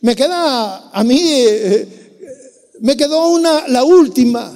Me 0.00 0.16
queda 0.16 0.88
a 0.88 1.04
mí, 1.04 1.20
eh, 1.22 2.72
me 2.80 2.96
quedó 2.96 3.28
una, 3.28 3.68
la 3.68 3.84
última, 3.84 4.50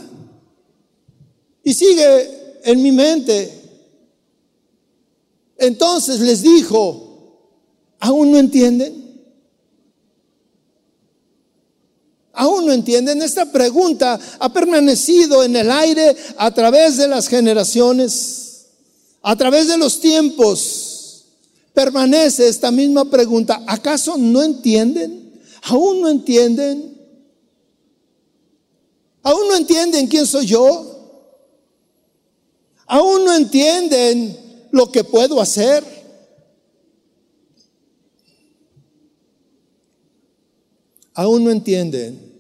y 1.63 1.75
sigue 1.75 2.63
en 2.65 2.83
mi 2.83 2.93
mente 2.93 3.60
entonces 5.61 6.21
les 6.21 6.41
dijo, 6.41 7.37
¿aún 8.01 8.33
no 8.33 8.39
entienden? 8.39 9.01
¿Aún 12.33 12.67
no 12.67 12.73
entienden? 12.73 13.21
Esta 13.21 13.53
pregunta 13.53 14.19
ha 14.39 14.51
permanecido 14.51 15.45
en 15.45 15.55
el 15.57 15.71
aire 15.71 16.17
a 16.39 16.51
través 16.53 16.97
de 16.97 17.07
las 17.07 17.29
generaciones, 17.29 18.69
a 19.21 19.37
través 19.37 19.69
de 19.69 19.77
los 19.77 20.01
tiempos. 20.01 21.27
Permanece 21.75 22.49
esta 22.49 22.71
misma 22.71 23.05
pregunta. 23.05 23.63
¿Acaso 23.67 24.17
no 24.17 24.43
entienden? 24.43 25.43
¿Aún 25.65 26.01
no 26.01 26.09
entienden? 26.09 26.99
¿Aún 29.23 29.49
no 29.49 29.57
entienden 29.57 30.07
quién 30.07 30.27
soy 30.27 30.47
yo? 30.47 30.87
¿Aún 32.87 33.27
no 33.27 33.35
entienden 33.35 34.40
lo 34.71 34.91
que 34.91 35.05
puedo 35.05 35.41
hacer. 35.41 35.85
Aún 41.15 41.45
no 41.45 41.51
entienden 41.51 42.31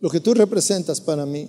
lo 0.00 0.10
que 0.10 0.20
tú 0.20 0.34
representas 0.34 1.00
para 1.00 1.24
mí. 1.24 1.48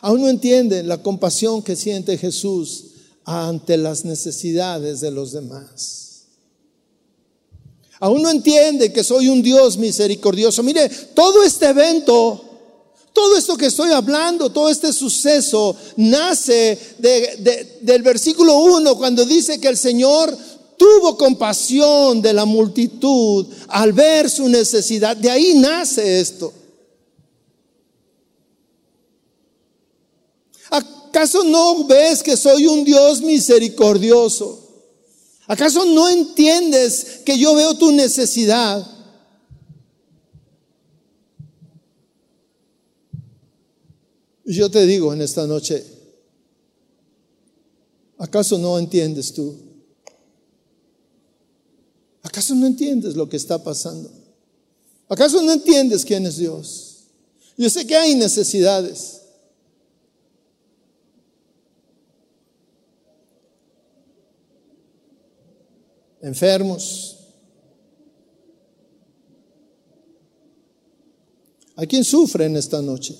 Aún 0.00 0.22
no 0.22 0.28
entienden 0.28 0.88
la 0.88 1.02
compasión 1.02 1.62
que 1.62 1.76
siente 1.76 2.18
Jesús 2.18 2.92
ante 3.24 3.76
las 3.76 4.04
necesidades 4.04 5.00
de 5.00 5.10
los 5.10 5.32
demás. 5.32 6.04
Aún 8.00 8.22
no 8.22 8.30
entiende 8.30 8.92
que 8.92 9.02
soy 9.02 9.28
un 9.28 9.42
Dios 9.42 9.78
misericordioso. 9.78 10.62
Mire, 10.62 10.88
todo 11.14 11.42
este 11.42 11.66
evento 11.66 12.53
todo 13.14 13.36
esto 13.36 13.56
que 13.56 13.66
estoy 13.66 13.92
hablando, 13.92 14.50
todo 14.50 14.68
este 14.68 14.92
suceso, 14.92 15.74
nace 15.96 16.96
del 17.80 18.02
versículo 18.02 18.58
1 18.58 18.96
cuando 18.96 19.24
dice 19.24 19.60
que 19.60 19.68
el 19.68 19.78
Señor 19.78 20.36
tuvo 20.76 21.16
compasión 21.16 22.20
de 22.20 22.32
la 22.32 22.44
multitud 22.44 23.46
al 23.68 23.92
ver 23.92 24.28
su 24.28 24.48
necesidad. 24.48 25.16
De 25.16 25.30
ahí 25.30 25.54
nace 25.54 26.20
esto. 26.20 26.52
¿Acaso 30.70 31.44
no 31.44 31.84
ves 31.84 32.20
que 32.20 32.36
soy 32.36 32.66
un 32.66 32.82
Dios 32.82 33.20
misericordioso? 33.20 34.58
¿Acaso 35.46 35.84
no 35.84 36.08
entiendes 36.08 37.20
que 37.24 37.38
yo 37.38 37.54
veo 37.54 37.74
tu 37.74 37.92
necesidad? 37.92 38.84
Y 38.84 38.94
yo 44.44 44.70
te 44.70 44.84
digo 44.86 45.12
en 45.12 45.22
esta 45.22 45.46
noche, 45.46 45.84
¿acaso 48.18 48.58
no 48.58 48.78
entiendes 48.78 49.32
tú? 49.32 49.56
¿Acaso 52.22 52.54
no 52.54 52.66
entiendes 52.66 53.16
lo 53.16 53.28
que 53.28 53.36
está 53.36 53.62
pasando? 53.62 54.10
¿Acaso 55.08 55.42
no 55.42 55.52
entiendes 55.52 56.04
quién 56.04 56.26
es 56.26 56.36
Dios? 56.36 57.04
Yo 57.56 57.70
sé 57.70 57.86
que 57.86 57.96
hay 57.96 58.14
necesidades. 58.14 59.20
Enfermos. 66.20 67.18
Quien 71.88 72.04
sufre 72.04 72.46
en 72.46 72.56
esta 72.56 72.80
noche. 72.80 73.14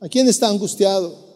¿A 0.00 0.08
quién 0.08 0.28
está 0.28 0.48
angustiado? 0.48 1.26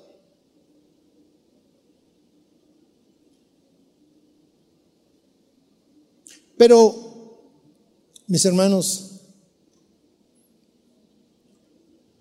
Pero, 6.56 7.40
mis 8.28 8.44
hermanos, 8.44 9.20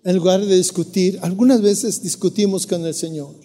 en 0.02 0.16
lugar 0.16 0.44
de 0.44 0.56
discutir, 0.56 1.18
algunas 1.22 1.62
veces 1.62 2.02
discutimos 2.02 2.66
con 2.66 2.84
el 2.84 2.94
Señor 2.94 3.36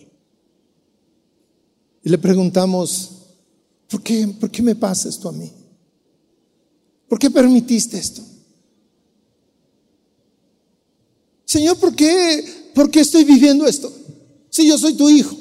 y 2.03 2.09
le 2.09 2.17
preguntamos, 2.17 3.11
¿por 3.89 4.01
qué, 4.01 4.27
¿por 4.39 4.49
qué 4.49 4.63
me 4.63 4.75
pasa 4.75 5.09
esto 5.09 5.29
a 5.29 5.33
mí? 5.33 5.51
¿Por 7.07 7.19
qué 7.19 7.29
permitiste 7.29 7.97
esto? 7.99 8.23
Señor, 11.45 11.77
¿por 11.77 11.95
qué 11.95 12.66
¿por 12.77 12.91
qué 12.91 12.99
estoy 12.99 13.23
viviendo 13.23 13.65
esto? 13.65 13.91
Si 14.51 14.67
yo 14.69 14.77
soy 14.77 14.93
tu 14.93 15.09
hijo. 15.09 15.35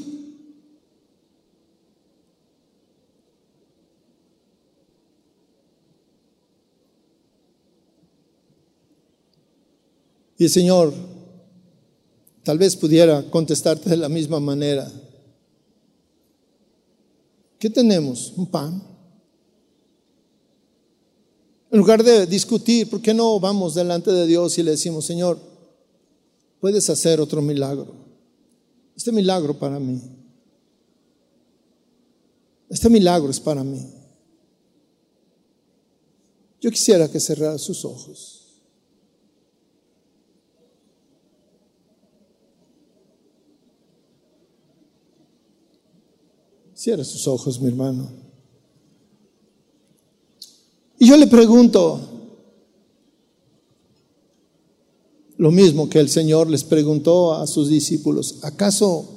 Y 10.38 10.44
el 10.44 10.50
Señor 10.50 10.94
tal 12.42 12.56
vez 12.56 12.74
pudiera 12.74 13.22
contestarte 13.30 13.90
de 13.90 13.98
la 13.98 14.08
misma 14.08 14.40
manera. 14.40 14.90
¿Qué 17.58 17.68
tenemos? 17.68 18.32
Un 18.34 18.46
pan. 18.46 18.82
En 21.70 21.78
lugar 21.78 22.02
de 22.02 22.26
discutir, 22.26 22.88
¿por 22.88 23.02
qué 23.02 23.12
no 23.12 23.38
vamos 23.38 23.74
delante 23.74 24.10
de 24.10 24.26
Dios 24.26 24.56
y 24.56 24.62
le 24.62 24.70
decimos, 24.70 25.04
Señor, 25.04 25.55
puedes 26.66 26.90
hacer 26.90 27.20
otro 27.20 27.40
milagro? 27.40 27.94
Este 28.96 29.12
milagro 29.12 29.56
para 29.56 29.78
mí. 29.78 30.02
Este 32.68 32.90
milagro 32.90 33.30
es 33.30 33.38
para 33.38 33.62
mí. 33.62 33.86
Yo 36.60 36.68
quisiera 36.72 37.08
que 37.08 37.20
cerrara 37.20 37.56
sus 37.56 37.84
ojos. 37.84 38.64
Cierra 46.74 47.04
sus 47.04 47.28
ojos, 47.28 47.60
mi 47.60 47.68
hermano. 47.68 48.10
Y 50.98 51.06
yo 51.06 51.16
le 51.16 51.28
pregunto 51.28 52.15
lo 55.38 55.50
mismo 55.50 55.88
que 55.88 56.00
el 56.00 56.08
Señor 56.08 56.48
les 56.48 56.64
preguntó 56.64 57.34
a 57.34 57.46
sus 57.46 57.68
discípulos, 57.68 58.36
¿acaso 58.42 59.08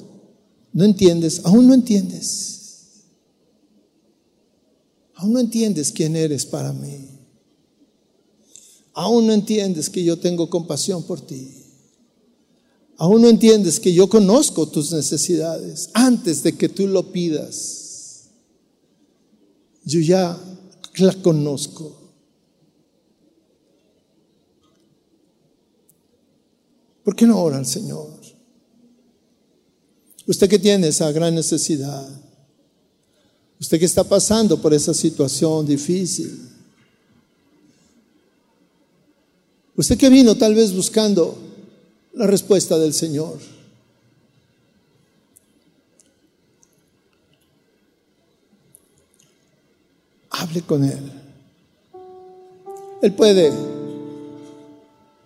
no 0.74 0.84
entiendes? 0.84 1.42
¿Aún 1.46 1.68
no 1.68 1.74
entiendes? 1.74 2.60
¿Aún 5.16 5.34
no 5.34 5.40
entiendes 5.40 5.92
quién 5.92 6.16
eres 6.16 6.46
para 6.46 6.74
mí? 6.74 7.10
¿Aún 8.94 9.28
no 9.28 9.34
entiendes 9.34 9.90
que 9.90 10.04
yo 10.04 10.18
tengo 10.18 10.50
compasión 10.50 11.04
por 11.04 11.22
ti? 11.22 11.60
Aún 12.98 13.22
no 13.22 13.30
entiendes 13.30 13.80
que 13.80 13.94
yo 13.94 14.10
conozco 14.10 14.68
tus 14.68 14.92
necesidades 14.92 15.90
antes 15.94 16.44
de 16.44 16.58
que 16.58 16.68
tú 16.68 16.86
lo 16.86 17.14
pidas. 17.14 18.30
Yo 19.86 20.02
ya 20.02 20.38
la 20.98 21.14
conozco. 21.22 21.99
¿Por 27.04 27.16
qué 27.16 27.26
no 27.26 27.42
ora 27.42 27.58
al 27.58 27.66
Señor? 27.66 28.20
Usted 30.28 30.48
que 30.48 30.60
tiene 30.60 30.90
esa 30.90 31.12
gran 31.12 31.34
necesidad, 31.34 32.08
usted 33.60 33.80
que 33.80 33.86
está 33.86 34.04
pasando 34.04 34.62
por 34.62 34.74
esa 34.74 34.94
situación 34.94 35.66
difícil, 35.66 36.50
usted 39.76 39.98
que 39.98 40.10
vino 40.10 40.36
tal 40.36 40.54
vez 40.54 40.72
buscando 40.72 41.36
la 42.14 42.28
respuesta 42.28 42.78
del 42.78 42.94
Señor. 42.94 43.40
Hable 50.30 50.62
con 50.62 50.84
Él. 50.84 51.12
Él 53.02 53.14
puede. 53.14 53.52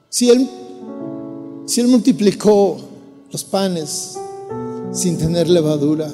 Si 0.10 0.30
Él, 0.30 0.50
si 1.66 1.82
Él 1.82 1.88
multiplicó 1.88 2.78
los 3.32 3.44
panes 3.44 4.18
sin 4.92 5.18
tener 5.18 5.50
levadura, 5.50 6.10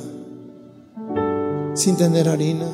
sin 1.73 1.95
tener 1.95 2.29
harina, 2.29 2.67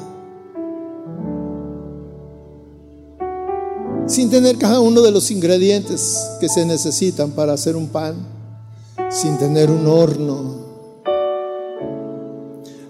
sin 4.08 4.30
tener 4.30 4.58
cada 4.58 4.82
uno 4.82 5.02
de 5.02 5.12
los 5.12 5.32
ingredientes 5.32 6.16
que 6.40 6.48
se 6.48 6.66
necesitan 6.66 7.32
para 7.32 7.54
hacer 7.54 7.76
un 7.76 7.88
pan, 7.88 8.16
sin 9.10 9.38
tener 9.38 9.72
un 9.72 9.88
horno. 9.88 10.66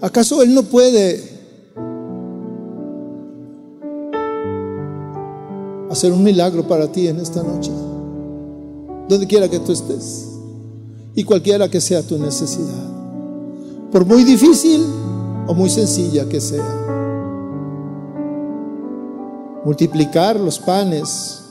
¿Acaso 0.01 0.41
Él 0.43 0.53
no 0.53 0.63
puede 0.63 1.36
hacer 5.89 6.11
un 6.11 6.23
milagro 6.23 6.67
para 6.67 6.91
ti 6.91 7.07
en 7.07 7.19
esta 7.19 7.41
noche? 7.41 7.71
Donde 9.08 9.28
quiera 9.28 9.49
que 9.49 9.60
tú 9.60 9.72
estés 9.72 10.28
y 11.14 11.24
cualquiera 11.24 11.70
que 11.70 11.80
sea 11.80 12.01
tu 12.01 12.18
necesidad, 12.18 12.89
por 13.91 14.06
muy 14.06 14.24
difícil 14.24 14.86
o 15.47 15.53
muy 15.53 15.70
sencilla 15.70 16.28
que 16.28 16.41
sea 16.41 16.86
multiplicar 19.66 20.39
los 20.39 20.60
panes 20.60 21.41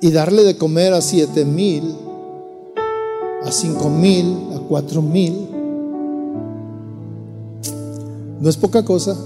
y 0.00 0.12
darle 0.12 0.44
de 0.44 0.56
comer 0.56 0.94
a 0.94 1.00
siete 1.00 1.44
mil, 1.44 1.96
a 3.42 3.50
cinco 3.50 3.90
mil, 3.90 4.54
a 4.54 4.60
cuatro 4.60 5.02
mil. 5.02 5.48
No 8.40 8.48
es 8.48 8.56
poca 8.56 8.84
cosa. 8.84 9.16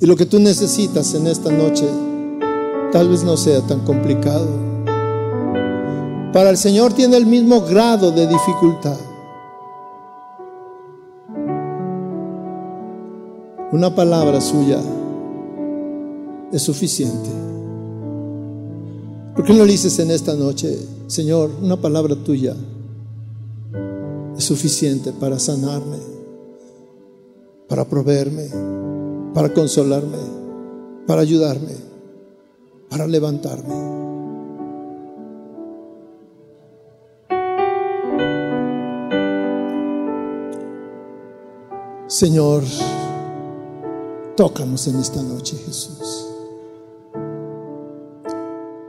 Y 0.00 0.06
lo 0.06 0.16
que 0.16 0.26
tú 0.26 0.38
necesitas 0.38 1.14
en 1.14 1.28
esta 1.28 1.50
noche 1.50 1.88
tal 2.94 3.08
vez 3.08 3.24
no 3.24 3.36
sea 3.36 3.60
tan 3.60 3.80
complicado. 3.80 4.46
Para 6.32 6.50
el 6.50 6.56
Señor 6.56 6.92
tiene 6.92 7.16
el 7.16 7.26
mismo 7.26 7.62
grado 7.62 8.12
de 8.12 8.28
dificultad. 8.28 8.96
Una 13.72 13.92
palabra 13.92 14.40
suya 14.40 14.78
es 16.52 16.62
suficiente. 16.62 17.30
¿Por 19.34 19.44
qué 19.44 19.54
no 19.54 19.64
le 19.64 19.72
dices 19.72 19.98
en 19.98 20.12
esta 20.12 20.34
noche, 20.34 20.78
Señor, 21.08 21.50
una 21.60 21.76
palabra 21.76 22.14
tuya 22.14 22.54
es 24.38 24.44
suficiente 24.44 25.10
para 25.10 25.40
sanarme, 25.40 25.98
para 27.68 27.86
proveerme, 27.86 28.50
para 29.34 29.52
consolarme, 29.52 30.18
para 31.08 31.22
ayudarme, 31.22 31.83
para 32.94 33.08
levantarme? 33.08 33.74
Señor, 42.06 42.62
Tócanos 44.36 44.86
en 44.86 45.00
esta 45.00 45.20
noche, 45.22 45.56
Jesús. 45.56 46.28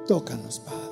Tócanos, 0.08 0.60
Padre. 0.60 0.85